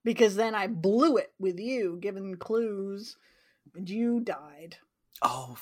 because 0.04 0.36
then 0.36 0.54
I 0.54 0.68
blew 0.68 1.16
it 1.16 1.32
with 1.40 1.58
you, 1.58 1.98
giving 2.00 2.36
clues, 2.36 3.16
and 3.74 3.88
you 3.88 4.20
died. 4.20 4.76
Oh 5.22 5.56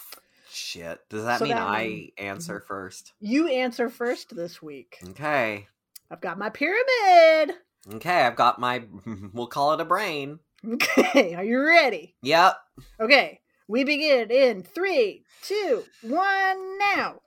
shit! 0.51 1.01
Does 1.09 1.25
that 1.25 1.39
So 1.39 1.45
mean 1.45 1.55
that 1.55 1.67
I 1.67 1.87
mean- 1.89 2.11
answer 2.19 2.61
first? 2.61 3.13
You 3.21 3.49
answer 3.49 3.89
first 3.89 4.35
this 4.35 4.61
week. 4.63 4.99
Okay. 5.11 5.67
I've 6.11 6.21
got 6.21 6.39
my 6.39 6.51
pyramid. 6.51 7.57
Okay. 7.95 8.23
I've 8.23 8.37
got 8.37 8.59
my. 8.61 8.85
We'll 9.33 9.47
call 9.49 9.73
it 9.73 9.81
a 9.81 9.85
brain. 9.85 10.39
Okay, 10.67 11.35
are 11.37 11.45
you 11.45 11.61
ready? 11.61 12.15
Yep. 12.23 12.57
Okay, 13.01 13.41
we 13.69 13.85
begin 13.85 14.31
in 14.31 14.63
three, 14.63 15.25
two, 15.43 15.85
one, 16.03 16.79
now. 16.79 17.21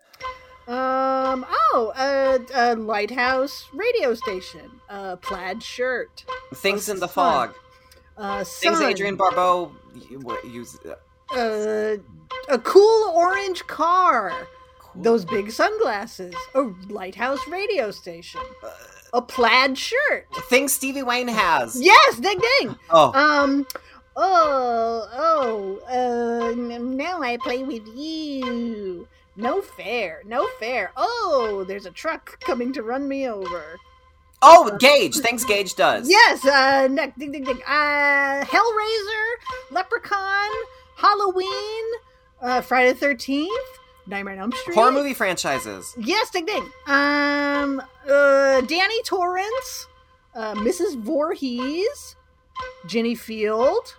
Um. 0.68 1.46
Oh, 1.50 1.92
a, 1.98 2.40
a 2.54 2.76
lighthouse 2.76 3.68
radio 3.74 4.14
station. 4.14 4.70
A 4.90 5.18
plaid 5.18 5.64
shirt. 5.64 6.26
Things 6.56 6.90
in 6.90 7.00
the 7.00 7.08
sun. 7.08 7.14
fog. 7.50 7.56
Uh, 8.18 8.44
Things 8.44 8.82
Adrienne 8.82 9.16
Barbeau 9.16 9.72
what, 10.24 10.44
use. 10.46 10.78
Uh, 10.86 10.96
Uh, 11.36 11.98
a 12.50 12.58
cool 12.60 13.10
orange 13.16 13.66
car. 13.68 14.32
cool. 14.80 15.04
Those 15.04 15.26
big 15.26 15.52
sunglasses. 15.52 16.34
A 16.56 16.62
lighthouse 16.90 17.40
radio 17.48 17.92
station. 17.92 18.42
Uh, 18.64 18.70
A 19.14 19.22
plaid 19.22 19.78
shirt. 19.78 20.28
things 20.50 20.74
Stevie 20.74 21.04
Wayne 21.04 21.28
has. 21.28 21.80
Yes, 21.80 22.20
ding 22.20 22.40
ding. 22.60 22.76
Oh, 22.90 23.12
Um. 23.14 23.66
Oh, 24.16 25.08
oh. 25.14 25.80
Uh. 25.88 26.56
Now 26.56 27.22
I 27.22 27.38
play 27.38 27.64
with 27.64 27.88
you. 27.96 29.08
No 29.36 29.62
fair. 29.62 30.22
No 30.26 30.48
fair. 30.60 30.92
Oh, 30.98 31.64
there's 31.68 31.86
a 31.86 31.92
truck 31.92 32.40
coming 32.42 32.74
to 32.74 32.84
run 32.84 33.08
me 33.08 33.30
over. 33.30 33.78
Oh, 34.42 34.76
Gage. 34.80 35.18
Things 35.18 35.44
Gage 35.44 35.76
does. 35.76 36.10
Yes. 36.10 36.46
Uh. 36.46 36.88
Neck. 36.90 37.14
Ding 37.18 37.32
ding 37.32 37.44
ding. 37.44 37.62
Uh. 37.68 38.44
Hellraiser. 38.46 39.26
Leprechaun. 39.72 40.50
Halloween. 40.96 41.86
Uh. 42.42 42.62
Friday 42.62 42.94
the 42.94 43.00
Thirteenth. 43.00 43.80
Nightmare 44.10 44.34
on 44.34 44.40
Elm 44.40 44.52
Street. 44.54 44.74
Horror 44.74 44.92
movie 44.92 45.14
franchises. 45.14 45.96
Yes, 46.00 46.30
ding 46.32 46.46
ding. 46.46 46.64
Um, 46.88 47.82
uh, 48.10 48.62
Danny 48.62 49.04
Torrance, 49.04 49.88
uh, 50.34 50.56
Mrs. 50.56 51.00
Voorhees, 51.00 52.16
Ginny 52.88 53.14
Field. 53.16 53.96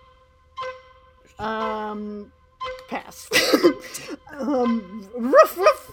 Um, 1.38 2.32
pass. 2.88 3.28
um, 4.38 5.09
roof 5.16 5.57
roof. 5.57 5.93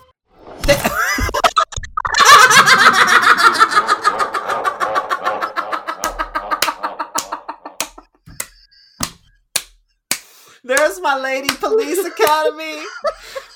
There's 10.68 11.00
my 11.00 11.18
lady 11.18 11.48
police 11.56 12.04
academy 12.06 12.82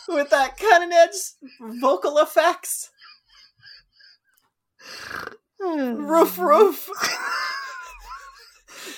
with 0.07 0.29
that 0.29 0.57
cutting 0.57 0.93
edge 0.93 1.11
vocal 1.81 2.17
effects. 2.19 2.89
Roof, 5.59 6.37
roof, 6.39 6.89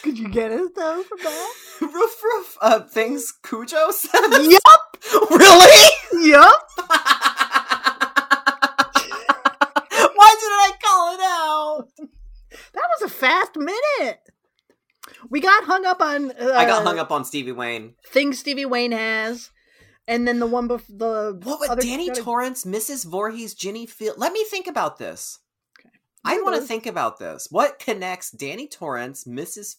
Could 0.03 0.19
you 0.19 0.29
get 0.29 0.51
it 0.51 0.75
though 0.75 1.01
from 1.03 1.17
that? 1.23 1.53
roof, 1.81 2.23
roof. 2.23 2.57
Uh, 2.61 2.81
things 2.81 3.33
Cujo 3.43 3.89
says. 3.91 4.47
Yup. 4.47 4.97
Really? 5.29 6.29
Yup. 6.29 6.67
Why 10.15 10.35
didn't 10.39 10.61
I 10.61 10.71
call 10.81 11.13
it 11.13 11.19
out? 11.21 11.87
That 12.73 12.87
was 12.99 13.01
a 13.01 13.09
fast 13.09 13.55
minute. 13.57 14.19
We 15.29 15.41
got 15.63 15.67
hung 15.67 15.85
up 15.85 16.01
on. 16.01 16.31
Uh, 16.31 16.53
I 16.55 16.65
got 16.65 16.83
hung 16.83 16.99
up 16.99 17.11
on 17.11 17.25
Stevie 17.25 17.51
Wayne. 17.51 17.95
Things 18.07 18.39
Stevie 18.39 18.65
Wayne 18.65 18.91
has, 18.91 19.51
and 20.07 20.27
then 20.27 20.39
the 20.39 20.47
one 20.47 20.67
before 20.67 20.95
the 20.97 21.39
What 21.43 21.59
would 21.59 21.69
other- 21.69 21.81
Danny 21.81 22.07
gotta- 22.07 22.21
Torrance, 22.21 22.65
Mrs. 22.65 23.05
Voorhees, 23.05 23.53
Ginny 23.53 23.85
Field? 23.85 24.17
Let 24.17 24.33
me 24.33 24.43
think 24.45 24.67
about 24.67 24.97
this. 24.97 25.39
Okay. 25.79 25.89
I 26.25 26.41
want 26.41 26.55
to 26.55 26.61
think 26.61 26.85
about 26.85 27.19
this. 27.19 27.47
What 27.51 27.79
connects 27.79 28.31
Danny 28.31 28.67
Torrance, 28.67 29.23
Mrs. 29.25 29.77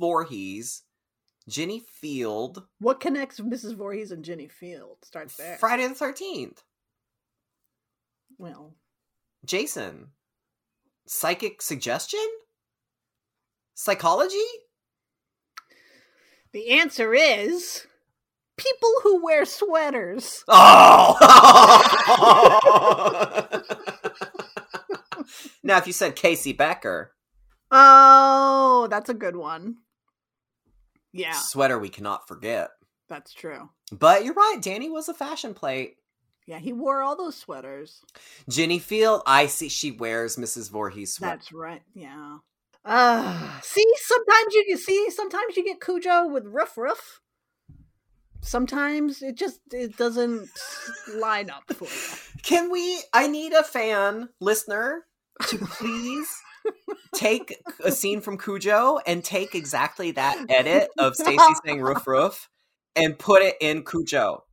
Voorhees, 0.00 0.82
Ginny 1.48 1.80
Field, 1.80 2.66
What 2.78 2.98
connects 3.00 3.38
Mrs. 3.40 3.76
Voorhees 3.76 4.10
and 4.10 4.24
Ginny 4.24 4.48
Field? 4.48 4.98
Start 5.04 5.32
there. 5.38 5.56
Friday 5.58 5.86
the 5.86 5.94
Thirteenth, 5.94 6.62
well, 8.38 8.74
Jason, 9.44 10.08
psychic 11.06 11.62
suggestion, 11.62 12.26
psychology? 13.76 14.38
the 16.52 16.70
answer 16.70 17.12
is 17.12 17.86
people 18.56 18.90
who 19.02 19.22
wear 19.22 19.44
sweaters. 19.44 20.42
Oh! 20.58 21.16
now, 25.62 25.78
if 25.78 25.86
you 25.86 25.92
said 25.92 26.16
Casey 26.16 26.52
Becker, 26.52 27.12
Oh, 27.70 28.86
that's 28.90 29.08
a 29.10 29.14
good 29.14 29.36
one. 29.36 29.76
Yeah, 31.12 31.32
sweater 31.32 31.78
we 31.78 31.88
cannot 31.88 32.28
forget. 32.28 32.70
that's 33.08 33.32
true. 33.34 33.70
But 33.92 34.24
you're 34.24 34.34
right, 34.34 34.58
Danny 34.60 34.88
was 34.90 35.08
a 35.08 35.14
fashion 35.14 35.54
plate. 35.54 35.96
Yeah, 36.46 36.58
he 36.58 36.72
wore 36.72 37.02
all 37.02 37.16
those 37.16 37.36
sweaters. 37.36 38.02
Ginny 38.48 38.78
Field, 38.78 39.22
I 39.26 39.46
see 39.46 39.68
she 39.68 39.90
wears 39.90 40.36
Mrs. 40.36 40.70
Voorhees 40.70 41.14
sweater. 41.14 41.36
That's 41.36 41.52
right. 41.52 41.82
Yeah. 41.94 42.38
Uh, 42.86 43.60
see, 43.62 43.84
sometimes 43.96 44.54
you 44.54 44.64
can 44.68 44.78
see, 44.78 45.10
sometimes 45.10 45.56
you 45.56 45.64
get 45.64 45.80
Cujo 45.80 46.28
with 46.28 46.46
Ruff 46.46 46.78
Ruff. 46.78 47.20
Sometimes 48.42 49.22
it 49.22 49.36
just 49.36 49.58
it 49.72 49.96
doesn't 49.96 50.48
line 51.16 51.50
up 51.50 51.64
for 51.74 51.86
you. 51.86 52.40
Can 52.44 52.70
we? 52.70 53.00
I 53.12 53.26
need 53.26 53.52
a 53.52 53.64
fan 53.64 54.28
listener 54.40 55.04
to 55.48 55.58
please 55.58 56.28
take 57.12 57.56
a 57.82 57.90
scene 57.90 58.20
from 58.20 58.38
Cujo 58.38 59.00
and 59.04 59.24
take 59.24 59.56
exactly 59.56 60.12
that 60.12 60.46
edit 60.48 60.90
of 60.96 61.14
Stacie 61.14 61.56
saying 61.64 61.82
roof 61.82 62.06
roof 62.06 62.48
and 62.94 63.18
put 63.18 63.42
it 63.42 63.56
in 63.60 63.84
Cujo. 63.84 64.44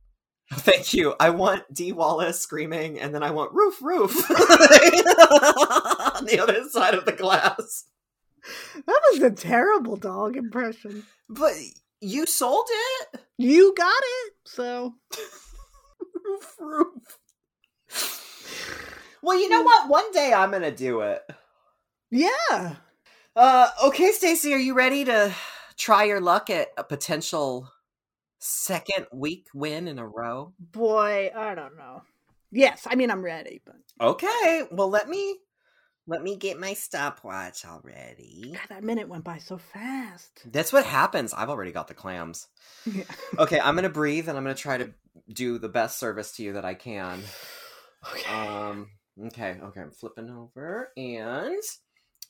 Thank 0.52 0.92
you. 0.92 1.14
I 1.20 1.30
want 1.30 1.62
Dee 1.72 1.92
Wallace 1.92 2.40
screaming, 2.40 2.98
and 2.98 3.14
then 3.14 3.22
I 3.22 3.30
want 3.30 3.52
roof 3.54 3.80
roof 3.80 4.10
on 4.30 6.24
the 6.26 6.40
other 6.42 6.68
side 6.68 6.94
of 6.94 7.04
the 7.04 7.12
glass. 7.12 7.84
That 8.86 9.00
was 9.12 9.22
a 9.22 9.30
terrible 9.30 9.96
dog 9.96 10.36
impression. 10.36 11.04
But 11.28 11.54
you 12.00 12.26
sold 12.26 12.66
it. 12.70 13.20
You 13.38 13.74
got 13.76 14.02
it. 14.26 14.32
So 14.44 14.94
Roof 16.24 16.54
roof. 16.60 17.18
Well, 19.22 19.38
you 19.40 19.48
know 19.48 19.62
what? 19.62 19.88
One 19.88 20.12
day 20.12 20.32
I'm 20.34 20.50
gonna 20.50 20.70
do 20.74 21.00
it. 21.00 21.22
yeah. 22.10 22.76
Uh, 23.36 23.68
okay, 23.86 24.12
Stacie, 24.12 24.52
are 24.54 24.58
you 24.58 24.74
ready 24.74 25.04
to 25.06 25.34
try 25.76 26.04
your 26.04 26.20
luck 26.20 26.50
at 26.50 26.68
a 26.76 26.84
potential 26.84 27.68
second 28.38 29.06
week 29.12 29.48
win 29.54 29.88
in 29.88 29.98
a 29.98 30.06
row? 30.06 30.52
Boy, 30.58 31.30
I 31.34 31.54
don't 31.54 31.76
know. 31.76 32.02
Yes, 32.52 32.86
I 32.88 32.94
mean 32.94 33.10
I'm 33.10 33.24
ready, 33.24 33.60
but 33.64 33.76
Okay, 34.00 34.62
well, 34.70 34.88
let 34.90 35.08
me 35.08 35.38
Let 36.06 36.22
me 36.22 36.36
get 36.36 36.60
my 36.60 36.74
stopwatch 36.74 37.64
already. 37.64 38.50
God, 38.52 38.68
that 38.68 38.84
minute 38.84 39.08
went 39.08 39.24
by 39.24 39.38
so 39.38 39.56
fast. 39.56 40.42
That's 40.44 40.72
what 40.72 40.84
happens. 40.84 41.32
I've 41.32 41.48
already 41.48 41.72
got 41.72 41.88
the 41.88 41.94
clams. 41.94 42.48
Yeah. 42.84 43.04
Okay, 43.38 43.58
I'm 43.58 43.74
gonna 43.74 43.88
breathe 43.88 44.28
and 44.28 44.36
I'm 44.36 44.44
gonna 44.44 44.54
try 44.54 44.76
to 44.76 44.92
do 45.32 45.58
the 45.58 45.68
best 45.70 45.98
service 45.98 46.32
to 46.32 46.42
you 46.42 46.52
that 46.54 46.64
I 46.64 46.74
can. 46.74 47.20
Okay. 48.06 48.30
Um. 48.30 48.90
Okay. 49.28 49.56
Okay. 49.62 49.80
I'm 49.80 49.90
flipping 49.90 50.28
over, 50.28 50.90
and 50.94 51.62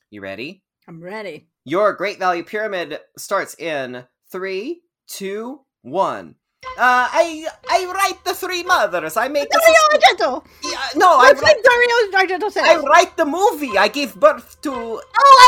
you 0.09 0.20
ready? 0.20 0.62
I'm 0.87 1.03
ready. 1.03 1.49
Your 1.64 1.95
Great 1.95 2.20
Value 2.20 2.45
Pyramid 2.45 3.01
starts 3.18 3.57
in 3.59 4.05
three, 4.31 4.83
two, 5.09 5.62
one. 5.83 6.37
Uh, 6.76 7.08
I 7.12 7.46
I 7.70 7.86
write 7.94 8.24
the 8.24 8.34
three 8.34 8.62
mothers. 8.62 9.16
I 9.16 9.28
make. 9.28 9.48
Dario 9.50 9.74
Argento! 9.92 10.44
Yeah, 10.64 10.78
no, 10.96 11.08
I 11.18 11.30
write, 11.32 11.38
think 11.38 11.64
Dario 11.64 12.38
Argento 12.38 12.50
says. 12.52 12.64
I 12.66 12.76
write 12.76 13.16
the 13.16 13.24
movie. 13.24 13.76
I 13.78 13.88
gave 13.88 14.14
birth 14.16 14.60
to. 14.62 14.72
oh, 14.72 15.00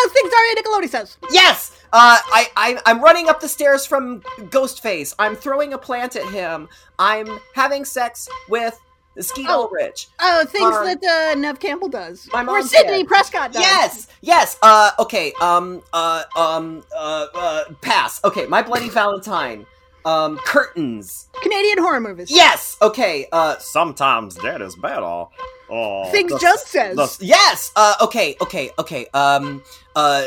I 0.07 0.09
think 0.13 0.31
Daria 0.31 0.55
Nicolodi 0.57 0.89
says. 0.89 1.17
Yes. 1.31 1.73
Uh, 1.93 2.19
I, 2.33 2.49
I 2.57 2.81
I'm 2.87 3.03
running 3.03 3.29
up 3.29 3.41
the 3.41 3.49
stairs 3.49 3.87
from 3.87 4.21
Ghostface. 4.51 5.15
I'm 5.19 5.35
throwing 5.35 5.73
a 5.73 5.79
plant 5.79 6.15
at 6.17 6.27
him. 6.29 6.69
I'm 6.99 7.41
having 7.55 7.85
sex 7.85 8.29
with 8.49 8.79
Skeet 9.19 9.47
Oh. 9.49 9.65
Ulrich. 9.69 10.09
Oh, 10.21 10.45
things 10.45 10.75
Um, 10.77 10.85
that 10.85 11.33
uh, 11.33 11.35
Neve 11.39 11.59
Campbell 11.59 11.89
does. 11.89 12.29
My 12.33 12.43
or 12.43 12.45
mom 12.45 12.63
Sidney 12.65 12.99
said. 12.99 13.09
Prescott 13.09 13.53
does. 13.53 13.63
Yes, 13.63 14.09
yes. 14.21 14.59
Uh, 14.63 14.91
okay. 14.99 15.33
Um, 15.41 15.83
uh, 15.93 16.25
um, 16.37 16.85
uh, 16.95 17.27
uh, 17.35 17.65
pass. 17.81 18.23
Okay, 18.25 18.47
My 18.47 18.61
Bloody 18.63 18.91
Valentine. 18.91 19.65
Um, 20.07 20.39
curtains. 20.39 21.29
Canadian 21.43 21.79
horror 21.79 22.01
movies. 22.01 22.31
Yes. 22.31 22.77
Okay. 22.81 23.27
Uh, 23.33 23.57
sometimes 23.59 24.37
that 24.37 24.63
is 24.63 24.77
better. 24.77 25.27
Oh, 25.69 26.09
Things 26.13 26.31
the- 26.31 26.59
says. 26.65 26.97
the- 26.97 27.25
yes. 27.25 27.73
Uh, 27.75 27.95
okay. 28.03 28.37
Okay. 28.41 28.71
Okay. 28.79 29.07
Um, 29.13 29.63
uh, 29.97 30.25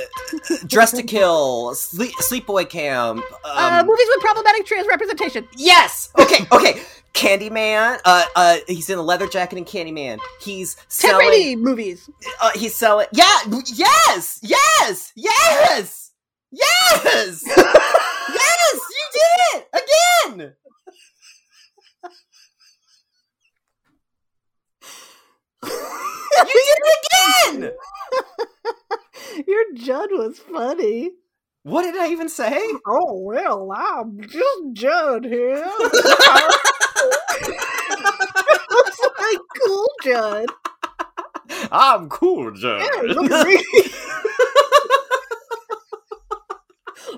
Dressed 0.68 0.98
to 0.98 1.04
Kill. 1.04 1.74
Sleep, 1.76 2.12
Sleepaway 2.30 2.70
Camp. 2.70 3.20
Um, 3.20 3.24
uh, 3.46 3.84
movies 3.86 4.08
with 4.14 4.20
problematic 4.22 4.66
trans 4.66 4.86
representation. 4.88 5.48
Yes. 5.56 6.12
Okay. 6.20 6.46
Okay. 6.52 6.82
Candyman. 7.14 8.00
Uh, 8.06 8.26
uh, 8.36 8.58
he's 8.68 8.90
in 8.90 8.98
a 8.98 9.02
leather 9.02 9.28
jacket 9.28 9.58
in 9.58 9.66
Candyman. 9.66 10.20
He's 10.42 10.76
Ted 10.76 10.84
selling. 10.90 11.30
Raimi 11.30 11.58
movies. 11.58 12.10
Uh, 12.42 12.52
he's 12.56 12.76
selling. 12.76 13.08
Yeah. 13.14 13.26
Yes. 13.74 14.40
Yes. 14.44 15.14
Yes. 15.16 15.99
Yes. 16.52 17.44
yes. 17.46 18.80
You 18.90 19.06
did 19.14 19.40
it 19.54 19.68
again. 19.74 20.54
You 25.64 26.46
did 26.46 26.80
it 26.84 26.98
again. 27.54 27.72
Your 29.48 29.64
Judd 29.76 30.10
was 30.12 30.40
funny. 30.40 31.12
What 31.64 31.84
did 31.84 31.96
I 31.96 32.10
even 32.10 32.30
say? 32.30 32.58
Oh 32.88 33.20
well, 33.22 33.72
I'm 33.76 34.22
just 34.22 34.74
Judd 34.74 35.26
here. 35.26 35.70
Looks 38.72 39.02
like 39.20 39.40
cool 39.66 39.90
Judd. 40.04 40.48
I'm 41.72 42.10
cool, 42.10 42.52
Judd. 42.52 42.82
Yeah, 42.82 43.02
look 43.14 43.32
at 43.32 43.48
me. 43.48 43.62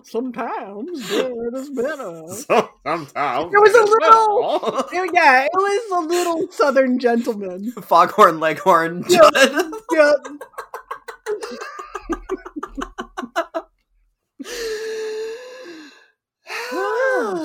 Sometimes 0.06 1.10
is 1.12 1.70
better. 1.70 2.24
Sometimes 2.86 3.52
There 3.52 3.62
was 3.62 3.76
a 3.76 3.84
little- 3.84 4.90
Yeah, 5.14 5.44
it 5.46 5.50
was 5.54 6.04
a 6.04 6.08
little 6.08 6.48
Southern 6.52 7.00
gentleman. 7.00 7.72
foghorn 7.82 8.40
leghorn. 8.40 9.04
Judd. 9.10 9.72
Yeah. 9.92 10.14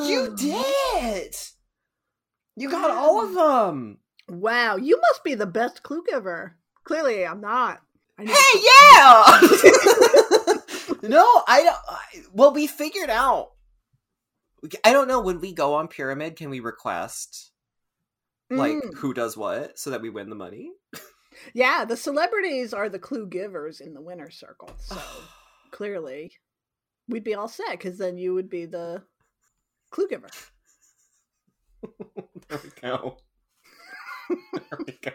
you 0.06 0.34
did 0.36 0.64
it. 0.96 1.52
You 2.56 2.70
got 2.70 2.90
all 2.96 3.22
of 3.24 3.34
them. 3.34 3.98
Wow, 4.28 4.76
you 4.76 4.98
must 5.00 5.22
be 5.24 5.34
the 5.34 5.46
best 5.46 5.82
clue 5.82 6.02
giver. 6.08 6.56
Clearly, 6.84 7.26
I'm 7.26 7.40
not. 7.40 7.80
Hey, 8.18 8.32
yeah. 8.94 9.38
No, 11.08 11.42
I 11.48 11.62
don't. 11.62 11.76
I, 11.88 11.98
well, 12.32 12.52
we 12.52 12.66
figured 12.66 13.10
out. 13.10 13.52
I 14.84 14.92
don't 14.92 15.08
know. 15.08 15.20
When 15.20 15.40
we 15.40 15.52
go 15.52 15.74
on 15.74 15.88
Pyramid, 15.88 16.36
can 16.36 16.50
we 16.50 16.60
request 16.60 17.50
like 18.50 18.74
Mm. 18.74 18.94
who 18.96 19.12
does 19.12 19.36
what 19.36 19.78
so 19.78 19.90
that 19.90 20.02
we 20.02 20.10
win 20.10 20.30
the 20.30 20.36
money? 20.36 20.70
Yeah, 21.52 21.84
the 21.84 21.96
celebrities 21.96 22.72
are 22.72 22.88
the 22.88 22.98
clue 22.98 23.26
givers 23.26 23.80
in 23.80 23.92
the 23.94 24.00
winner 24.00 24.30
circle. 24.30 24.70
So 24.80 24.96
clearly, 25.70 26.32
we'd 27.08 27.24
be 27.24 27.34
all 27.34 27.48
set 27.48 27.72
because 27.72 27.98
then 27.98 28.16
you 28.16 28.32
would 28.34 28.48
be 28.48 28.64
the 28.66 29.02
clue 29.90 30.08
giver. 30.08 30.28
there 32.48 32.60
we 32.62 32.70
go. 32.80 33.18
there 34.52 34.78
we 34.86 34.98
go. 35.02 35.12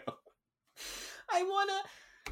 I 1.30 1.42
wanna, 1.42 1.82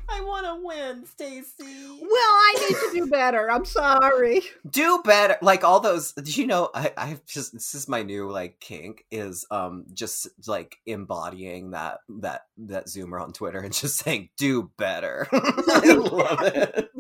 I 0.09 0.21
wanna 0.23 0.59
win, 0.61 1.05
Stacie. 1.05 2.01
Well, 2.01 2.11
I 2.11 2.57
need 2.61 2.77
to 2.77 2.91
do 2.93 3.11
better. 3.11 3.51
I'm 3.51 3.65
sorry. 3.65 4.43
Do 4.71 5.01
better. 5.05 5.37
Like 5.41 5.65
all 5.65 5.81
those. 5.81 6.13
Did 6.13 6.37
you 6.37 6.47
know? 6.47 6.71
I, 6.75 6.93
I've 6.97 7.25
just. 7.27 7.53
This 7.53 7.75
is 7.75 7.89
my 7.89 8.03
new 8.03 8.31
like 8.31 8.61
kink. 8.61 9.05
Is 9.11 9.47
um 9.51 9.87
just 9.93 10.29
like 10.47 10.77
embodying 10.87 11.71
that 11.71 11.99
that 12.21 12.43
that 12.59 12.87
zoomer 12.87 13.21
on 13.21 13.33
Twitter 13.33 13.61
and 13.61 13.73
just 13.75 13.99
saying 13.99 14.31
do 14.37 14.71
better. 14.77 15.29
I 15.33 15.93
love 15.93 16.43
it. 16.43 16.91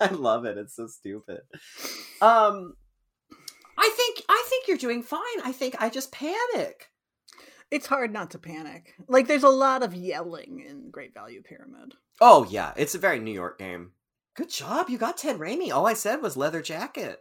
I 0.00 0.08
love 0.08 0.44
it. 0.44 0.58
It's 0.58 0.76
so 0.76 0.86
stupid. 0.86 1.40
Um, 2.20 2.74
I 3.76 3.90
think 3.94 4.22
I 4.28 4.44
think 4.48 4.66
you're 4.66 4.76
doing 4.76 5.02
fine. 5.02 5.20
I 5.44 5.52
think 5.52 5.76
I 5.78 5.88
just 5.88 6.12
panic. 6.12 6.90
It's 7.70 7.86
hard 7.86 8.12
not 8.12 8.30
to 8.30 8.38
panic. 8.38 8.94
Like, 9.08 9.26
there's 9.26 9.42
a 9.42 9.48
lot 9.48 9.82
of 9.82 9.94
yelling 9.94 10.64
in 10.66 10.90
Great 10.90 11.12
Value 11.12 11.42
Pyramid. 11.42 11.94
Oh 12.20 12.46
yeah, 12.48 12.72
it's 12.76 12.94
a 12.94 12.98
very 12.98 13.18
New 13.20 13.32
York 13.32 13.58
game. 13.58 13.92
Good 14.34 14.50
job, 14.50 14.88
you 14.88 14.98
got 14.98 15.18
Ted 15.18 15.38
Raimi. 15.38 15.72
All 15.72 15.86
I 15.86 15.94
said 15.94 16.22
was 16.22 16.36
leather 16.36 16.62
jacket. 16.62 17.20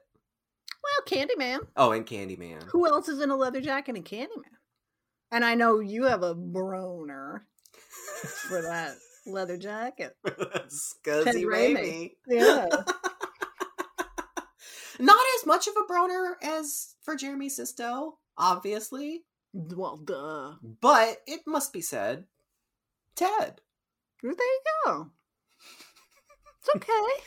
Well, 0.84 1.06
Candyman. 1.06 1.60
Oh, 1.76 1.92
and 1.92 2.06
Candyman. 2.06 2.64
Who 2.72 2.88
else 2.88 3.10
is 3.10 3.20
in 3.22 3.30
a 3.30 3.36
leather 3.36 3.62
jacket 3.62 3.98
in 3.98 4.04
Candyman? 4.04 4.56
And 5.32 5.44
I 5.44 5.56
know 5.56 5.80
you 5.80 6.04
have 6.04 6.24
a 6.24 6.34
broner 6.34 7.42
for 8.48 8.62
that 8.62 8.96
leather 9.26 9.58
jacket. 9.58 10.16
Scuzzy. 10.26 11.44
Raimi. 11.44 12.12
Yeah. 12.28 12.68
Not 15.00 15.26
as 15.40 15.46
much 15.46 15.68
of 15.68 15.76
a 15.76 15.92
broner 15.92 16.34
as 16.42 16.96
for 17.02 17.16
Jeremy 17.16 17.50
Sisto, 17.50 18.18
obviously, 18.38 19.26
well, 19.76 19.98
duh. 19.98 20.54
but 20.82 21.18
it 21.26 21.42
must 21.48 21.74
be 21.74 21.82
said, 21.82 22.26
Ted. 23.16 23.62
There 24.22 24.32
you 24.32 24.62
go. 24.86 25.08
It's 26.60 26.70
okay. 26.76 27.24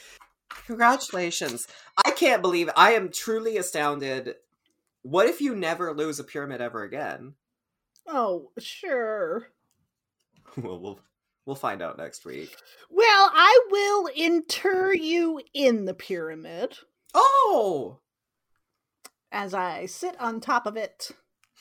Congratulations. 0.67 1.67
I 2.05 2.11
can't 2.13 2.43
believe. 2.43 2.71
I 2.77 2.93
am 2.93 3.11
truly 3.11 3.57
astounded. 3.57 4.35
What 5.03 5.27
if 5.27 5.41
you 5.41 5.55
never 5.55 5.93
lose 5.93 6.19
a 6.21 6.25
pyramid 6.25 6.61
ever 6.61 6.83
again? 6.83 7.35
Oh, 8.07 8.51
sure. 8.59 9.49
well, 10.57 10.79
we'll 10.81 11.01
we'll 11.47 11.57
find 11.57 11.83
out 11.83 11.99
next 11.99 12.25
week. 12.25 12.55
Well, 12.91 13.31
I 13.35 13.61
will 13.71 14.07
inter 14.15 14.93
you 14.93 15.41
in 15.55 15.85
the 15.87 15.95
pyramid 15.95 16.77
Oh, 17.15 17.99
as 19.33 19.55
I 19.55 19.87
sit 19.87 20.21
on 20.21 20.41
top 20.41 20.67
of 20.67 20.77
it. 20.77 21.11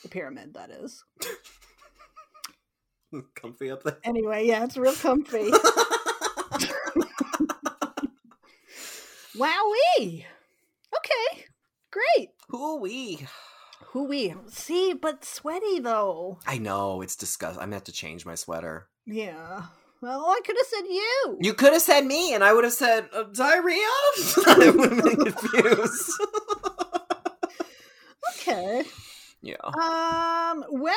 The 0.02 0.08
pyramid, 0.08 0.54
that 0.54 0.70
is. 0.70 1.04
comfy 3.34 3.70
up 3.70 3.82
there. 3.82 3.98
Anyway, 4.04 4.46
yeah, 4.46 4.64
it's 4.64 4.76
real 4.76 4.94
comfy. 4.94 5.50
Wowee! 9.36 10.24
Okay, 10.96 11.44
great. 11.90 12.30
Hoo-wee. 12.48 13.26
Who 13.92 14.04
we 14.04 14.34
see, 14.46 14.92
but 14.92 15.24
sweaty 15.24 15.80
though. 15.80 16.38
I 16.46 16.58
know 16.58 17.02
it's 17.02 17.16
disgusting. 17.16 17.60
I'm 17.60 17.70
gonna 17.70 17.76
have 17.76 17.84
to 17.84 17.92
change 17.92 18.24
my 18.24 18.36
sweater. 18.36 18.86
Yeah. 19.04 19.64
Well, 20.00 20.26
I 20.26 20.40
could 20.44 20.56
have 20.56 20.66
said 20.66 20.84
you. 20.88 21.38
You 21.40 21.54
could 21.54 21.72
have 21.72 21.82
said 21.82 22.06
me, 22.06 22.32
and 22.32 22.44
I 22.44 22.52
would 22.52 22.62
have 22.64 22.72
said 22.72 23.08
uh, 23.12 23.24
diarrhea. 23.34 23.76
I 24.46 24.72
would 24.76 24.92
have 24.92 25.04
been 25.04 25.32
confused. 25.32 26.12
Okay. 28.38 28.84
Yeah. 29.42 29.56
Um. 29.64 30.64
Well, 30.70 30.96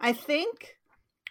I 0.00 0.12
think 0.12 0.76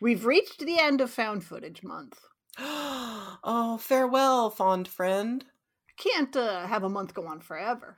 we've 0.02 0.26
reached 0.26 0.60
the 0.60 0.80
end 0.80 1.02
of 1.02 1.10
found 1.12 1.44
footage 1.44 1.84
month. 1.84 2.20
oh, 2.60 3.78
farewell, 3.82 4.50
fond 4.50 4.88
friend. 4.88 5.46
Can't 5.98 6.36
uh, 6.36 6.68
have 6.68 6.84
a 6.84 6.90
month 6.90 7.14
go 7.14 7.28
on 7.28 7.40
forever. 7.40 7.98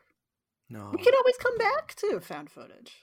No, 0.70 0.92
We 0.94 1.04
can 1.04 1.14
always 1.16 1.38
come 1.38 1.58
back 1.58 1.96
to 1.96 2.20
found 2.20 2.50
footage. 2.50 2.94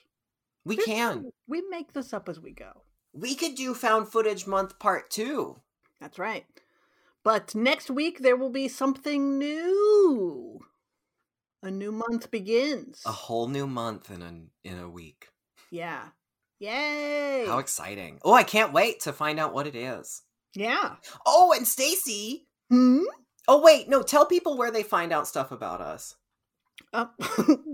we 0.63 0.75
There's- 0.75 0.85
can. 0.87 1.31
We 1.47 1.61
make 1.69 1.93
this 1.93 2.13
up 2.13 2.29
as 2.29 2.39
we 2.39 2.51
go. 2.51 2.83
We 3.13 3.35
could 3.35 3.55
do 3.55 3.73
found 3.73 4.07
footage 4.09 4.47
month 4.47 4.79
part 4.79 5.09
two. 5.09 5.59
That's 5.99 6.17
right. 6.19 6.45
But 7.23 7.53
next 7.55 7.89
week 7.89 8.19
there 8.19 8.37
will 8.37 8.51
be 8.51 8.67
something 8.67 9.37
new. 9.37 10.61
A 11.63 11.71
new 11.71 11.91
month 11.91 12.29
begins. 12.31 13.01
A 13.05 13.11
whole 13.11 13.47
new 13.47 13.67
month 13.67 14.11
in 14.11 14.21
a 14.21 14.67
in 14.67 14.79
a 14.79 14.89
week. 14.89 15.29
Yeah. 15.71 16.03
Yay! 16.59 17.45
How 17.47 17.59
exciting. 17.59 18.19
Oh, 18.23 18.33
I 18.33 18.43
can't 18.43 18.73
wait 18.73 19.01
to 19.01 19.13
find 19.13 19.39
out 19.39 19.53
what 19.53 19.67
it 19.67 19.75
is. 19.75 20.23
yeah. 20.55 20.95
Oh, 21.25 21.53
and 21.55 21.65
Stacie. 21.65 22.45
Hmm? 22.69 23.03
Oh, 23.47 23.61
wait, 23.61 23.87
no, 23.87 24.01
tell 24.01 24.25
people 24.25 24.57
where 24.57 24.71
they 24.71 24.81
find 24.83 25.13
out 25.13 25.27
stuff 25.27 25.51
about 25.51 25.81
us. 25.81 26.15
Uh, 26.91 27.05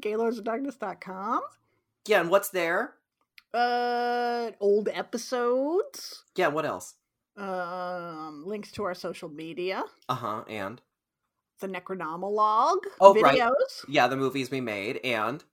GaylordsOfDarkness.com. 0.02 1.42
Yeah, 2.08 2.22
and 2.22 2.30
what's 2.30 2.50
there? 2.50 2.96
Uh, 3.54 4.52
old 4.60 4.90
episodes. 4.90 6.24
Yeah, 6.36 6.48
what 6.50 6.66
else? 6.66 6.96
Um, 7.38 8.44
links 8.46 8.72
to 8.74 8.84
our 8.84 8.94
social 8.94 9.30
media. 9.30 9.84
Uh-huh, 10.10 10.44
and 10.48 10.82
The 11.60 11.68
Necronomologue. 11.68 12.80
Oh, 13.00 13.14
videos. 13.14 13.24
right. 13.24 13.52
yeah, 13.88 14.08
the 14.08 14.18
movies 14.18 14.52
we 14.52 14.62
made 14.62 15.00
and 15.04 15.44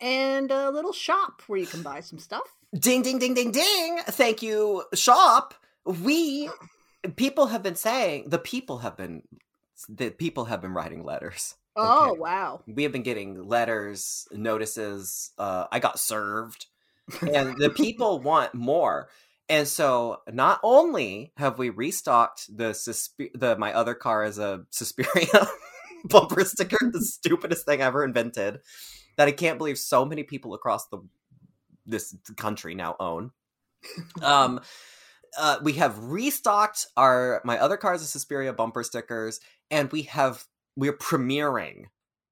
And 0.00 0.50
a 0.50 0.70
little 0.70 0.92
shop 0.92 1.42
where 1.46 1.58
you 1.58 1.66
can 1.66 1.82
buy 1.82 2.00
some 2.00 2.18
stuff. 2.18 2.56
ding 2.78 3.02
ding 3.02 3.18
ding 3.18 3.34
ding 3.34 3.50
ding. 3.50 3.98
Thank 4.06 4.42
you, 4.42 4.84
shop. 4.94 5.54
We 5.84 6.48
people 7.16 7.46
have 7.48 7.62
been 7.62 7.74
saying 7.76 8.28
the 8.28 8.38
people 8.38 8.78
have 8.78 8.96
been 8.96 9.22
the 9.88 10.10
people 10.10 10.44
have 10.46 10.60
been 10.60 10.72
writing 10.74 11.04
letters. 11.04 11.54
Oh, 11.76 12.10
Okay. 12.10 12.20
wow. 12.20 12.62
we 12.66 12.82
have 12.82 12.92
been 12.92 13.02
getting 13.02 13.46
letters, 13.46 14.26
notices. 14.32 15.30
Uh, 15.38 15.66
I 15.72 15.78
got 15.78 15.98
served, 16.00 16.66
and 17.22 17.56
the 17.56 17.70
people 17.70 18.20
want 18.20 18.54
more. 18.54 19.08
And 19.50 19.66
so, 19.66 20.18
not 20.32 20.60
only 20.62 21.32
have 21.36 21.58
we 21.58 21.70
restocked 21.70 22.56
the 22.56 22.68
the 23.34 23.56
my 23.58 23.72
other 23.74 23.94
car 23.94 24.22
as 24.22 24.38
a 24.38 24.64
Suspiria 24.70 25.48
bumper 26.04 26.44
sticker, 26.44 26.78
the 26.80 27.00
stupidest 27.04 27.66
thing 27.66 27.82
ever 27.82 28.04
invented, 28.04 28.60
that 29.16 29.26
I 29.26 29.32
can't 29.32 29.58
believe 29.58 29.76
so 29.76 30.04
many 30.04 30.22
people 30.22 30.54
across 30.54 30.86
the 30.86 30.98
this 31.84 32.16
country 32.36 32.76
now 32.76 32.94
own. 33.00 33.32
Um, 34.22 34.60
uh, 35.36 35.58
we 35.64 35.72
have 35.74 35.98
restocked 35.98 36.86
our 36.96 37.42
my 37.44 37.58
other 37.58 37.76
cars 37.76 38.02
of 38.02 38.06
Suspiria 38.08 38.52
bumper 38.52 38.84
stickers, 38.84 39.40
and 39.68 39.90
we 39.90 40.02
have 40.02 40.44
we're 40.76 40.96
premiering 40.96 41.86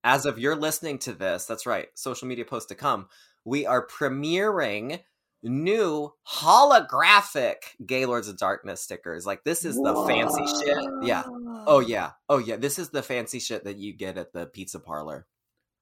as 0.05 0.25
of 0.25 0.39
you're 0.39 0.55
listening 0.55 1.01
to 1.01 1.13
this. 1.13 1.47
That's 1.47 1.67
right, 1.67 1.89
social 1.95 2.29
media 2.29 2.45
post 2.45 2.69
to 2.69 2.77
come. 2.77 3.09
We 3.45 3.67
are 3.67 3.85
premiering 3.85 5.01
new 5.43 6.13
holographic 6.27 7.57
Gaylords 7.85 8.29
of 8.29 8.37
Darkness 8.37 8.81
stickers. 8.81 9.27
Like 9.27 9.45
this 9.45 9.65
is 9.65 9.77
the 9.77 10.05
fancy 10.07 10.47
shit. 10.47 10.85
Yeah. 11.03 11.25
Oh 11.67 11.81
yeah. 11.81 12.13
Oh 12.29 12.39
yeah. 12.39 12.57
This 12.57 12.79
is 12.79 12.91
the 12.91 13.03
fancy 13.03 13.39
shit 13.39 13.65
that 13.65 13.77
you 13.77 13.93
get 13.93 14.19
at 14.19 14.33
the 14.33 14.47
pizza 14.47 14.81
parlor. 14.81 15.27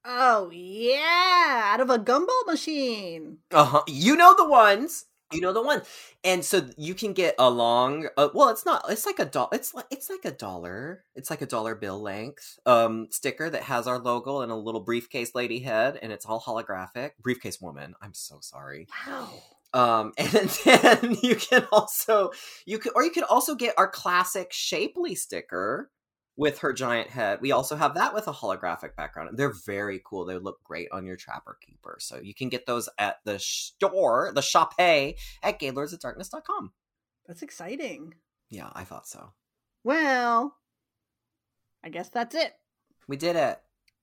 Oh, 0.08 0.50
yeah. 0.52 1.72
Out 1.72 1.80
of 1.80 1.90
a 1.90 1.98
gumball 1.98 2.46
machine. 2.46 3.38
Uh-huh. 3.50 3.82
You 3.88 4.14
know 4.14 4.36
the 4.36 4.48
ones. 4.48 5.06
You 5.32 5.40
know 5.40 5.52
the 5.52 5.62
one. 5.62 5.82
And 6.22 6.44
so 6.44 6.68
you 6.76 6.94
can 6.94 7.12
get 7.12 7.34
a 7.38 7.50
long 7.50 8.08
uh, 8.16 8.28
well, 8.32 8.48
it's 8.50 8.64
not 8.64 8.84
it's 8.88 9.06
like 9.06 9.18
a 9.18 9.24
dollar 9.24 9.48
it's 9.52 9.74
like 9.74 9.86
it's 9.90 10.08
like 10.08 10.24
a 10.24 10.30
dollar. 10.30 11.04
It's 11.14 11.30
like 11.30 11.42
a 11.42 11.46
dollar 11.46 11.74
bill 11.74 12.00
length 12.00 12.58
um 12.64 13.08
sticker 13.10 13.50
that 13.50 13.62
has 13.62 13.86
our 13.86 13.98
logo 13.98 14.40
and 14.40 14.52
a 14.52 14.56
little 14.56 14.80
briefcase 14.80 15.34
lady 15.34 15.60
head 15.60 15.98
and 16.00 16.12
it's 16.12 16.26
all 16.26 16.40
holographic. 16.40 17.12
Briefcase 17.20 17.60
woman. 17.60 17.94
I'm 18.00 18.14
so 18.14 18.38
sorry. 18.40 18.86
Wow. 19.06 19.30
Um 19.72 20.12
and 20.18 20.48
then 20.64 21.16
you 21.22 21.34
can 21.34 21.66
also 21.72 22.30
you 22.64 22.78
could 22.78 22.92
or 22.94 23.02
you 23.02 23.10
could 23.10 23.24
also 23.24 23.56
get 23.56 23.74
our 23.76 23.88
classic 23.88 24.52
shapely 24.52 25.16
sticker 25.16 25.90
with 26.36 26.58
her 26.58 26.72
giant 26.72 27.08
head. 27.08 27.40
We 27.40 27.52
also 27.52 27.76
have 27.76 27.94
that 27.94 28.14
with 28.14 28.28
a 28.28 28.32
holographic 28.32 28.94
background. 28.96 29.30
They're 29.36 29.54
very 29.66 30.00
cool. 30.04 30.24
They 30.24 30.38
look 30.38 30.62
great 30.64 30.88
on 30.92 31.06
your 31.06 31.16
Trapper 31.16 31.58
Keeper. 31.64 31.96
So 32.00 32.18
you 32.22 32.34
can 32.34 32.48
get 32.48 32.66
those 32.66 32.88
at 32.98 33.16
the 33.24 33.38
store, 33.38 34.32
the 34.34 34.42
shop 34.42 34.74
at 34.78 35.14
gaylordsofdarkness.com. 35.42 36.72
That's 37.26 37.42
exciting. 37.42 38.14
Yeah, 38.50 38.70
I 38.74 38.84
thought 38.84 39.08
so. 39.08 39.32
Well, 39.82 40.56
I 41.82 41.88
guess 41.88 42.10
that's 42.10 42.34
it. 42.34 42.52
We 43.08 43.16
did 43.16 43.36
it. 43.36 43.58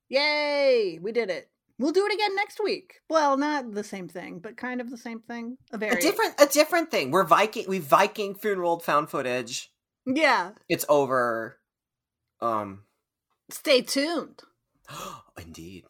Yay! 0.10 1.00
We 1.02 1.12
did 1.12 1.30
it. 1.30 1.50
We'll 1.80 1.92
do 1.92 2.06
it 2.06 2.14
again 2.14 2.36
next 2.36 2.62
week. 2.64 3.02
Well, 3.10 3.36
not 3.38 3.74
the 3.74 3.84
same 3.84 4.08
thing, 4.08 4.40
but 4.40 4.58
kind 4.58 4.80
of 4.80 4.90
the 4.90 4.98
same 4.98 5.20
thing. 5.20 5.58
A 5.72 5.76
A 5.76 5.80
very 5.80 6.02
different 6.02 6.40
a 6.40 6.46
different 6.46 6.92
thing. 6.92 7.12
We're 7.12 7.24
Viking 7.24 7.66
we 7.68 7.80
Viking 7.80 8.36
funeral 8.36 8.80
found 8.80 9.10
footage. 9.10 9.72
Yeah. 10.06 10.52
It's 10.70 10.86
over. 10.88 11.58
Um 12.44 12.84
Stay 13.50 13.82
tuned. 13.82 14.41
indeed. 15.41 15.86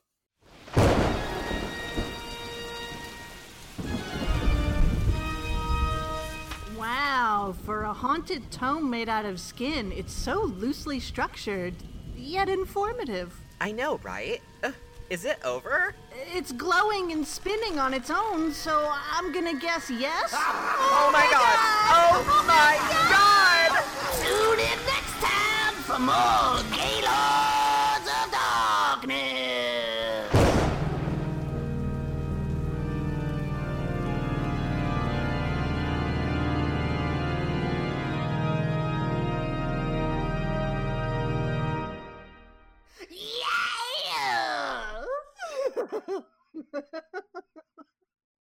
Wow, 6.77 7.55
for 7.65 7.83
a 7.83 7.93
haunted 7.93 8.51
tome 8.51 8.89
made 8.89 9.09
out 9.09 9.25
of 9.25 9.39
skin, 9.39 9.91
it's 9.93 10.13
so 10.13 10.43
loosely 10.43 10.99
structured, 10.99 11.73
yet 12.15 12.49
informative. 12.49 13.33
I 13.59 13.71
know, 13.71 13.99
right? 14.03 14.39
Uh, 14.63 14.73
is 15.09 15.25
it 15.25 15.39
over? 15.43 15.95
It's 16.35 16.51
glowing 16.51 17.11
and 17.13 17.25
spinning 17.25 17.79
on 17.79 17.95
its 17.95 18.11
own, 18.11 18.51
so 18.51 18.91
I'm 19.11 19.31
gonna 19.31 19.59
guess 19.59 19.89
yes. 19.89 20.33
Oh 20.37 21.09
my 21.11 21.27
god! 21.31 21.57
Oh 21.95 22.43
my 22.47 22.77
god! 23.09 23.83
Tune 24.21 24.59
in 24.59 24.85
next 24.85 24.87
time 24.87 24.92
for 25.93 25.99
more 25.99 26.57
Gaylords 26.71 28.07
of 28.09 28.31
Darkness. 28.31 29.43
Yeah! 44.09 45.03